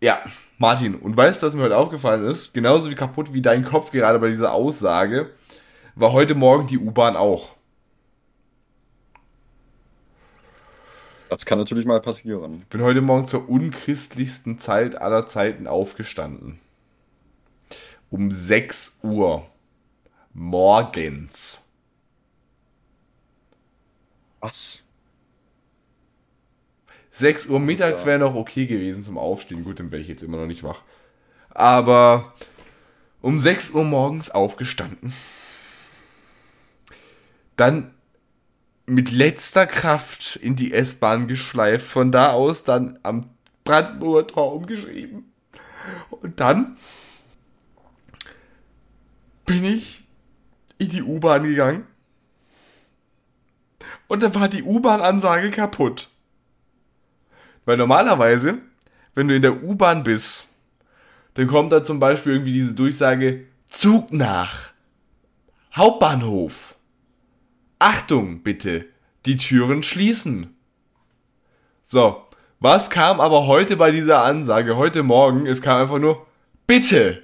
Ja, 0.00 0.18
Martin, 0.58 0.94
und 0.94 1.16
weißt 1.16 1.42
du, 1.42 1.46
was 1.46 1.54
mir 1.54 1.62
heute 1.62 1.76
aufgefallen 1.76 2.24
ist? 2.24 2.54
Genauso 2.54 2.90
wie 2.90 2.94
kaputt 2.94 3.32
wie 3.32 3.42
dein 3.42 3.64
Kopf 3.64 3.90
gerade 3.90 4.18
bei 4.18 4.28
dieser 4.28 4.52
Aussage, 4.52 5.30
war 5.96 6.12
heute 6.12 6.34
Morgen 6.34 6.66
die 6.66 6.78
U-Bahn 6.78 7.16
auch. 7.16 7.53
Das 11.34 11.46
kann 11.46 11.58
natürlich 11.58 11.84
mal 11.84 12.00
passieren. 12.00 12.64
Bin 12.70 12.80
heute 12.80 13.00
Morgen 13.00 13.26
zur 13.26 13.48
unchristlichsten 13.48 14.60
Zeit 14.60 14.94
aller 14.94 15.26
Zeiten 15.26 15.66
aufgestanden. 15.66 16.60
Um 18.08 18.30
6 18.30 19.00
Uhr. 19.02 19.44
Morgens. 20.32 21.68
Was? 24.38 24.84
6 27.10 27.46
Uhr 27.46 27.58
mittags 27.58 28.06
wäre 28.06 28.20
noch 28.20 28.36
okay 28.36 28.66
gewesen 28.66 29.02
zum 29.02 29.18
Aufstehen. 29.18 29.64
Gut, 29.64 29.80
dann 29.80 29.90
wäre 29.90 30.02
ich 30.02 30.08
jetzt 30.08 30.22
immer 30.22 30.36
noch 30.36 30.46
nicht 30.46 30.62
wach. 30.62 30.82
Aber 31.50 32.32
um 33.22 33.40
6 33.40 33.70
Uhr 33.70 33.82
morgens 33.82 34.30
aufgestanden. 34.30 35.12
Dann 37.56 37.93
mit 38.86 39.10
letzter 39.10 39.66
Kraft 39.66 40.36
in 40.36 40.56
die 40.56 40.72
S-Bahn 40.72 41.26
geschleift. 41.26 41.86
Von 41.86 42.12
da 42.12 42.32
aus 42.32 42.64
dann 42.64 42.98
am 43.02 43.30
Brandenburger 43.64 44.26
Tor 44.26 44.52
umgeschrieben. 44.54 45.32
Und 46.10 46.40
dann 46.40 46.76
bin 49.46 49.64
ich 49.64 50.04
in 50.78 50.88
die 50.88 51.02
U-Bahn 51.02 51.44
gegangen. 51.44 51.86
Und 54.06 54.22
dann 54.22 54.34
war 54.34 54.48
die 54.48 54.62
U-Bahn-Ansage 54.62 55.50
kaputt. 55.50 56.08
Weil 57.64 57.76
normalerweise, 57.76 58.58
wenn 59.14 59.28
du 59.28 59.36
in 59.36 59.42
der 59.42 59.62
U-Bahn 59.62 60.02
bist, 60.02 60.46
dann 61.34 61.46
kommt 61.46 61.72
da 61.72 61.82
zum 61.82 62.00
Beispiel 62.00 62.32
irgendwie 62.32 62.52
diese 62.52 62.74
Durchsage 62.74 63.46
Zug 63.68 64.12
nach. 64.12 64.72
Hauptbahnhof. 65.74 66.76
Achtung 67.78 68.42
bitte, 68.42 68.86
die 69.26 69.36
Türen 69.36 69.82
schließen. 69.82 70.56
So, 71.82 72.22
was 72.60 72.90
kam 72.90 73.20
aber 73.20 73.46
heute 73.46 73.76
bei 73.76 73.90
dieser 73.90 74.22
Ansage, 74.22 74.76
heute 74.76 75.02
Morgen? 75.02 75.46
Es 75.46 75.60
kam 75.60 75.82
einfach 75.82 75.98
nur 75.98 76.26
Bitte. 76.66 77.22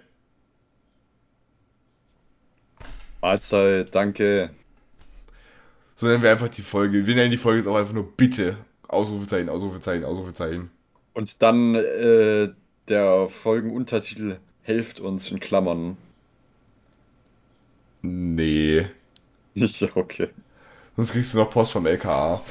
Mahlzeit, 3.23 3.95
danke. 3.95 4.51
So 5.95 6.07
nennen 6.07 6.23
wir 6.23 6.31
einfach 6.31 6.49
die 6.49 6.63
Folge. 6.63 7.07
Wir 7.07 7.15
nennen 7.15 7.31
die 7.31 7.37
Folge 7.37 7.59
jetzt 7.59 7.67
auch 7.67 7.77
einfach 7.77 7.93
nur 7.93 8.17
Bitte. 8.17 8.57
Ausrufezeichen, 8.89 9.49
Ausrufezeichen, 9.49 10.05
Ausrufezeichen. 10.05 10.71
Und 11.15 11.43
dann 11.43 11.75
äh, 11.75 12.49
der 12.89 13.29
Folgenuntertitel 13.29 14.39
Helft 14.63 15.01
uns 15.01 15.31
in 15.31 15.41
Klammern. 15.41 15.97
Nee. 18.03 18.87
Nicht, 19.55 19.83
okay. 19.97 20.29
Sonst 20.97 21.13
kriegst 21.13 21.35
du 21.35 21.39
noch 21.39 21.51
Post 21.51 21.73
vom 21.73 21.87
LKA. 21.87 22.43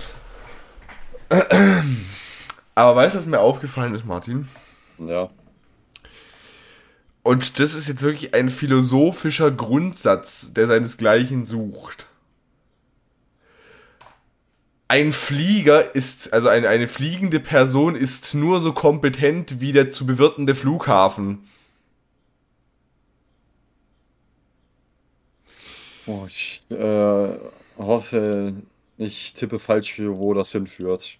Aber 2.75 2.95
weißt 2.95 3.15
du, 3.15 3.19
was 3.19 3.25
mir 3.25 3.39
aufgefallen 3.39 3.93
ist, 3.93 4.05
Martin? 4.05 4.47
Ja. 4.97 5.29
Und 7.23 7.59
das 7.59 7.73
ist 7.73 7.87
jetzt 7.87 8.01
wirklich 8.01 8.33
ein 8.33 8.49
philosophischer 8.49 9.51
Grundsatz, 9.51 10.53
der 10.53 10.67
seinesgleichen 10.67 11.45
sucht. 11.45 12.07
Ein 14.87 15.13
Flieger 15.13 15.93
ist, 15.93 16.33
also 16.33 16.47
eine, 16.47 16.67
eine 16.69 16.87
fliegende 16.87 17.39
Person 17.39 17.95
ist 17.95 18.33
nur 18.33 18.59
so 18.59 18.73
kompetent 18.73 19.61
wie 19.61 19.71
der 19.71 19.91
zu 19.91 20.07
bewirtende 20.07 20.55
Flughafen. 20.55 21.43
Oh, 26.09 26.25
ich 26.25 26.63
äh, 26.71 27.37
hoffe, 27.77 28.55
ich 28.97 29.33
tippe 29.35 29.59
falsch 29.59 29.93
für 29.93 30.17
wo 30.17 30.33
das 30.33 30.51
hinführt. 30.51 31.19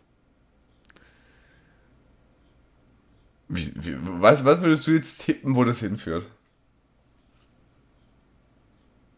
Wie, 3.48 3.72
wie, 3.84 3.98
was, 4.22 4.44
was 4.46 4.62
würdest 4.62 4.88
du 4.88 4.92
jetzt 4.92 5.26
tippen, 5.26 5.56
wo 5.56 5.64
das 5.64 5.80
hinführt? 5.82 6.26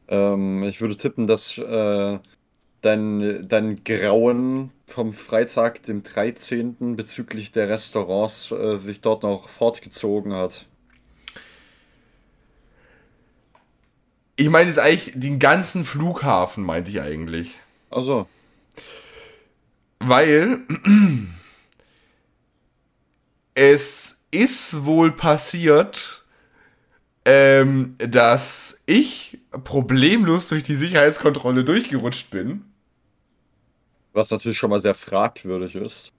Ähm, 0.10 0.64
ich 0.64 0.82
würde 0.82 0.98
tippen, 0.98 1.28
dass 1.28 1.58
äh, 1.58 2.20
dein, 2.82 3.48
dein 3.48 3.84
Grauen 3.84 4.72
vom 4.88 5.14
Freitag, 5.14 5.84
dem 5.84 6.04
13. 6.04 6.96
bezüglich 6.98 7.52
der 7.54 7.70
Restaurants 7.70 8.52
äh, 8.52 8.78
sich 8.78 9.02
dort 9.02 9.24
noch 9.24 9.50
fortgezogen 9.50 10.34
hat. 10.34 10.68
Ich 14.42 14.50
meine 14.50 14.70
jetzt 14.70 14.80
eigentlich 14.80 15.12
den 15.14 15.38
ganzen 15.38 15.86
Flughafen, 15.86 16.64
meinte 16.64 16.90
ich 16.90 17.00
eigentlich. 17.00 17.60
Also. 17.92 18.28
Weil 20.00 20.62
es 23.54 24.24
ist 24.32 24.84
wohl 24.84 25.12
passiert, 25.12 26.26
ähm, 27.24 27.96
dass 28.00 28.82
ich 28.88 29.38
problemlos 29.64 30.48
durch 30.48 30.64
die 30.64 30.74
Sicherheitskontrolle 30.74 31.64
durchgerutscht 31.64 32.32
bin. 32.32 32.66
Was 34.12 34.32
natürlich 34.32 34.58
schon 34.58 34.72
mal 34.72 34.82
sehr 34.82 34.96
fragwürdig 34.96 35.76
ist. 35.76 36.14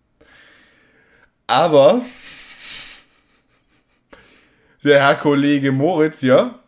Aber 1.48 2.02
der 4.84 5.00
Herr 5.00 5.16
Kollege 5.16 5.72
Moritz, 5.72 6.22
ja, 6.22 6.61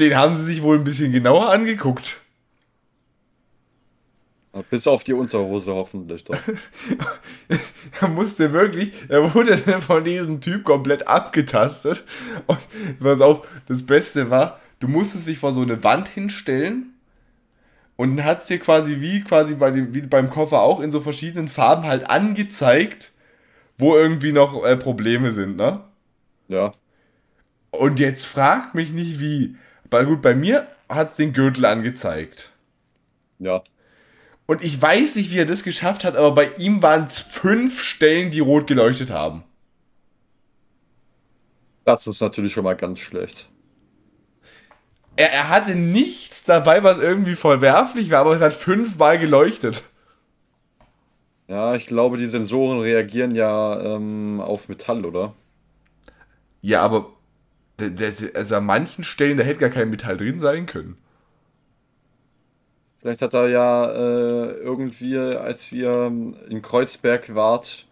den 0.00 0.16
haben 0.16 0.34
sie 0.34 0.44
sich 0.44 0.62
wohl 0.62 0.76
ein 0.76 0.84
bisschen 0.84 1.12
genauer 1.12 1.50
angeguckt. 1.50 2.20
Bis 4.68 4.88
auf 4.88 5.04
die 5.04 5.12
Unterhose 5.12 5.72
hoffentlich 5.72 6.24
doch. 6.24 6.36
er 8.00 8.08
musste 8.08 8.52
wirklich, 8.52 8.92
er 9.08 9.32
wurde 9.32 9.56
dann 9.56 9.80
von 9.80 10.02
diesem 10.02 10.40
Typ 10.40 10.64
komplett 10.64 11.06
abgetastet. 11.06 12.04
Und 12.48 12.58
pass 13.00 13.20
auf, 13.20 13.46
das 13.68 13.86
Beste 13.86 14.28
war, 14.28 14.58
du 14.80 14.88
musstest 14.88 15.28
dich 15.28 15.38
vor 15.38 15.52
so 15.52 15.62
eine 15.62 15.84
Wand 15.84 16.08
hinstellen 16.08 16.94
und 17.94 18.24
hat 18.24 18.38
es 18.38 18.46
dir 18.46 18.58
quasi 18.58 19.00
wie 19.00 19.22
quasi 19.22 19.54
bei 19.54 19.70
dem, 19.70 19.94
wie 19.94 20.00
beim 20.00 20.30
Koffer 20.30 20.62
auch 20.62 20.80
in 20.80 20.90
so 20.90 21.00
verschiedenen 21.00 21.48
Farben 21.48 21.84
halt 21.84 22.10
angezeigt, 22.10 23.12
wo 23.78 23.94
irgendwie 23.94 24.32
noch 24.32 24.64
äh, 24.64 24.76
Probleme 24.76 25.32
sind, 25.32 25.56
ne? 25.56 25.80
Ja. 26.48 26.72
Und 27.70 28.00
jetzt 28.00 28.26
fragt 28.26 28.74
mich 28.74 28.90
nicht 28.90 29.20
wie. 29.20 29.56
Weil 29.90 30.06
gut, 30.06 30.22
bei 30.22 30.34
mir 30.34 30.66
hat 30.88 31.10
es 31.10 31.16
den 31.16 31.32
Gürtel 31.32 31.64
angezeigt. 31.64 32.52
Ja. 33.38 33.62
Und 34.46 34.64
ich 34.64 34.80
weiß 34.80 35.16
nicht, 35.16 35.30
wie 35.30 35.38
er 35.38 35.46
das 35.46 35.62
geschafft 35.62 36.04
hat, 36.04 36.16
aber 36.16 36.32
bei 36.32 36.50
ihm 36.58 36.82
waren 36.82 37.04
es 37.04 37.20
fünf 37.20 37.80
Stellen, 37.80 38.30
die 38.30 38.40
rot 38.40 38.66
geleuchtet 38.66 39.10
haben. 39.10 39.44
Das 41.84 42.06
ist 42.06 42.20
natürlich 42.20 42.52
schon 42.52 42.64
mal 42.64 42.76
ganz 42.76 42.98
schlecht. 42.98 43.48
Er, 45.16 45.32
er 45.32 45.48
hatte 45.48 45.74
nichts 45.74 46.44
dabei, 46.44 46.82
was 46.82 46.98
irgendwie 46.98 47.34
verwerflich 47.34 48.10
war, 48.10 48.20
aber 48.20 48.34
es 48.34 48.40
hat 48.40 48.52
fünfmal 48.52 49.18
geleuchtet. 49.18 49.82
Ja, 51.48 51.74
ich 51.74 51.86
glaube, 51.86 52.16
die 52.16 52.26
Sensoren 52.26 52.80
reagieren 52.80 53.34
ja 53.34 53.80
ähm, 53.80 54.40
auf 54.40 54.68
Metall, 54.68 55.04
oder? 55.04 55.34
Ja, 56.62 56.82
aber 56.82 57.12
also 58.34 58.56
an 58.56 58.66
manchen 58.66 59.04
Stellen, 59.04 59.36
da 59.36 59.44
hätte 59.44 59.60
gar 59.60 59.70
kein 59.70 59.90
Metall 59.90 60.16
drin 60.16 60.38
sein 60.38 60.66
können. 60.66 60.96
Vielleicht 63.00 63.22
hat 63.22 63.32
er 63.32 63.48
ja 63.48 63.90
äh, 63.90 64.52
irgendwie, 64.58 65.16
als 65.16 65.72
ihr 65.72 66.12
in 66.48 66.60
Kreuzberg 66.60 67.34
wart, 67.34 67.86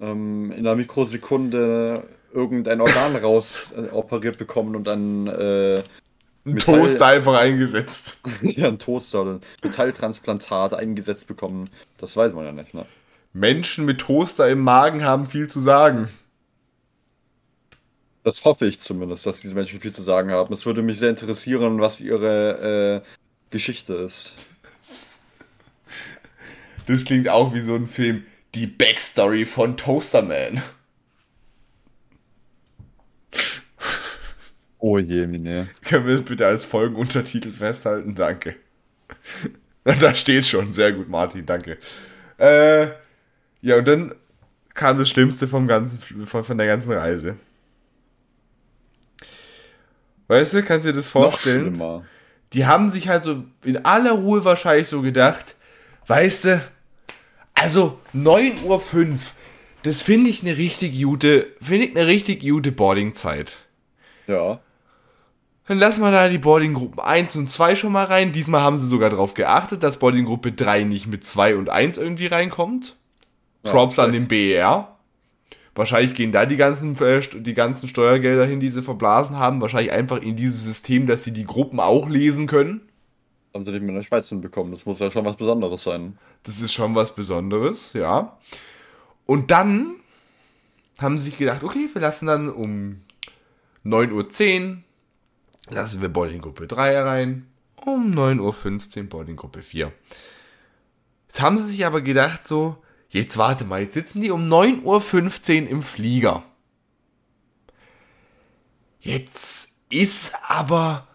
ähm, 0.00 0.52
in 0.52 0.58
einer 0.58 0.74
Mikrosekunde 0.74 2.04
irgendein 2.32 2.80
Organ 2.80 3.16
raus 3.16 3.72
äh, 3.76 3.90
operiert 3.90 4.38
bekommen 4.38 4.76
und 4.76 4.86
dann 4.86 5.26
äh, 5.28 5.78
ein 6.44 6.54
Metall 6.54 6.80
Toaster 6.80 7.06
einfach 7.06 7.38
eingesetzt. 7.38 8.20
ja, 8.42 8.68
ein 8.68 8.78
Toaster 8.78 9.24
ein 9.24 9.40
Metalltransplantat 9.62 10.74
eingesetzt 10.74 11.26
bekommen. 11.26 11.70
Das 11.98 12.16
weiß 12.16 12.32
man 12.34 12.44
ja 12.44 12.52
nicht, 12.52 12.74
ne? 12.74 12.84
Menschen 13.32 13.86
mit 13.86 13.98
Toaster 14.02 14.48
im 14.50 14.60
Magen 14.60 15.04
haben 15.04 15.24
viel 15.24 15.46
zu 15.46 15.60
sagen. 15.60 16.08
Das 18.24 18.44
hoffe 18.44 18.66
ich 18.66 18.78
zumindest, 18.78 19.26
dass 19.26 19.40
diese 19.40 19.54
Menschen 19.54 19.80
viel 19.80 19.92
zu 19.92 20.02
sagen 20.02 20.30
haben. 20.30 20.52
Es 20.52 20.64
würde 20.64 20.82
mich 20.82 20.98
sehr 20.98 21.10
interessieren, 21.10 21.80
was 21.80 22.00
ihre 22.00 23.02
äh, 23.02 23.08
Geschichte 23.50 23.94
ist. 23.94 24.34
Das 26.86 27.04
klingt 27.04 27.28
auch 27.28 27.54
wie 27.54 27.60
so 27.60 27.74
ein 27.74 27.86
Film. 27.86 28.24
Die 28.54 28.66
Backstory 28.66 29.44
von 29.44 29.76
Toasterman. 29.76 30.62
Oh 34.78 34.98
je, 34.98 35.26
Mine. 35.26 35.68
Können 35.82 36.06
wir 36.06 36.16
das 36.16 36.24
bitte 36.24 36.46
als 36.46 36.64
Folgenuntertitel 36.64 37.52
festhalten? 37.52 38.14
Danke. 38.14 38.56
Da 39.84 40.14
steht 40.14 40.44
schon. 40.44 40.72
Sehr 40.72 40.92
gut, 40.92 41.08
Martin, 41.08 41.44
danke. 41.46 41.78
Äh, 42.38 42.88
ja, 43.60 43.76
und 43.78 43.88
dann 43.88 44.14
kam 44.74 44.98
das 44.98 45.08
Schlimmste 45.08 45.48
vom 45.48 45.66
ganzen, 45.66 45.98
von, 46.26 46.44
von 46.44 46.58
der 46.58 46.66
ganzen 46.66 46.92
Reise. 46.92 47.36
Weißt 50.32 50.54
du, 50.54 50.62
kannst 50.62 50.86
du 50.86 50.92
dir 50.92 50.96
das 50.96 51.08
vorstellen? 51.08 51.78
Die 52.54 52.64
haben 52.64 52.88
sich 52.88 53.10
halt 53.10 53.22
so 53.22 53.44
in 53.64 53.84
aller 53.84 54.12
Ruhe 54.12 54.46
wahrscheinlich 54.46 54.88
so 54.88 55.02
gedacht, 55.02 55.56
weißt 56.06 56.44
du, 56.46 56.64
also 57.52 57.98
9.05 58.14 58.64
Uhr, 58.64 59.18
das 59.82 60.00
finde 60.00 60.30
ich 60.30 60.40
eine 60.40 60.56
richtig 60.56 61.02
gute, 61.02 61.48
finde 61.60 61.84
ich 61.84 61.94
eine 61.94 62.06
richtig 62.06 62.40
gute 62.40 62.72
Boardingzeit. 62.72 63.58
Ja. 64.26 64.60
Dann 65.66 65.78
lassen 65.78 66.00
wir 66.00 66.10
da 66.10 66.30
die 66.30 66.38
Boardinggruppen 66.38 66.98
1 66.98 67.36
und 67.36 67.50
2 67.50 67.76
schon 67.76 67.92
mal 67.92 68.04
rein. 68.04 68.32
Diesmal 68.32 68.62
haben 68.62 68.76
sie 68.76 68.86
sogar 68.86 69.10
darauf 69.10 69.34
geachtet, 69.34 69.82
dass 69.82 69.98
Boardinggruppe 69.98 70.52
3 70.52 70.84
nicht 70.84 71.08
mit 71.08 71.24
2 71.24 71.56
und 71.56 71.68
1 71.68 71.98
irgendwie 71.98 72.28
reinkommt. 72.28 72.96
Props 73.64 73.98
ja, 73.98 74.04
an 74.04 74.12
den 74.12 74.28
BER. 74.28 74.91
Wahrscheinlich 75.74 76.14
gehen 76.14 76.32
da 76.32 76.44
die 76.44 76.56
ganzen, 76.56 77.00
äh, 77.00 77.20
die 77.20 77.54
ganzen 77.54 77.88
Steuergelder 77.88 78.44
hin, 78.44 78.60
die 78.60 78.68
sie 78.68 78.82
verblasen 78.82 79.38
haben. 79.38 79.60
Wahrscheinlich 79.60 79.92
einfach 79.92 80.18
in 80.18 80.36
dieses 80.36 80.64
System, 80.64 81.06
dass 81.06 81.24
sie 81.24 81.32
die 81.32 81.46
Gruppen 81.46 81.80
auch 81.80 82.08
lesen 82.08 82.46
können. 82.46 82.82
Haben 83.54 83.64
sie 83.64 83.70
nicht 83.70 83.80
mehr 83.80 83.90
in 83.90 83.96
der 83.96 84.02
Schweiz 84.02 84.28
hinbekommen. 84.28 84.72
Das 84.72 84.84
muss 84.84 84.98
ja 84.98 85.10
schon 85.10 85.24
was 85.24 85.36
Besonderes 85.36 85.82
sein. 85.82 86.18
Das 86.42 86.60
ist 86.60 86.72
schon 86.72 86.94
was 86.94 87.14
Besonderes, 87.14 87.92
ja. 87.94 88.38
Und 89.24 89.50
dann 89.50 89.94
haben 90.98 91.18
sie 91.18 91.26
sich 91.26 91.38
gedacht, 91.38 91.64
okay, 91.64 91.88
wir 91.90 92.00
lassen 92.00 92.26
dann 92.26 92.50
um 92.50 93.00
9.10 93.84 94.70
Uhr, 94.70 94.76
lassen 95.70 96.00
wir 96.02 96.08
Boarding-Gruppe 96.08 96.66
3 96.66 97.00
rein. 97.00 97.46
Um 97.84 98.12
9.15 98.12 98.98
Uhr 98.98 99.04
Boarding-Gruppe 99.04 99.62
4. 99.62 99.92
Jetzt 101.28 101.40
haben 101.40 101.58
sie 101.58 101.66
sich 101.66 101.86
aber 101.86 102.02
gedacht 102.02 102.44
so, 102.44 102.76
Jetzt 103.12 103.36
warte 103.36 103.66
mal, 103.66 103.82
jetzt 103.82 103.92
sitzen 103.92 104.22
die 104.22 104.30
um 104.30 104.50
9.15 104.50 105.64
Uhr 105.64 105.68
im 105.68 105.82
Flieger. 105.82 106.44
Jetzt 109.00 109.74
ist 109.90 110.32
aber 110.48 111.06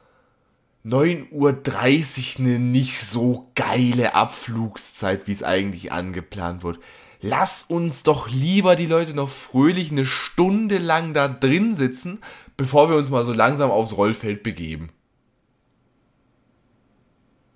9.30 0.85 1.31
Uhr 1.31 2.45
eine 2.45 2.59
nicht 2.59 2.99
so 2.99 3.51
geile 3.55 4.13
Abflugszeit, 4.13 5.25
wie 5.25 5.31
es 5.31 5.41
eigentlich 5.41 5.91
angeplant 5.91 6.61
wird. 6.61 6.77
Lass 7.19 7.63
uns 7.63 8.03
doch 8.03 8.29
lieber 8.29 8.75
die 8.75 8.85
Leute 8.85 9.15
noch 9.15 9.29
fröhlich 9.29 9.89
eine 9.91 10.05
Stunde 10.05 10.77
lang 10.77 11.15
da 11.15 11.27
drin 11.27 11.75
sitzen, 11.75 12.19
bevor 12.57 12.89
wir 12.89 12.95
uns 12.95 13.09
mal 13.09 13.25
so 13.25 13.33
langsam 13.33 13.71
aufs 13.71 13.97
Rollfeld 13.97 14.43
begeben. 14.43 14.91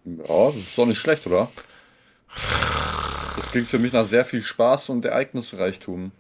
Ja, 0.04 0.48
das 0.48 0.56
ist 0.56 0.76
doch 0.76 0.88
nicht 0.88 0.98
schlecht, 0.98 1.28
oder? 1.28 1.52
Das 3.42 3.50
klingt 3.50 3.68
für 3.68 3.80
mich 3.80 3.92
nach 3.92 4.06
sehr 4.06 4.24
viel 4.24 4.44
Spaß 4.44 4.90
und 4.90 5.04
Ereignisreichtum. 5.04 6.12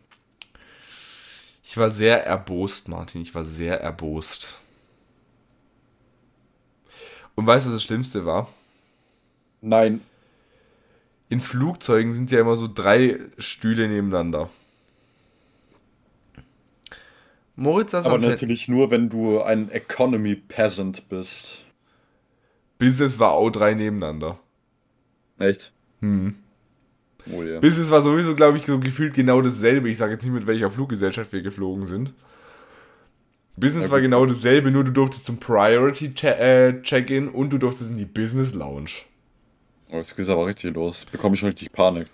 Ich 1.64 1.78
war 1.78 1.92
sehr 1.92 2.26
erbost, 2.26 2.88
Martin. 2.88 3.22
Ich 3.22 3.36
war 3.36 3.46
sehr 3.46 3.80
erbost. 3.80 4.56
Und 7.36 7.46
weißt 7.46 7.66
du, 7.68 7.70
was 7.70 7.76
das 7.76 7.84
Schlimmste 7.84 8.26
war? 8.26 8.52
Nein. 9.62 10.02
In 11.30 11.40
Flugzeugen 11.40 12.12
sind 12.12 12.32
ja 12.32 12.40
immer 12.42 12.58
so 12.58 12.68
drei 12.68 13.20
Stühle 13.38 13.88
nebeneinander. 13.88 14.50
Moritz 17.56 17.92
saß 17.92 18.08
Aber 18.08 18.18
natürlich 18.18 18.68
nur, 18.68 18.90
wenn 18.90 19.10
du 19.10 19.42
ein 19.42 19.70
Economy 19.70 20.36
Peasant 20.36 21.08
bist. 21.08 21.66
Business 22.80 23.20
war 23.20 23.34
auch 23.34 23.52
drei 23.52 23.76
nebeneinander. 23.76 24.40
Echt? 25.38 25.72
Hm. 26.00 26.36
Oh, 27.30 27.44
yeah. 27.44 27.60
Business 27.60 27.90
war 27.90 28.02
sowieso, 28.02 28.36
glaube 28.36 28.58
ich, 28.58 28.66
so 28.66 28.80
gefühlt 28.80 29.14
genau 29.14 29.42
dasselbe. 29.42 29.90
Ich 29.90 29.98
sage 29.98 30.14
jetzt 30.14 30.24
nicht, 30.24 30.34
mit 30.34 30.48
welcher 30.48 30.72
Fluggesellschaft 30.72 31.32
wir 31.34 31.42
geflogen 31.42 31.86
sind. 31.86 32.14
Business 33.58 33.88
ja, 33.88 33.92
war 33.92 34.02
genau 34.02 34.26
dasselbe, 34.26 34.72
nur 34.72 34.84
du 34.84 34.92
durftest 34.92 35.26
zum 35.26 35.38
Priority 35.38 36.14
äh, 36.26 36.82
Check-in 36.82 37.28
und 37.28 37.52
du 37.52 37.58
durftest 37.58 37.92
in 37.92 37.98
die 37.98 38.06
Business 38.06 38.54
Lounge. 38.54 38.92
Oh, 39.92 39.98
jetzt 39.98 40.16
geht 40.16 40.30
aber 40.30 40.48
richtig 40.48 40.74
los. 40.74 41.06
Bekomme 41.06 41.36
ich 41.36 41.40
schon 41.40 41.50
richtig 41.50 41.72
Panik. 41.72 42.08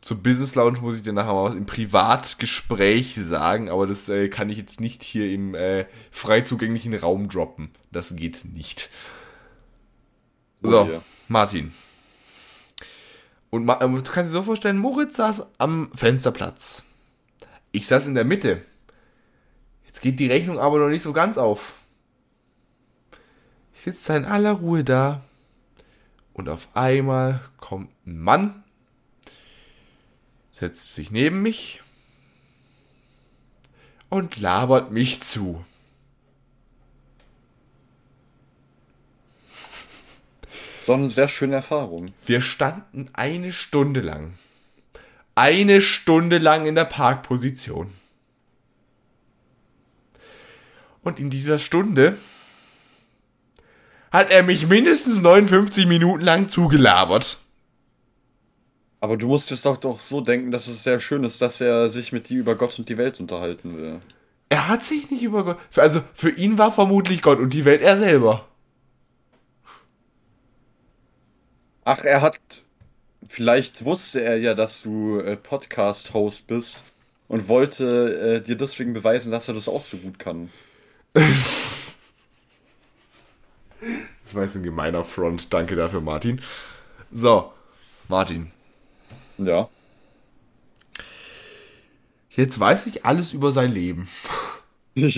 Zur 0.00 0.22
Business 0.22 0.54
Lounge 0.54 0.80
muss 0.80 0.96
ich 0.96 1.02
dir 1.02 1.12
nachher 1.12 1.32
mal 1.32 1.44
was 1.44 1.54
im 1.54 1.66
Privatgespräch 1.66 3.18
sagen, 3.24 3.68
aber 3.68 3.86
das 3.86 4.08
äh, 4.08 4.28
kann 4.28 4.48
ich 4.48 4.58
jetzt 4.58 4.80
nicht 4.80 5.02
hier 5.02 5.32
im 5.32 5.54
äh, 5.54 5.86
frei 6.10 6.42
zugänglichen 6.42 6.94
Raum 6.94 7.28
droppen. 7.28 7.70
Das 7.90 8.14
geht 8.14 8.44
nicht. 8.44 8.90
Oh, 10.62 10.70
so, 10.70 10.86
yeah. 10.86 11.02
Martin. 11.28 11.72
Und 13.50 13.66
du 13.66 14.02
kannst 14.02 14.30
dir 14.30 14.36
so 14.36 14.42
vorstellen, 14.42 14.78
Moritz 14.78 15.16
saß 15.16 15.46
am 15.58 15.90
Fensterplatz. 15.94 16.82
Ich 17.72 17.86
saß 17.86 18.06
in 18.06 18.14
der 18.14 18.24
Mitte. 18.24 18.62
Jetzt 19.86 20.00
geht 20.02 20.20
die 20.20 20.26
Rechnung 20.26 20.58
aber 20.58 20.78
noch 20.78 20.88
nicht 20.88 21.02
so 21.02 21.12
ganz 21.12 21.38
auf. 21.38 21.74
Ich 23.74 23.82
sitze 23.82 24.16
in 24.16 24.24
aller 24.24 24.52
Ruhe 24.52 24.84
da. 24.84 25.22
Und 26.34 26.48
auf 26.48 26.68
einmal 26.74 27.40
kommt 27.58 27.90
ein 28.06 28.20
Mann 28.20 28.62
setzt 30.58 30.94
sich 30.94 31.10
neben 31.10 31.40
mich 31.40 31.82
und 34.08 34.40
labert 34.40 34.90
mich 34.90 35.20
zu. 35.20 35.64
So 40.88 40.94
eine 40.94 41.10
sehr 41.10 41.28
schöne 41.28 41.56
Erfahrung. 41.56 42.06
Wir 42.24 42.40
standen 42.40 43.10
eine 43.12 43.52
Stunde 43.52 44.00
lang. 44.00 44.38
Eine 45.34 45.82
Stunde 45.82 46.38
lang 46.38 46.64
in 46.64 46.74
der 46.74 46.86
Parkposition. 46.86 47.92
Und 51.02 51.20
in 51.20 51.28
dieser 51.28 51.58
Stunde 51.58 52.16
hat 54.10 54.30
er 54.30 54.42
mich 54.42 54.66
mindestens 54.66 55.20
59 55.20 55.84
Minuten 55.84 56.24
lang 56.24 56.48
zugelabert. 56.48 57.36
Aber 59.00 59.18
du 59.18 59.26
musst 59.26 59.52
es 59.52 59.60
doch, 59.60 59.76
doch 59.76 60.00
so 60.00 60.22
denken, 60.22 60.50
dass 60.52 60.68
es 60.68 60.84
sehr 60.84 61.00
schön 61.00 61.22
ist, 61.22 61.42
dass 61.42 61.60
er 61.60 61.90
sich 61.90 62.12
mit 62.12 62.30
dir 62.30 62.38
über 62.38 62.54
Gott 62.54 62.78
und 62.78 62.88
die 62.88 62.96
Welt 62.96 63.20
unterhalten 63.20 63.76
will. 63.76 64.00
Er 64.48 64.68
hat 64.68 64.84
sich 64.84 65.10
nicht 65.10 65.22
über 65.22 65.44
Gott. 65.44 65.58
Also 65.76 66.00
für 66.14 66.30
ihn 66.30 66.56
war 66.56 66.72
vermutlich 66.72 67.20
Gott 67.20 67.40
und 67.40 67.52
die 67.52 67.66
Welt 67.66 67.82
er 67.82 67.98
selber. 67.98 68.47
Ach, 71.90 72.04
er 72.04 72.20
hat. 72.20 72.38
Vielleicht 73.26 73.82
wusste 73.86 74.20
er 74.20 74.36
ja, 74.36 74.52
dass 74.52 74.82
du 74.82 75.20
äh, 75.20 75.36
Podcast-Host 75.38 76.46
bist 76.46 76.76
und 77.28 77.48
wollte 77.48 78.42
äh, 78.42 78.46
dir 78.46 78.58
deswegen 78.58 78.92
beweisen, 78.92 79.32
dass 79.32 79.48
er 79.48 79.54
das 79.54 79.70
auch 79.70 79.80
so 79.80 79.96
gut 79.96 80.18
kann. 80.18 80.50
das 81.14 82.02
war 84.32 84.42
jetzt 84.42 84.54
ein 84.56 84.62
gemeiner 84.62 85.02
Front. 85.02 85.50
Danke 85.54 85.76
dafür, 85.76 86.02
Martin. 86.02 86.42
So, 87.10 87.54
Martin. 88.08 88.50
Ja. 89.38 89.70
Jetzt 92.28 92.60
weiß 92.60 92.84
ich 92.84 93.06
alles 93.06 93.32
über 93.32 93.50
sein 93.50 93.72
Leben. 93.72 94.10
ja. 94.94 95.06
Ich 95.08 95.16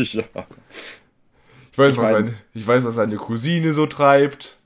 weiß, 1.78 1.94
ich, 1.94 1.98
was 1.98 2.10
seine, 2.10 2.34
ich 2.54 2.64
weiß, 2.64 2.84
was 2.84 2.94
seine 2.94 3.16
Cousine 3.16 3.72
so 3.72 3.86
treibt. 3.86 4.59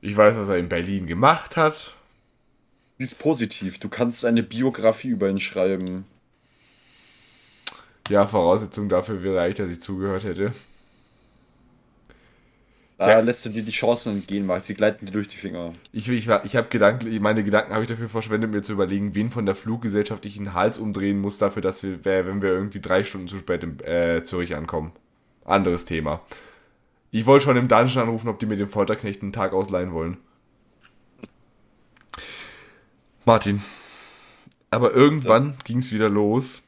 Ich 0.00 0.16
weiß, 0.16 0.36
was 0.36 0.48
er 0.48 0.58
in 0.58 0.68
Berlin 0.68 1.06
gemacht 1.06 1.56
hat. 1.56 1.94
Die 2.98 3.04
ist 3.04 3.18
positiv. 3.18 3.78
Du 3.78 3.88
kannst 3.88 4.24
eine 4.24 4.42
Biografie 4.42 5.08
über 5.08 5.28
ihn 5.28 5.40
schreiben. 5.40 6.04
Ja, 8.08 8.26
Voraussetzung 8.26 8.88
dafür 8.88 9.22
wäre 9.22 9.40
eigentlich, 9.40 9.56
dass 9.56 9.70
ich 9.70 9.80
zugehört 9.80 10.24
hätte. 10.24 10.52
Da 12.98 13.08
ja. 13.08 13.20
lässt 13.20 13.46
du 13.46 13.48
dir 13.48 13.62
die 13.62 13.70
Chancen 13.70 14.16
entgehen, 14.16 14.46
weil 14.46 14.62
sie 14.62 14.74
gleiten 14.74 15.06
dir 15.06 15.12
durch 15.12 15.28
die 15.28 15.38
Finger. 15.38 15.72
Ich, 15.90 16.06
ich, 16.10 16.28
ich 16.28 16.56
habe 16.56 16.68
Gedanken, 16.68 17.22
meine 17.22 17.42
Gedanken 17.42 17.72
habe 17.72 17.82
ich 17.82 17.88
dafür 17.88 18.10
verschwendet, 18.10 18.50
mir 18.50 18.60
zu 18.60 18.74
überlegen, 18.74 19.14
wen 19.14 19.30
von 19.30 19.46
der 19.46 19.54
Fluggesellschaft 19.54 20.26
ich 20.26 20.36
den 20.36 20.52
Hals 20.52 20.76
umdrehen 20.76 21.18
muss, 21.18 21.38
dafür, 21.38 21.62
dass 21.62 21.82
wir, 21.82 22.04
wenn 22.04 22.42
wir 22.42 22.50
irgendwie 22.50 22.80
drei 22.80 23.02
Stunden 23.04 23.28
zu 23.28 23.38
spät 23.38 23.62
in 23.62 23.80
äh, 23.80 24.22
Zürich 24.22 24.54
ankommen. 24.54 24.92
Anderes 25.46 25.86
Thema. 25.86 26.20
Ich 27.10 27.26
wollte 27.26 27.44
schon 27.44 27.56
im 27.56 27.68
Dungeon 27.68 28.04
anrufen, 28.04 28.28
ob 28.28 28.38
die 28.38 28.46
mir 28.46 28.56
den 28.56 28.68
Folterknecht 28.68 29.22
einen 29.22 29.32
Tag 29.32 29.52
ausleihen 29.52 29.92
wollen. 29.92 30.16
Martin. 33.24 33.62
Aber 34.70 34.92
irgendwann 34.92 35.50
ja. 35.50 35.54
ging 35.64 35.78
es 35.78 35.92
wieder 35.92 36.08
los. 36.08 36.62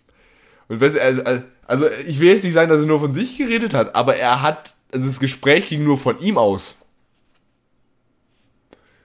Und 0.68 0.80
weißt, 0.80 0.98
also, 0.98 1.22
also 1.66 1.86
ich 2.06 2.18
will 2.20 2.32
jetzt 2.32 2.44
nicht 2.44 2.54
sagen, 2.54 2.68
dass 2.68 2.80
er 2.80 2.86
nur 2.86 3.00
von 3.00 3.12
sich 3.12 3.38
geredet 3.38 3.74
hat, 3.74 3.94
aber 3.94 4.16
er 4.16 4.42
hat 4.42 4.76
also 4.92 5.06
das 5.06 5.20
Gespräch 5.20 5.68
ging 5.68 5.84
nur 5.84 5.98
von 5.98 6.18
ihm 6.18 6.36
aus. 6.38 6.76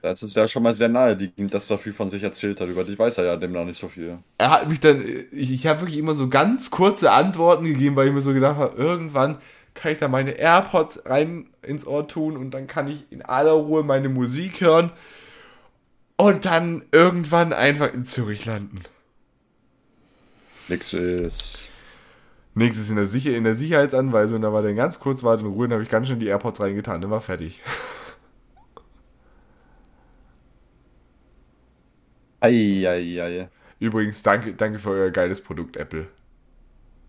Das 0.02 0.22
ist 0.22 0.36
ja 0.36 0.48
schon 0.48 0.64
mal 0.64 0.76
sehr 0.76 0.90
naheliegend, 0.90 1.54
dass 1.54 1.70
er 1.70 1.78
viel 1.78 1.92
von 1.92 2.10
sich 2.10 2.24
erzählt 2.24 2.62
hat. 2.62 2.70
Über 2.70 2.84
dich 2.84 3.00
weiß 3.00 3.18
er 3.18 3.26
ja 3.26 3.36
dem 3.36 3.52
noch 3.52 3.66
nicht 3.66 3.80
so 3.80 3.88
viel. 3.88 4.20
Er 4.38 4.52
hat 4.52 4.70
mich 4.70 4.80
dann, 4.80 5.04
ich, 5.32 5.52
ich 5.52 5.66
habe 5.66 5.82
wirklich 5.82 5.98
immer 5.98 6.14
so 6.14 6.30
ganz 6.30 6.70
kurze 6.72 7.12
Antworten 7.12 7.66
gegeben, 7.66 7.96
weil 7.96 8.08
ich 8.08 8.14
mir 8.14 8.22
so 8.22 8.34
gedacht 8.34 8.58
habe, 8.58 8.78
irgendwann 8.78 9.38
kann 9.78 9.92
ich 9.92 10.00
da 10.00 10.08
meine 10.08 10.32
AirPods 10.32 11.04
rein 11.06 11.50
ins 11.62 11.86
Ohr 11.86 12.08
tun 12.08 12.36
und 12.36 12.52
dann 12.52 12.68
kann 12.68 12.88
ich 12.88 13.06
in 13.12 13.22
aller 13.22 13.52
Ruhe 13.52 13.84
meine 13.84 14.10
Musik 14.10 14.62
hören 14.62 14.92
und 16.18 16.46
dann 16.46 16.84
irgendwann 16.92 17.54
einfach 17.54 17.94
in 17.94 18.04
Zürich 18.04 18.46
landen. 18.46 18.82
Nix 20.68 20.94
ist. 20.94 21.62
Nächstes 22.56 22.90
in 22.90 22.96
der, 22.96 23.06
Sicher 23.06 23.38
in 23.38 23.44
der 23.44 23.54
Sicherheitsanweisung, 23.54 24.42
da 24.42 24.52
war 24.52 24.64
der 24.64 24.74
ganz 24.74 25.00
kurz 25.00 25.24
warte 25.24 25.46
in 25.46 25.52
Ruhe, 25.52 25.70
habe 25.70 25.84
ich 25.84 25.90
ganz 25.90 26.08
schnell 26.08 26.18
die 26.18 26.26
AirPods 26.28 26.60
reingetan, 26.60 27.02
dann 27.02 27.12
war 27.12 27.22
fertig. 27.22 27.62
Eieiei. 32.40 33.50
Übrigens, 33.80 34.24
danke, 34.24 34.54
danke 34.54 34.80
für 34.80 34.90
euer 34.90 35.12
geiles 35.12 35.42
Produkt, 35.42 35.78
Apple. 35.78 36.08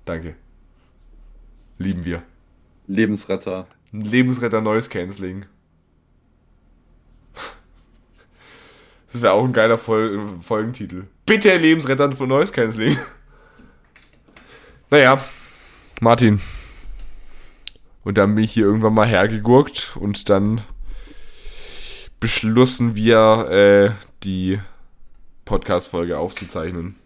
Danke. 0.04 0.36
Lieben 1.78 2.04
wir. 2.04 2.22
Lebensretter. 2.88 3.68
Lebensretter 3.92 4.60
Noise 4.60 4.90
Canceling. 4.90 5.46
Das 9.12 9.22
wäre 9.22 9.32
auch 9.32 9.44
ein 9.44 9.52
geiler 9.52 9.78
Fol 9.78 10.26
Folgentitel. 10.42 11.04
Bitte 11.24 11.56
Lebensretter 11.56 12.10
von 12.12 12.28
Noise 12.28 12.52
Canceling. 12.52 12.98
Naja, 14.90 15.22
Martin. 16.00 16.40
Und 18.04 18.16
dann 18.16 18.34
bin 18.34 18.44
ich 18.44 18.52
hier 18.52 18.64
irgendwann 18.64 18.94
mal 18.94 19.06
hergegurkt 19.06 19.96
und 20.00 20.30
dann 20.30 20.62
beschlossen 22.20 22.94
wir, 22.94 23.48
äh, 23.50 23.90
die 24.22 24.60
Podcast-Folge 25.44 26.18
aufzuzeichnen. 26.18 26.96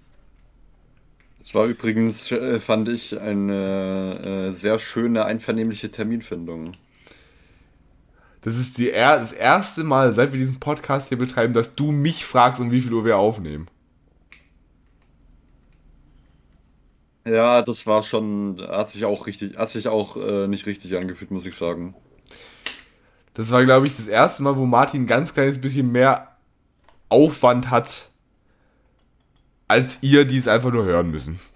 Es 1.45 1.55
war 1.55 1.67
übrigens, 1.67 2.31
äh, 2.31 2.61
fand 2.61 2.89
ich, 2.89 3.21
eine 3.21 4.51
äh, 4.53 4.55
sehr 4.55 4.79
schöne, 4.79 5.25
einvernehmliche 5.25 5.91
Terminfindung. 5.91 6.71
Das 8.43 8.57
ist 8.57 8.79
die, 8.79 8.91
das 8.93 9.33
erste 9.33 9.85
Mal, 9.85 10.13
seit 10.13 10.33
wir 10.33 10.39
diesen 10.39 10.61
Podcast 10.61 11.09
hier 11.09 11.19
betreiben, 11.19 11.53
dass 11.53 11.75
du 11.75 11.91
mich 11.93 12.25
fragst, 12.25 12.61
um 12.61 12.71
wie 12.71 12.81
viel 12.81 12.93
Uhr 12.93 13.05
wir 13.05 13.19
aufnehmen. 13.19 13.69
Ja, 17.25 17.63
das 17.63 17.87
war 17.87 18.03
schon, 18.03 18.61
hat 18.61 18.91
sich 18.91 19.05
auch 19.05 19.27
richtig, 19.27 19.57
hat 19.57 19.69
sich 19.69 19.87
auch 19.87 20.17
äh, 20.17 20.49
nicht 20.49 20.67
richtig 20.67 20.97
angefühlt, 20.97 21.31
muss 21.31 21.47
ich 21.47 21.55
sagen. 21.55 21.95
Das 23.35 23.51
war, 23.51 23.65
glaube 23.65 23.87
ich, 23.87 23.97
das 23.97 24.09
erste 24.09 24.43
Mal, 24.43 24.57
wo 24.57 24.67
Martin 24.67 25.05
ein 25.05 25.07
ganz 25.07 25.33
kleines 25.33 25.61
bisschen 25.61 25.91
mehr 25.91 26.37
Aufwand 27.09 27.71
hat, 27.71 28.11
als 29.73 30.03
ihr, 30.03 30.27
die 30.27 30.37
es 30.37 30.49
einfach 30.49 30.71
nur 30.71 30.85
hören 30.85 31.11
müssen. 31.11 31.41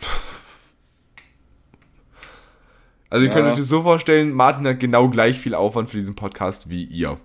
Also 3.08 3.24
ihr 3.24 3.30
ja. 3.30 3.36
könnt 3.36 3.52
euch 3.52 3.58
das 3.58 3.68
so 3.68 3.82
vorstellen, 3.82 4.32
Martin 4.32 4.66
hat 4.66 4.80
genau 4.80 5.08
gleich 5.08 5.38
viel 5.38 5.54
Aufwand 5.54 5.88
für 5.88 5.96
diesen 5.96 6.16
Podcast 6.16 6.70
wie 6.70 6.82
ihr. 6.82 7.16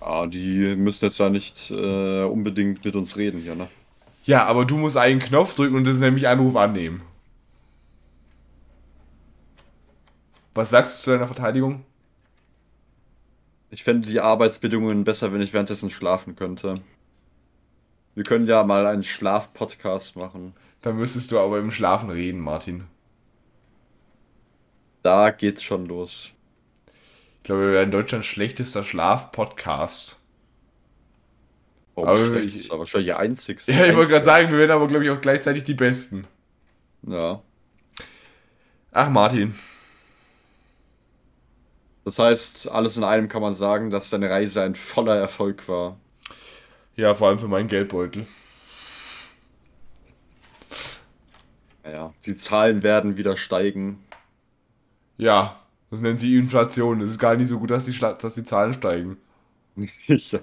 Ah, 0.00 0.26
die 0.26 0.74
müssen 0.74 1.04
jetzt 1.04 1.18
ja 1.18 1.28
nicht 1.28 1.70
äh, 1.70 2.24
unbedingt 2.24 2.82
mit 2.82 2.96
uns 2.96 3.18
reden 3.18 3.42
hier, 3.42 3.54
ne? 3.54 3.68
Ja, 4.24 4.46
aber 4.46 4.64
du 4.64 4.78
musst 4.78 4.96
einen 4.96 5.20
Knopf 5.20 5.54
drücken 5.54 5.76
und 5.76 5.86
das 5.86 5.96
ist 5.96 6.00
nämlich 6.00 6.28
Anruf 6.28 6.56
annehmen. 6.56 7.02
Was 10.54 10.70
sagst 10.70 10.98
du 10.98 11.02
zu 11.02 11.10
deiner 11.10 11.26
Verteidigung? 11.26 11.84
Ich 13.70 13.84
fände 13.84 14.08
die 14.08 14.20
Arbeitsbedingungen 14.20 15.04
besser, 15.04 15.30
wenn 15.32 15.42
ich 15.42 15.52
währenddessen 15.52 15.90
schlafen 15.90 16.36
könnte. 16.36 16.76
Wir 18.14 18.24
können 18.24 18.46
ja 18.46 18.62
mal 18.64 18.86
einen 18.86 19.04
Schlaf-Podcast 19.04 20.16
machen. 20.16 20.54
Da 20.82 20.92
müsstest 20.92 21.32
du 21.32 21.38
aber 21.38 21.58
im 21.58 21.70
Schlafen 21.70 22.10
reden, 22.10 22.40
Martin. 22.40 22.84
Da 25.02 25.30
geht's 25.30 25.62
schon 25.62 25.86
los. 25.86 26.30
Ich 27.38 27.44
glaube, 27.44 27.62
wir 27.66 27.72
werden 27.72 27.90
Deutschlands 27.90 28.26
schlechtester 28.26 28.84
Schlaf-Podcast. 28.84 30.18
Oh, 31.94 32.04
Aber 32.06 32.24
schlecht, 32.26 32.46
ich- 32.54 32.56
ist 32.64 32.70
aber 32.70 32.80
wahrscheinlich 32.80 33.08
die 33.08 33.14
einzigste. 33.14 33.72
Ja, 33.72 33.86
ich 33.86 33.96
wollte 33.96 34.12
gerade 34.12 34.24
sagen, 34.24 34.50
wir 34.50 34.58
werden 34.58 34.70
aber, 34.70 34.86
glaube 34.86 35.04
ich, 35.04 35.10
auch 35.10 35.20
gleichzeitig 35.20 35.64
die 35.64 35.74
Besten. 35.74 36.26
Ja. 37.06 37.42
Ach, 38.92 39.08
Martin. 39.10 39.54
Das 42.04 42.18
heißt, 42.18 42.68
alles 42.70 42.96
in 42.96 43.04
einem 43.04 43.28
kann 43.28 43.42
man 43.42 43.54
sagen, 43.54 43.90
dass 43.90 44.10
deine 44.10 44.28
Reise 44.30 44.62
ein 44.62 44.74
voller 44.74 45.16
Erfolg 45.16 45.68
war. 45.68 45.98
Ja, 46.96 47.14
vor 47.14 47.28
allem 47.28 47.38
für 47.38 47.48
meinen 47.48 47.68
Geldbeutel. 47.68 48.26
Naja, 51.84 52.12
die 52.26 52.36
Zahlen 52.36 52.82
werden 52.82 53.16
wieder 53.16 53.36
steigen. 53.36 53.98
Ja, 55.16 55.60
das 55.90 56.00
nennt 56.00 56.20
sie 56.20 56.36
Inflation. 56.36 57.00
Es 57.00 57.10
ist 57.10 57.18
gar 57.18 57.34
nicht 57.36 57.48
so 57.48 57.58
gut, 57.58 57.70
dass 57.70 57.86
die, 57.86 57.98
dass 57.98 58.34
die 58.34 58.44
Zahlen 58.44 58.72
steigen. 58.72 59.16
ja. 60.06 60.40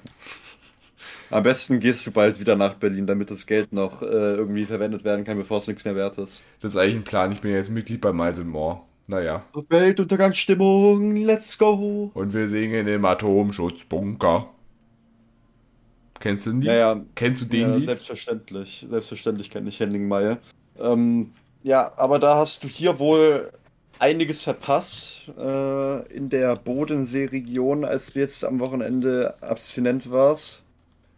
Am 1.31 1.43
besten 1.43 1.79
gehst 1.79 2.07
du 2.07 2.11
bald 2.11 2.39
wieder 2.39 2.55
nach 2.55 2.73
Berlin, 2.73 3.05
damit 3.05 3.29
das 3.29 3.45
Geld 3.45 3.71
noch 3.71 4.01
äh, 4.01 4.05
irgendwie 4.05 4.65
verwendet 4.65 5.03
werden 5.03 5.23
kann, 5.23 5.37
bevor 5.37 5.59
es 5.59 5.67
nichts 5.67 5.85
mehr 5.85 5.95
wert 5.95 6.17
ist. 6.17 6.41
Das 6.59 6.71
ist 6.71 6.77
eigentlich 6.77 6.95
ein 6.95 7.03
Plan. 7.03 7.31
Ich 7.31 7.41
bin 7.41 7.51
ja 7.51 7.57
jetzt 7.57 7.69
Mitglied 7.69 8.01
bei 8.01 8.11
Miles 8.11 8.43
More. 8.43 8.81
Naja. 9.05 9.43
Weltuntergangsstimmung, 9.69 11.15
let's 11.15 11.57
go! 11.57 12.11
Und 12.13 12.33
wir 12.33 12.47
singen 12.47 12.87
im 12.87 13.05
Atomschutzbunker. 13.05 14.49
Kennst 16.20 16.45
du 16.45 16.51
den 16.51 16.61
Lied? 16.61 16.70
Ja, 16.70 16.76
ja. 16.76 17.01
Kennst 17.15 17.41
du 17.41 17.45
den 17.45 17.61
ja, 17.61 17.76
Lied? 17.76 17.86
Selbstverständlich. 17.86 18.86
Selbstverständlich 18.89 19.49
kenne 19.49 19.70
ich 19.70 19.80
Henning 19.80 20.07
Meyer. 20.07 20.38
Ähm, 20.80 21.32
ja, 21.63 21.91
aber 21.97 22.20
da 22.20 22.38
hast 22.38 22.63
du 22.63 22.67
hier 22.67 22.99
wohl 22.99 23.51
einiges 23.99 24.43
verpasst 24.43 25.24
äh, 25.38 26.07
in 26.13 26.30
der 26.30 26.55
Bodensee-Region, 26.55 27.84
als 27.86 28.13
du 28.13 28.20
jetzt 28.20 28.45
am 28.45 28.59
Wochenende 28.59 29.36
abstinent 29.41 30.09
warst. 30.09 30.63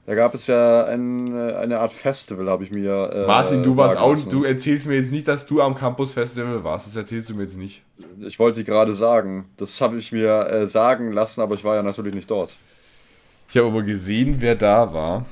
Da 0.08 0.16
gab 0.16 0.34
es 0.34 0.47
ja 0.47 0.86
ein, 0.86 1.34
eine 1.36 1.80
Art 1.80 1.93
Festival, 1.93 2.49
habe 2.49 2.64
ich 2.64 2.72
mir. 2.72 3.12
Äh, 3.14 3.28
Martin, 3.28 3.62
du 3.62 3.78
warst 3.78 3.97
auch, 3.97 4.14
lassen. 4.14 4.30
du 4.30 4.43
erzählst 4.43 4.88
mir 4.88 4.95
jetzt 4.95 5.12
nicht, 5.12 5.28
dass 5.28 5.45
du 5.45 5.62
am 5.62 5.76
Campus 5.76 6.14
Festival 6.14 6.64
warst. 6.64 6.88
Das 6.88 6.95
erzählst 6.95 7.30
du 7.30 7.36
mir 7.36 7.43
jetzt 7.43 7.58
nicht. 7.58 7.84
Ich 8.20 8.39
wollte 8.39 8.64
gerade 8.64 8.95
sagen. 8.95 9.45
Das 9.58 9.80
habe 9.80 9.97
ich 9.97 10.12
mir 10.12 10.47
äh, 10.47 10.68
sagen 10.68 11.14
lassen, 11.14 11.41
aber 11.41 11.54
ich 11.54 11.64
war 11.64 11.76
ja 11.76 11.84
natürlich 11.84 12.16
nicht 12.16 12.32
dort. 12.32 12.58
Ich 13.52 13.58
habe 13.58 13.68
aber 13.68 13.84
gesehen, 13.84 14.38
wer 14.39 14.56
da 14.56 14.93
war. 14.93 15.26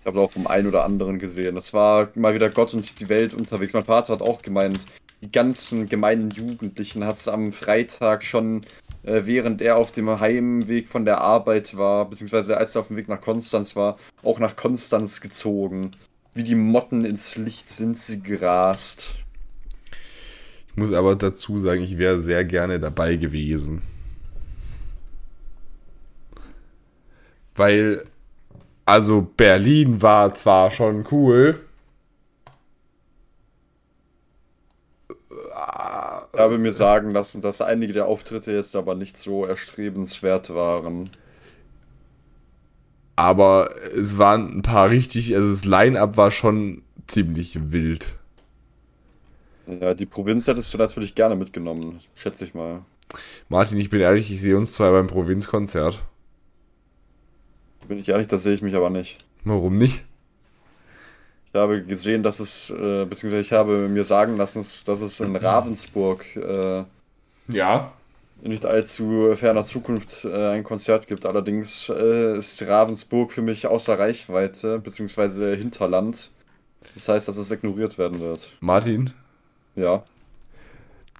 Ich 0.00 0.06
habe 0.06 0.20
auch 0.20 0.30
vom 0.30 0.46
einen 0.46 0.68
oder 0.68 0.84
anderen 0.84 1.18
gesehen. 1.18 1.54
Das 1.54 1.72
war 1.72 2.10
mal 2.16 2.34
wieder 2.34 2.50
Gott 2.50 2.74
und 2.74 3.00
die 3.00 3.08
Welt 3.08 3.32
unterwegs. 3.32 3.72
Mein 3.72 3.86
Vater 3.86 4.12
hat 4.12 4.20
auch 4.20 4.42
gemeint, 4.42 4.80
die 5.22 5.32
ganzen 5.32 5.88
gemeinen 5.88 6.30
Jugendlichen 6.32 7.02
hat 7.06 7.16
es 7.16 7.28
am 7.28 7.52
Freitag 7.52 8.24
schon, 8.24 8.60
äh, 9.04 9.22
während 9.24 9.62
er 9.62 9.78
auf 9.78 9.90
dem 9.90 10.20
Heimweg 10.20 10.86
von 10.86 11.06
der 11.06 11.22
Arbeit 11.22 11.78
war, 11.78 12.10
beziehungsweise 12.10 12.58
als 12.58 12.74
er 12.74 12.82
auf 12.82 12.88
dem 12.88 12.98
Weg 12.98 13.08
nach 13.08 13.22
Konstanz 13.22 13.74
war, 13.74 13.96
auch 14.22 14.40
nach 14.40 14.54
Konstanz 14.54 15.22
gezogen. 15.22 15.92
Wie 16.34 16.44
die 16.44 16.56
Motten 16.56 17.06
ins 17.06 17.36
Licht 17.36 17.70
sind 17.70 17.96
sie 17.96 18.20
gerast. 18.20 19.14
Ich 20.68 20.76
muss 20.76 20.92
aber 20.92 21.16
dazu 21.16 21.56
sagen, 21.56 21.82
ich 21.82 21.96
wäre 21.96 22.20
sehr 22.20 22.44
gerne 22.44 22.78
dabei 22.78 23.16
gewesen. 23.16 23.80
Weil, 27.58 28.04
also 28.86 29.22
Berlin 29.36 30.00
war 30.00 30.34
zwar 30.34 30.70
schon 30.70 31.04
cool. 31.10 31.60
Ich 36.32 36.38
habe 36.38 36.58
mir 36.58 36.72
sagen 36.72 37.10
lassen, 37.10 37.40
dass 37.40 37.60
einige 37.60 37.92
der 37.92 38.06
Auftritte 38.06 38.52
jetzt 38.52 38.76
aber 38.76 38.94
nicht 38.94 39.16
so 39.16 39.44
erstrebenswert 39.44 40.54
waren. 40.54 41.10
Aber 43.16 43.70
es 43.96 44.18
waren 44.18 44.58
ein 44.58 44.62
paar 44.62 44.90
richtig, 44.90 45.34
also 45.34 45.50
das 45.50 45.64
Line-Up 45.64 46.16
war 46.16 46.30
schon 46.30 46.82
ziemlich 47.08 47.72
wild. 47.72 48.14
Ja, 49.66 49.94
die 49.94 50.06
Provinz 50.06 50.46
hättest 50.46 50.72
du 50.72 50.78
natürlich 50.78 51.16
gerne 51.16 51.34
mitgenommen, 51.34 51.98
schätze 52.14 52.44
ich 52.44 52.54
mal. 52.54 52.82
Martin, 53.48 53.78
ich 53.78 53.90
bin 53.90 54.00
ehrlich, 54.00 54.32
ich 54.32 54.40
sehe 54.40 54.56
uns 54.56 54.74
zwei 54.74 54.90
beim 54.92 55.08
Provinzkonzert. 55.08 56.00
Bin 57.88 57.98
ich 57.98 58.08
ehrlich, 58.08 58.26
da 58.26 58.38
sehe 58.38 58.52
ich 58.54 58.62
mich 58.62 58.74
aber 58.74 58.90
nicht. 58.90 59.18
Warum 59.44 59.78
nicht? 59.78 60.04
Ich 61.46 61.54
habe 61.54 61.82
gesehen, 61.82 62.22
dass 62.22 62.40
es, 62.40 62.70
äh, 62.70 63.06
beziehungsweise 63.06 63.40
ich 63.40 63.52
habe 63.52 63.88
mir 63.88 64.04
sagen 64.04 64.36
lassen, 64.36 64.60
dass 64.84 65.00
es 65.00 65.20
in 65.20 65.34
Ravensburg 65.34 66.36
äh, 66.36 66.84
Ja. 67.48 67.92
in 68.42 68.50
nicht 68.50 68.66
allzu 68.66 69.32
ferner 69.34 69.64
Zukunft 69.64 70.26
äh, 70.26 70.50
ein 70.50 70.62
Konzert 70.64 71.06
gibt. 71.06 71.24
Allerdings 71.24 71.88
äh, 71.88 72.36
ist 72.36 72.62
Ravensburg 72.66 73.32
für 73.32 73.42
mich 73.42 73.66
außer 73.66 73.98
Reichweite, 73.98 74.78
beziehungsweise 74.78 75.54
Hinterland. 75.54 76.30
Das 76.94 77.08
heißt, 77.08 77.26
dass 77.28 77.38
es 77.38 77.50
ignoriert 77.50 77.96
werden 77.96 78.20
wird. 78.20 78.52
Martin, 78.60 79.10
Ja. 79.74 80.04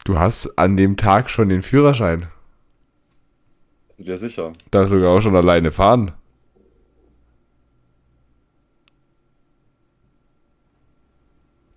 du 0.04 0.18
hast 0.18 0.58
an 0.58 0.76
dem 0.76 0.96
Tag 0.98 1.30
schon 1.30 1.48
den 1.48 1.62
Führerschein. 1.62 2.26
Ja, 3.96 4.16
sicher. 4.18 4.52
Darfst 4.70 4.90
sogar 4.90 5.10
auch 5.16 5.20
schon 5.20 5.34
alleine 5.34 5.72
fahren. 5.72 6.12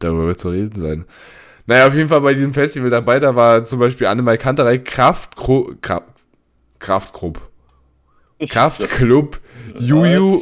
Darüber 0.03 0.27
wird 0.27 0.39
zu 0.39 0.49
reden 0.49 0.75
sein. 0.75 1.05
Naja, 1.65 1.87
auf 1.87 1.95
jeden 1.95 2.09
Fall 2.09 2.21
bei 2.21 2.33
diesem 2.33 2.53
Festival 2.53 2.89
dabei, 2.89 3.19
da 3.19 3.35
war 3.35 3.63
zum 3.63 3.79
Beispiel 3.79 4.07
Annemai 4.07 4.37
Kanterei, 4.37 4.77
Kraftgru 4.77 5.75
Kraft, 5.81 6.13
Kraftgrupp, 6.79 7.49
Kraftclub, 8.39 9.39
Juju? 9.77 10.41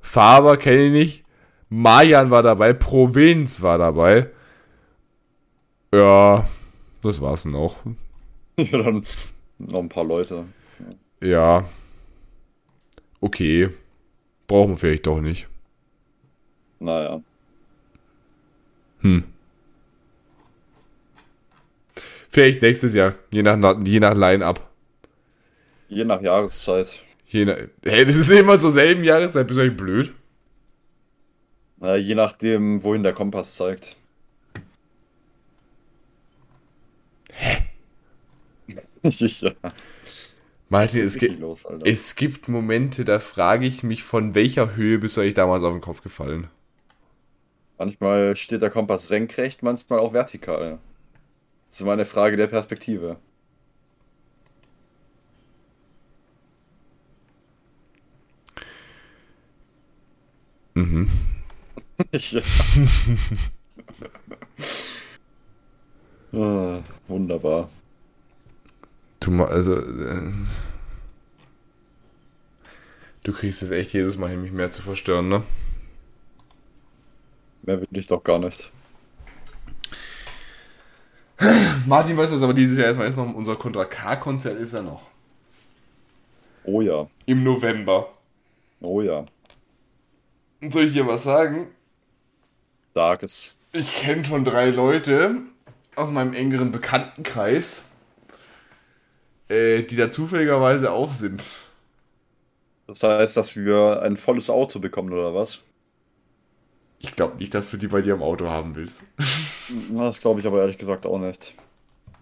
Faber 0.00 0.56
kenne 0.56 0.86
ich 0.86 0.92
nicht, 0.92 1.24
Mayan 1.68 2.30
war 2.30 2.42
dabei, 2.42 2.72
Provinz 2.72 3.62
war 3.62 3.78
dabei. 3.78 4.30
Ja, 5.94 6.48
das 7.02 7.20
war's 7.20 7.44
noch. 7.44 7.76
Ja, 8.58 8.82
dann 8.82 9.02
noch 9.58 9.78
ein 9.78 9.88
paar 9.88 10.04
Leute. 10.04 10.44
Ja. 11.22 11.64
Okay. 13.20 13.70
Brauchen 14.46 14.72
wir 14.72 14.76
vielleicht 14.76 15.06
doch 15.06 15.22
nicht. 15.22 15.48
Naja. 16.78 17.22
Hm. 19.02 19.24
Vielleicht 22.30 22.62
nächstes 22.62 22.94
Jahr, 22.94 23.14
je 23.30 23.42
nach, 23.42 23.78
je 23.84 24.00
nach 24.00 24.14
Line-Up. 24.14 24.70
Je 25.88 26.04
nach 26.04 26.22
Jahreszeit. 26.22 27.02
Je 27.26 27.44
nach, 27.44 27.56
hey, 27.84 28.06
das 28.06 28.16
ist 28.16 28.30
immer 28.30 28.58
zur 28.58 28.70
selben 28.70 29.04
Jahreszeit, 29.04 29.46
bist 29.46 29.58
du 29.58 29.62
eigentlich 29.62 29.76
blöd? 29.76 30.14
Na, 31.78 31.96
je 31.96 32.14
nachdem, 32.14 32.82
wohin 32.82 33.02
der 33.02 33.12
Kompass 33.12 33.54
zeigt. 33.54 33.96
Hä? 37.32 37.66
ja. 39.02 39.52
Martin, 40.68 41.04
es, 41.04 41.18
gibt 41.18 41.38
los, 41.38 41.64
es 41.84 42.14
gibt 42.14 42.48
Momente, 42.48 43.04
da 43.04 43.18
frage 43.18 43.66
ich 43.66 43.82
mich, 43.82 44.04
von 44.04 44.34
welcher 44.34 44.74
Höhe 44.74 44.98
bist 44.98 45.16
du 45.18 45.20
eigentlich 45.20 45.34
damals 45.34 45.64
auf 45.64 45.74
den 45.74 45.82
Kopf 45.82 46.02
gefallen? 46.02 46.48
Manchmal 47.82 48.36
steht 48.36 48.62
der 48.62 48.70
Kompass 48.70 49.08
senkrecht, 49.08 49.64
manchmal 49.64 49.98
auch 49.98 50.12
vertikal. 50.12 50.78
Das 51.68 51.76
ist 51.76 51.80
immer 51.80 51.94
eine 51.94 52.04
Frage 52.04 52.36
der 52.36 52.46
Perspektive. 52.46 53.18
Mhm. 60.74 61.10
ja. 62.12 62.40
ah, 66.32 66.80
wunderbar. 67.08 67.68
Du, 69.20 69.30
ma- 69.30 69.46
also, 69.46 69.76
äh, 69.76 70.32
du 73.24 73.32
kriegst 73.32 73.62
es 73.62 73.70
echt 73.70 73.92
jedes 73.92 74.16
Mal 74.18 74.30
hin, 74.30 74.42
mich 74.42 74.52
mehr 74.52 74.70
zu 74.70 74.82
verstören, 74.82 75.28
ne? 75.28 75.42
Mehr 77.62 77.80
will 77.80 77.88
ich 77.92 78.06
doch 78.06 78.22
gar 78.22 78.38
nicht. 78.38 78.70
Martin 81.86 82.16
weiß 82.16 82.30
das, 82.30 82.42
aber 82.42 82.54
dieses 82.54 82.78
Jahr 82.78 82.88
erstmal 82.88 83.08
ist 83.08 83.16
noch 83.16 83.34
unser 83.34 83.56
Contra 83.56 83.84
K-Konzert 83.84 84.58
ist 84.58 84.74
ja 84.74 84.82
noch. 84.82 85.08
Oh 86.64 86.80
ja. 86.80 87.08
Im 87.26 87.42
November. 87.42 88.08
Oh 88.80 89.00
ja. 89.00 89.26
Soll 90.70 90.84
ich 90.84 90.92
dir 90.92 91.06
was 91.06 91.24
sagen? 91.24 91.70
Sag 92.94 93.22
es. 93.22 93.56
Ich 93.72 93.94
kenne 93.94 94.24
schon 94.24 94.44
drei 94.44 94.70
Leute 94.70 95.42
aus 95.96 96.10
meinem 96.10 96.34
engeren 96.34 96.72
Bekanntenkreis, 96.72 97.88
äh, 99.48 99.82
die 99.82 99.96
da 99.96 100.10
zufälligerweise 100.10 100.92
auch 100.92 101.12
sind. 101.12 101.42
Das 102.86 103.02
heißt, 103.02 103.36
dass 103.36 103.56
wir 103.56 104.02
ein 104.02 104.16
volles 104.16 104.50
Auto 104.50 104.78
bekommen, 104.78 105.12
oder 105.12 105.34
was? 105.34 105.62
Ich 107.02 107.14
glaube 107.16 107.36
nicht, 107.36 107.52
dass 107.54 107.70
du 107.70 107.76
die 107.76 107.88
bei 107.88 108.00
dir 108.00 108.14
im 108.14 108.22
Auto 108.22 108.48
haben 108.48 108.74
willst. 108.76 109.02
Das 109.90 110.20
glaube 110.20 110.40
ich 110.40 110.46
aber 110.46 110.60
ehrlich 110.60 110.78
gesagt 110.78 111.06
auch 111.06 111.18
nicht. 111.18 111.54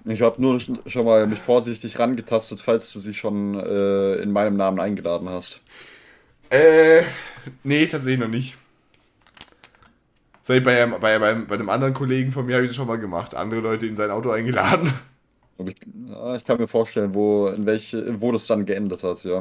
Ich 0.07 0.23
habe 0.23 0.41
nur 0.43 0.57
sch- 0.57 0.89
schon 0.89 1.07
mal 1.07 1.27
mich 1.27 1.41
vorsichtig 1.41 1.99
rangetastet, 1.99 2.61
falls 2.61 2.93
du 2.93 3.01
sie 3.01 3.15
schon 3.15 3.55
äh, 3.59 4.17
in 4.17 4.33
meinem 4.33 4.57
Namen 4.57 4.81
eingeladen 4.81 5.29
hast. 5.29 5.63
Äh, 6.51 7.03
nee, 7.63 7.87
tatsächlich 7.87 8.21
noch 8.21 8.29
nicht. 8.29 8.57
Bei, 10.47 10.61
bei, 10.61 10.85
bei, 10.87 11.19
bei, 11.19 11.35
bei 11.35 11.55
einem 11.55 11.69
anderen 11.71 11.95
Kollegen 11.95 12.33
von 12.33 12.45
mir 12.45 12.57
habe 12.57 12.65
ich 12.65 12.71
das 12.71 12.77
schon 12.77 12.87
mal 12.89 12.99
gemacht. 12.99 13.35
Andere 13.35 13.61
Leute 13.61 13.87
in 13.87 13.97
sein 13.97 14.11
Auto 14.11 14.31
eingeladen. 14.31 14.93
Ich, 15.59 15.77
ja, 16.09 16.35
ich 16.37 16.45
kann 16.45 16.59
mir 16.59 16.67
vorstellen, 16.67 17.15
wo, 17.15 17.49
in 17.49 17.65
welche, 17.67 18.21
wo 18.21 18.33
das 18.33 18.47
dann 18.49 18.65
geendet 18.67 19.03
hat, 19.05 19.23
ja. 19.25 19.39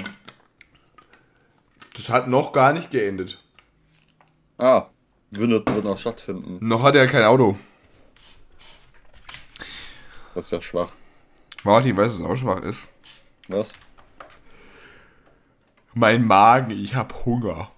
Das 1.93 2.09
hat 2.09 2.27
noch 2.27 2.51
gar 2.51 2.73
nicht 2.73 2.89
geendet. 2.89 3.37
Ah, 4.57 4.91
wird, 5.31 5.51
wird 5.51 5.83
noch 5.83 5.97
stattfinden. 5.97 6.57
Noch 6.65 6.83
hat 6.83 6.95
er 6.95 7.07
kein 7.07 7.23
Auto. 7.23 7.57
Das 10.35 10.45
ist 10.45 10.51
ja 10.51 10.61
schwach. 10.61 10.93
Martin, 11.63 11.97
weißt 11.97 12.19
du, 12.19 12.23
was 12.23 12.29
auch 12.31 12.37
schwach 12.37 12.61
ist? 12.61 12.87
Was? 13.47 13.71
Mein 15.93 16.25
Magen, 16.25 16.71
ich 16.71 16.95
hab 16.95 17.25
Hunger. 17.25 17.71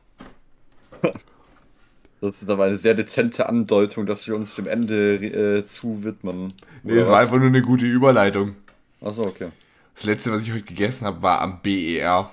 Das 2.21 2.39
ist 2.39 2.49
aber 2.49 2.65
eine 2.65 2.77
sehr 2.77 2.93
dezente 2.93 3.49
Andeutung, 3.49 4.05
dass 4.05 4.27
wir 4.27 4.35
uns 4.35 4.55
dem 4.55 4.67
Ende 4.67 5.15
äh, 5.15 5.65
zu 5.65 6.03
widmen. 6.03 6.53
Nee, 6.83 6.93
es 6.93 7.07
war 7.07 7.19
einfach 7.19 7.37
nur 7.37 7.47
eine 7.47 7.63
gute 7.63 7.87
Überleitung. 7.87 8.55
Achso, 9.01 9.23
okay. 9.23 9.49
Das 9.95 10.05
letzte, 10.05 10.31
was 10.31 10.43
ich 10.43 10.51
heute 10.51 10.61
gegessen 10.61 11.07
habe, 11.07 11.23
war 11.23 11.41
am 11.41 11.61
BER. 11.63 12.31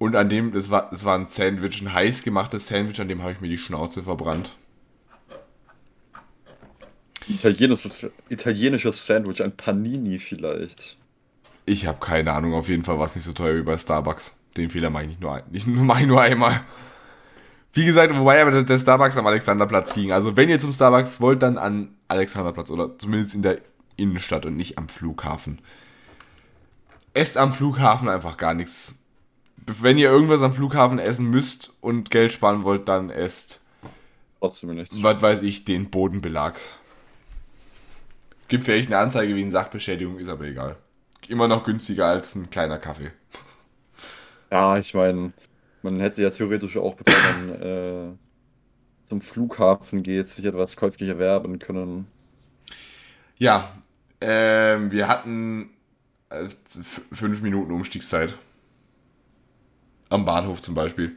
Und 0.00 0.16
an 0.16 0.30
dem, 0.30 0.52
das 0.52 0.70
war, 0.70 0.88
das 0.90 1.04
war 1.04 1.14
ein 1.14 1.28
Sandwich, 1.28 1.82
ein 1.82 1.92
heiß 1.92 2.22
gemachtes 2.22 2.68
Sandwich, 2.68 2.98
an 3.02 3.08
dem 3.08 3.20
habe 3.20 3.32
ich 3.32 3.40
mir 3.42 3.48
die 3.48 3.58
Schnauze 3.58 4.02
verbrannt. 4.02 4.56
Italienisches, 7.28 8.06
italienisches 8.30 9.06
Sandwich, 9.06 9.42
ein 9.42 9.54
Panini 9.54 10.18
vielleicht. 10.18 10.96
Ich 11.66 11.86
habe 11.86 12.00
keine 12.00 12.32
Ahnung, 12.32 12.54
auf 12.54 12.70
jeden 12.70 12.82
Fall 12.82 12.98
war 12.98 13.04
es 13.04 13.14
nicht 13.14 13.26
so 13.26 13.32
teuer 13.34 13.56
wie 13.58 13.62
bei 13.62 13.76
Starbucks. 13.76 14.34
Den 14.56 14.70
Fehler 14.70 14.88
mache 14.88 15.02
ich 15.02 15.08
nicht 15.10 15.20
nur, 15.20 15.34
ein, 15.34 15.42
nicht 15.50 15.66
nur, 15.66 15.84
mache 15.84 16.00
ich 16.00 16.06
nur 16.06 16.22
einmal. 16.22 16.62
Wie 17.74 17.84
gesagt, 17.84 18.16
wobei 18.16 18.40
aber 18.40 18.52
der- 18.52 18.62
der 18.62 18.78
Starbucks 18.78 19.18
am 19.18 19.26
Alexanderplatz 19.26 19.92
ging. 19.92 20.12
Also 20.12 20.34
wenn 20.34 20.48
ihr 20.48 20.58
zum 20.58 20.72
Starbucks 20.72 21.20
wollt, 21.20 21.42
dann 21.42 21.58
an 21.58 21.94
Alexanderplatz 22.08 22.70
oder 22.70 22.98
zumindest 22.98 23.34
in 23.34 23.42
der 23.42 23.58
Innenstadt 23.96 24.46
und 24.46 24.56
nicht 24.56 24.78
am 24.78 24.88
Flughafen. 24.88 25.60
Esst 27.12 27.36
am 27.36 27.52
Flughafen 27.52 28.08
einfach 28.08 28.38
gar 28.38 28.54
nichts. 28.54 28.94
Wenn 29.80 29.98
ihr 29.98 30.10
irgendwas 30.10 30.42
am 30.42 30.52
Flughafen 30.52 30.98
essen 30.98 31.30
müsst 31.30 31.72
und 31.80 32.10
Geld 32.10 32.32
sparen 32.32 32.64
wollt, 32.64 32.88
dann 32.88 33.10
esst, 33.10 33.60
Trotzdem 34.40 34.74
nichts. 34.74 35.02
was 35.02 35.22
weiß 35.22 35.42
ich, 35.42 35.64
den 35.64 35.90
Bodenbelag. 35.90 36.58
Gibt 38.48 38.64
vielleicht 38.64 38.88
eine 38.88 38.98
Anzeige 38.98 39.36
wie 39.36 39.42
eine 39.42 39.50
Sachbeschädigung, 39.50 40.18
ist 40.18 40.28
aber 40.28 40.44
egal. 40.44 40.76
Immer 41.28 41.46
noch 41.46 41.62
günstiger 41.62 42.06
als 42.06 42.34
ein 42.34 42.50
kleiner 42.50 42.78
Kaffee. 42.78 43.12
Ja, 44.50 44.76
ich 44.78 44.94
meine, 44.94 45.32
man 45.82 46.00
hätte 46.00 46.22
ja 46.22 46.30
theoretisch 46.30 46.76
auch, 46.76 46.94
bevor 46.96 47.32
man 47.32 47.62
äh, 47.62 48.12
zum 49.06 49.20
Flughafen 49.20 50.02
geht, 50.02 50.26
sich 50.28 50.44
etwas 50.44 50.76
käuflich 50.76 51.08
erwerben 51.08 51.60
können. 51.60 52.08
Ja, 53.36 53.72
ähm, 54.20 54.90
wir 54.90 55.06
hatten 55.06 55.70
äh, 56.30 56.48
fünf 57.12 57.42
Minuten 57.42 57.70
Umstiegszeit. 57.70 58.34
Am 60.10 60.24
Bahnhof 60.24 60.60
zum 60.60 60.74
Beispiel. 60.74 61.12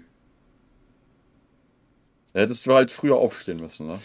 Da 2.34 2.42
hättest 2.42 2.66
du 2.66 2.74
halt 2.74 2.92
früher 2.92 3.16
aufstehen 3.16 3.58
müssen, 3.58 3.88
ne? 3.88 4.00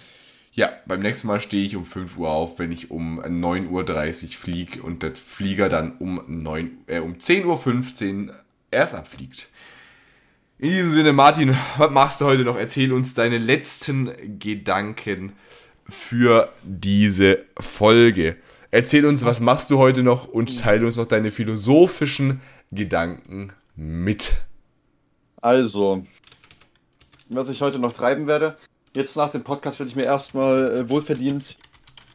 Ja, 0.53 0.73
beim 0.87 1.01
nächsten 1.01 1.29
Mal 1.29 1.41
stehe 1.41 1.65
ich 1.65 1.77
um 1.77 1.87
5 1.87 2.19
Uhr 2.19 2.31
auf, 2.31 2.59
wenn 2.59 2.73
ich 2.73 2.91
um 2.91 3.21
9.30 3.21 3.69
Uhr 4.25 4.31
fliege 4.33 4.83
und 4.83 5.05
der 5.05 5.15
Flieger 5.15 5.69
dann 5.69 5.97
um, 5.99 6.21
9, 6.27 6.79
äh, 6.89 6.99
um 6.99 7.15
10.15 7.15 8.29
Uhr 8.29 8.35
erst 8.71 8.95
abfliegt. 8.95 9.49
In 10.59 10.71
diesem 10.71 10.91
Sinne, 10.91 11.13
Martin, 11.13 11.57
was 11.77 11.93
machst 11.93 12.21
du 12.21 12.25
heute 12.25 12.43
noch? 12.43 12.57
Erzähl 12.59 12.93
uns 12.93 13.15
deine 13.15 13.39
letzten 13.39 14.11
Gedanken 14.41 15.35
für 15.89 16.53
diese 16.65 17.45
Folge. 17.61 18.37
Erzähl 18.73 19.07
uns, 19.07 19.25
was 19.25 19.41
machst 19.41 19.71
du 19.71 19.79
heute 19.79 20.03
noch 20.03 20.27
und 20.27 20.59
teile 20.61 20.85
uns 20.87 20.97
noch 20.97 21.07
deine 21.07 21.31
philosophischen 21.31 22.41
Gedanken 22.73 23.53
mit. 23.77 24.39
Also, 25.41 26.05
was 27.29 27.49
ich 27.49 27.63
heute 27.63 27.79
noch 27.79 27.93
treiben 27.93 28.27
werde, 28.27 28.57
jetzt 28.95 29.17
nach 29.17 29.31
dem 29.31 29.45
Podcast 29.45 29.79
werde 29.79 29.91
ich 29.91 29.97
mir 29.97 30.05
erstmal 30.05 30.79
äh, 30.79 30.89
wohlverdient 30.89 31.57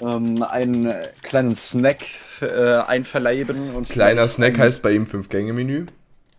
ähm, 0.01 0.41
einen 0.43 0.93
kleinen 1.21 1.55
Snack 1.55 2.03
äh, 2.41 2.77
einverleiben 2.79 3.75
und 3.75 3.89
Kleiner 3.89 4.27
Snack 4.27 4.57
heißt 4.57 4.81
bei 4.81 4.91
ihm 4.93 5.05
Fünf-Gänge-Menü. 5.07 5.85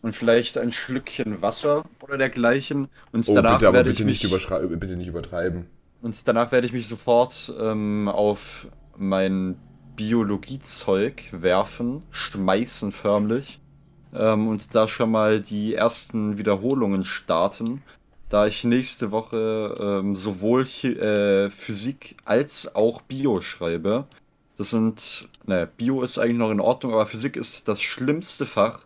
und 0.03 0.15
vielleicht 0.15 0.59
ein 0.59 0.73
Schlückchen 0.73 1.41
Wasser 1.41 1.85
oder 2.03 2.19
dergleichen. 2.19 2.89
Und 3.13 3.27
Oh, 3.29 3.35
danach 3.35 3.55
bitte, 3.59 3.69
aber 3.69 3.77
werde 3.79 3.91
bitte 3.91 4.03
ich 4.03 4.07
nicht, 4.23 4.31
mich, 4.31 4.49
bitte 4.81 4.97
nicht 4.97 5.09
übertreiben. 5.09 5.67
und 6.03 6.29
danach 6.29 6.53
werde 6.53 6.67
ich 6.67 6.73
mich 6.75 6.87
sofort 6.89 7.53
ähm, 7.59 8.09
auf 8.09 8.67
mein 8.97 9.57
Biologiezeug 9.97 11.23
werfen, 11.33 12.03
schmeißen 12.11 12.93
förmlich. 12.93 13.61
Ähm, 14.15 14.49
und 14.49 14.75
da 14.75 14.89
schon 14.89 15.11
mal 15.11 15.41
die 15.41 15.75
ersten 15.75 16.39
Wiederholungen 16.39 17.05
starten, 17.05 17.83
da 18.29 18.47
ich 18.47 18.65
nächste 18.65 19.11
Woche 19.11 19.75
ähm, 19.79 20.17
sowohl 20.17 20.63
äh, 20.63 21.51
Physik 21.51 22.17
als 22.25 22.75
auch 22.75 23.03
Bio 23.03 23.41
schreibe. 23.41 24.07
Das 24.57 24.71
sind, 24.71 25.29
ne, 25.47 25.69
Bio 25.77 26.03
ist 26.03 26.19
eigentlich 26.19 26.39
noch 26.39 26.51
in 26.51 26.61
Ordnung, 26.61 26.93
aber 26.93 27.07
Physik 27.07 27.37
ist 27.37 27.67
das 27.69 27.83
schlimmste 27.83 28.47
Fach, 28.47 28.81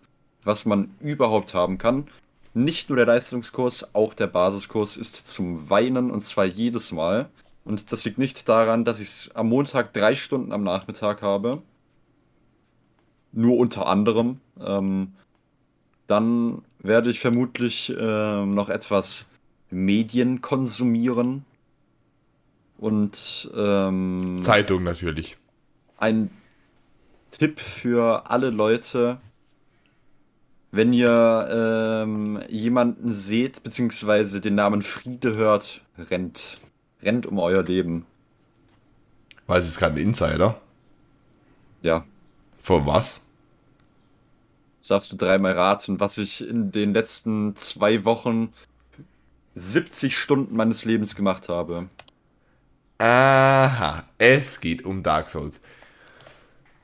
was 0.44 0.64
man 0.64 0.94
überhaupt 1.00 1.54
haben 1.54 1.78
kann. 1.78 2.08
Nicht 2.54 2.88
nur 2.88 2.96
der 2.96 3.06
Leistungskurs, 3.06 3.94
auch 3.94 4.14
der 4.14 4.26
Basiskurs 4.26 4.96
ist 4.96 5.26
zum 5.26 5.68
Weinen 5.68 6.10
und 6.10 6.22
zwar 6.22 6.46
jedes 6.46 6.90
Mal. 6.90 7.28
Und 7.64 7.92
das 7.92 8.04
liegt 8.06 8.18
nicht 8.18 8.48
daran, 8.48 8.84
dass 8.84 8.98
ich 8.98 9.08
es 9.08 9.30
am 9.34 9.50
Montag 9.50 9.92
drei 9.92 10.14
Stunden 10.14 10.52
am 10.52 10.62
Nachmittag 10.62 11.20
habe. 11.20 11.62
Nur 13.32 13.58
unter 13.58 13.86
anderem. 13.86 14.40
Ähm, 14.60 15.12
dann 16.06 16.62
werde 16.78 17.10
ich 17.10 17.20
vermutlich 17.20 17.94
ähm, 17.98 18.50
noch 18.50 18.68
etwas 18.68 19.26
Medien 19.70 20.40
konsumieren. 20.40 21.44
Und 22.78 23.50
ähm, 23.56 24.40
Zeitung 24.42 24.84
natürlich. 24.84 25.36
ein 25.98 26.30
Tipp 27.30 27.60
für 27.60 28.30
alle 28.30 28.50
Leute, 28.50 29.18
wenn 30.70 30.92
ihr 30.92 31.48
ähm, 31.50 32.40
jemanden 32.48 33.12
seht, 33.12 33.62
beziehungsweise 33.62 34.40
den 34.40 34.54
Namen 34.54 34.82
Friede 34.82 35.34
hört, 35.34 35.82
rennt. 35.98 36.58
Rennt 37.02 37.26
um 37.26 37.38
euer 37.38 37.62
Leben. 37.62 38.06
Weil 39.46 39.60
es 39.60 39.68
ist 39.68 39.78
gerade 39.78 39.94
ein 39.96 40.08
Insider. 40.08 40.60
Ja, 41.82 42.04
Von 42.68 42.84
was? 42.84 43.18
das 44.78 44.88
darfst 44.88 45.10
du 45.12 45.16
dreimal 45.16 45.52
raten, 45.52 46.00
was 46.00 46.18
ich 46.18 46.46
in 46.46 46.70
den 46.70 46.92
letzten 46.92 47.56
zwei 47.56 48.04
Wochen 48.04 48.52
70 49.54 50.14
Stunden 50.18 50.54
meines 50.54 50.84
Lebens 50.84 51.16
gemacht 51.16 51.48
habe. 51.48 51.88
Aha, 52.98 54.04
es 54.18 54.60
geht 54.60 54.84
um 54.84 55.02
Dark 55.02 55.30
Souls. 55.30 55.62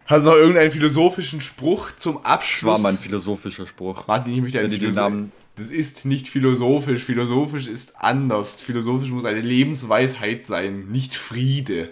Hast 0.07 0.25
du 0.25 0.31
noch 0.31 0.37
irgendeinen 0.37 0.71
philosophischen 0.71 1.43
Spruch 1.43 1.93
zum 1.99 2.15
Das 2.15 2.25
war 2.25 2.33
Abschluss? 2.33 2.83
mein 2.83 2.97
philosophischer 2.97 3.67
Spruch. 3.67 4.07
Martin, 4.07 4.33
ich 4.33 4.41
möchte 4.41 4.61
einen 4.61 4.71
Philosoph- 4.71 4.95
Namen- 5.11 5.33
Das 5.57 5.71
ist 5.71 6.07
nicht 6.07 6.29
philosophisch. 6.29 7.05
Philosophisch 7.05 7.67
ist 7.67 8.03
anders. 8.03 8.55
Philosophisch 8.63 9.11
muss 9.11 9.27
eine 9.27 9.43
Lebensweisheit 9.43 10.47
sein, 10.47 10.87
nicht 10.89 11.15
Friede. 11.15 11.91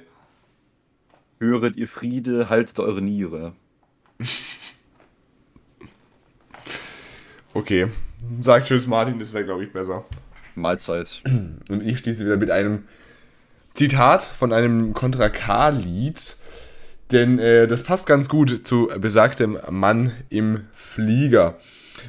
Höret 1.41 1.77
ihr 1.77 1.89
Friede, 1.89 2.49
haltet 2.49 2.81
eure 2.81 3.03
Niere. 3.03 3.53
Okay. 7.55 7.89
Sag 8.41 8.65
Tschüss, 8.65 8.87
Martin, 8.87 9.19
das 9.19 9.35
wäre, 9.35 9.45
glaube 9.45 9.65
ich, 9.65 9.73
besser. 9.73 10.07
Mahlzeit. 10.55 11.23
Und 11.69 11.83
ich 11.83 11.99
schließe 11.99 12.25
wieder 12.25 12.39
mit 12.39 12.51
einem 12.51 12.85
Zitat 13.75 14.23
von 14.23 14.53
einem 14.53 14.95
Contra 14.95 15.29
K-Lied, 15.29 16.37
Denn 17.11 17.39
äh, 17.39 17.69
das 17.69 17.83
passt 17.83 18.07
ganz 18.07 18.29
gut 18.29 18.67
zu 18.67 18.89
besagtem 18.99 19.59
Mann 19.71 20.13
im 20.31 20.65
Flieger. 20.73 21.59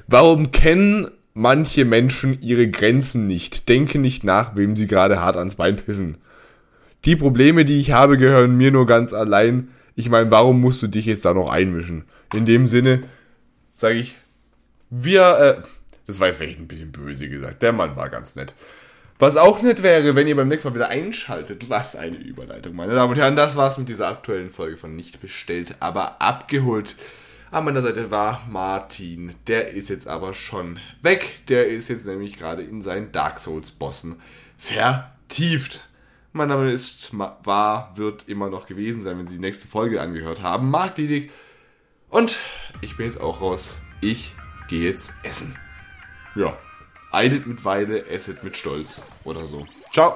Warum 0.07 0.51
kennen 0.51 1.11
manche 1.33 1.83
Menschen 1.83 2.41
ihre 2.41 2.69
Grenzen 2.69 3.27
nicht, 3.27 3.67
denken 3.67 4.01
nicht 4.01 4.23
nach, 4.23 4.55
wem 4.55 4.75
sie 4.77 4.87
gerade 4.87 5.19
hart 5.19 5.35
ans 5.35 5.55
Bein 5.55 5.75
pissen? 5.75 6.17
Die 7.05 7.17
Probleme, 7.17 7.65
die 7.65 7.81
ich 7.81 7.91
habe, 7.91 8.17
gehören 8.17 8.55
mir 8.55 8.71
nur 8.71 8.85
ganz 8.85 9.11
allein. 9.11 9.69
Ich 9.95 10.09
meine, 10.09 10.29
warum 10.31 10.59
musst 10.61 10.81
du 10.81 10.87
dich 10.87 11.05
jetzt 11.05 11.25
da 11.25 11.33
noch 11.33 11.51
einmischen? 11.51 12.05
In 12.33 12.45
dem 12.45 12.65
Sinne 12.65 13.03
sage 13.73 13.95
ich, 13.95 14.15
wir, 14.89 15.37
äh, 15.39 15.67
das 16.05 16.19
war 16.19 16.27
jetzt 16.27 16.37
vielleicht 16.37 16.59
ein 16.59 16.67
bisschen 16.67 16.91
böse 16.91 17.29
gesagt, 17.29 17.61
der 17.61 17.73
Mann 17.73 17.95
war 17.95 18.09
ganz 18.09 18.35
nett. 18.35 18.53
Was 19.19 19.37
auch 19.37 19.61
nett 19.61 19.83
wäre, 19.83 20.15
wenn 20.15 20.27
ihr 20.27 20.35
beim 20.35 20.47
nächsten 20.47 20.67
Mal 20.67 20.75
wieder 20.75 20.89
einschaltet. 20.89 21.69
Was 21.69 21.95
eine 21.95 22.17
Überleitung, 22.17 22.75
meine 22.75 22.93
Damen 22.95 23.13
und 23.13 23.19
Herren. 23.19 23.35
Das 23.35 23.55
war's 23.55 23.77
mit 23.77 23.87
dieser 23.87 24.07
aktuellen 24.07 24.49
Folge 24.49 24.77
von 24.77 24.95
Nicht 24.95 25.21
bestellt, 25.21 25.75
aber 25.79 26.21
abgeholt. 26.21 26.95
An 27.51 27.65
meiner 27.65 27.83
Seite 27.83 28.09
war 28.09 28.41
Martin. 28.49 29.33
Der 29.47 29.69
ist 29.69 29.89
jetzt 29.89 30.07
aber 30.07 30.33
schon 30.33 30.79
weg. 31.03 31.45
Der 31.47 31.67
ist 31.67 31.87
jetzt 31.87 32.07
nämlich 32.07 32.37
gerade 32.37 32.63
in 32.63 32.81
seinen 32.81 33.11
Dark 33.11 33.39
Souls 33.39 33.71
Bossen 33.71 34.15
vertieft. 34.57 35.87
Mein 36.35 36.47
Name 36.47 36.71
ist, 36.71 37.11
war, 37.43 37.95
wird 37.95 38.27
immer 38.27 38.49
noch 38.49 38.65
gewesen 38.65 39.03
sein, 39.03 39.19
wenn 39.19 39.27
Sie 39.27 39.35
die 39.35 39.41
nächste 39.41 39.67
Folge 39.67 40.01
angehört 40.01 40.41
haben. 40.41 40.71
Marc 40.71 40.97
Liedig. 40.97 41.31
Und 42.09 42.39
ich 42.81 42.97
bin 42.97 43.05
jetzt 43.05 43.21
auch 43.21 43.39
raus. 43.39 43.75
Ich 44.01 44.35
gehe 44.67 44.89
jetzt 44.89 45.13
essen. 45.21 45.55
Ja. 46.33 46.57
Eidet 47.11 47.45
mit 47.45 47.63
Weide, 47.63 48.07
esset 48.07 48.43
mit 48.43 48.57
Stolz. 48.57 49.03
Oder 49.23 49.45
so. 49.45 49.67
Ciao. 49.93 50.15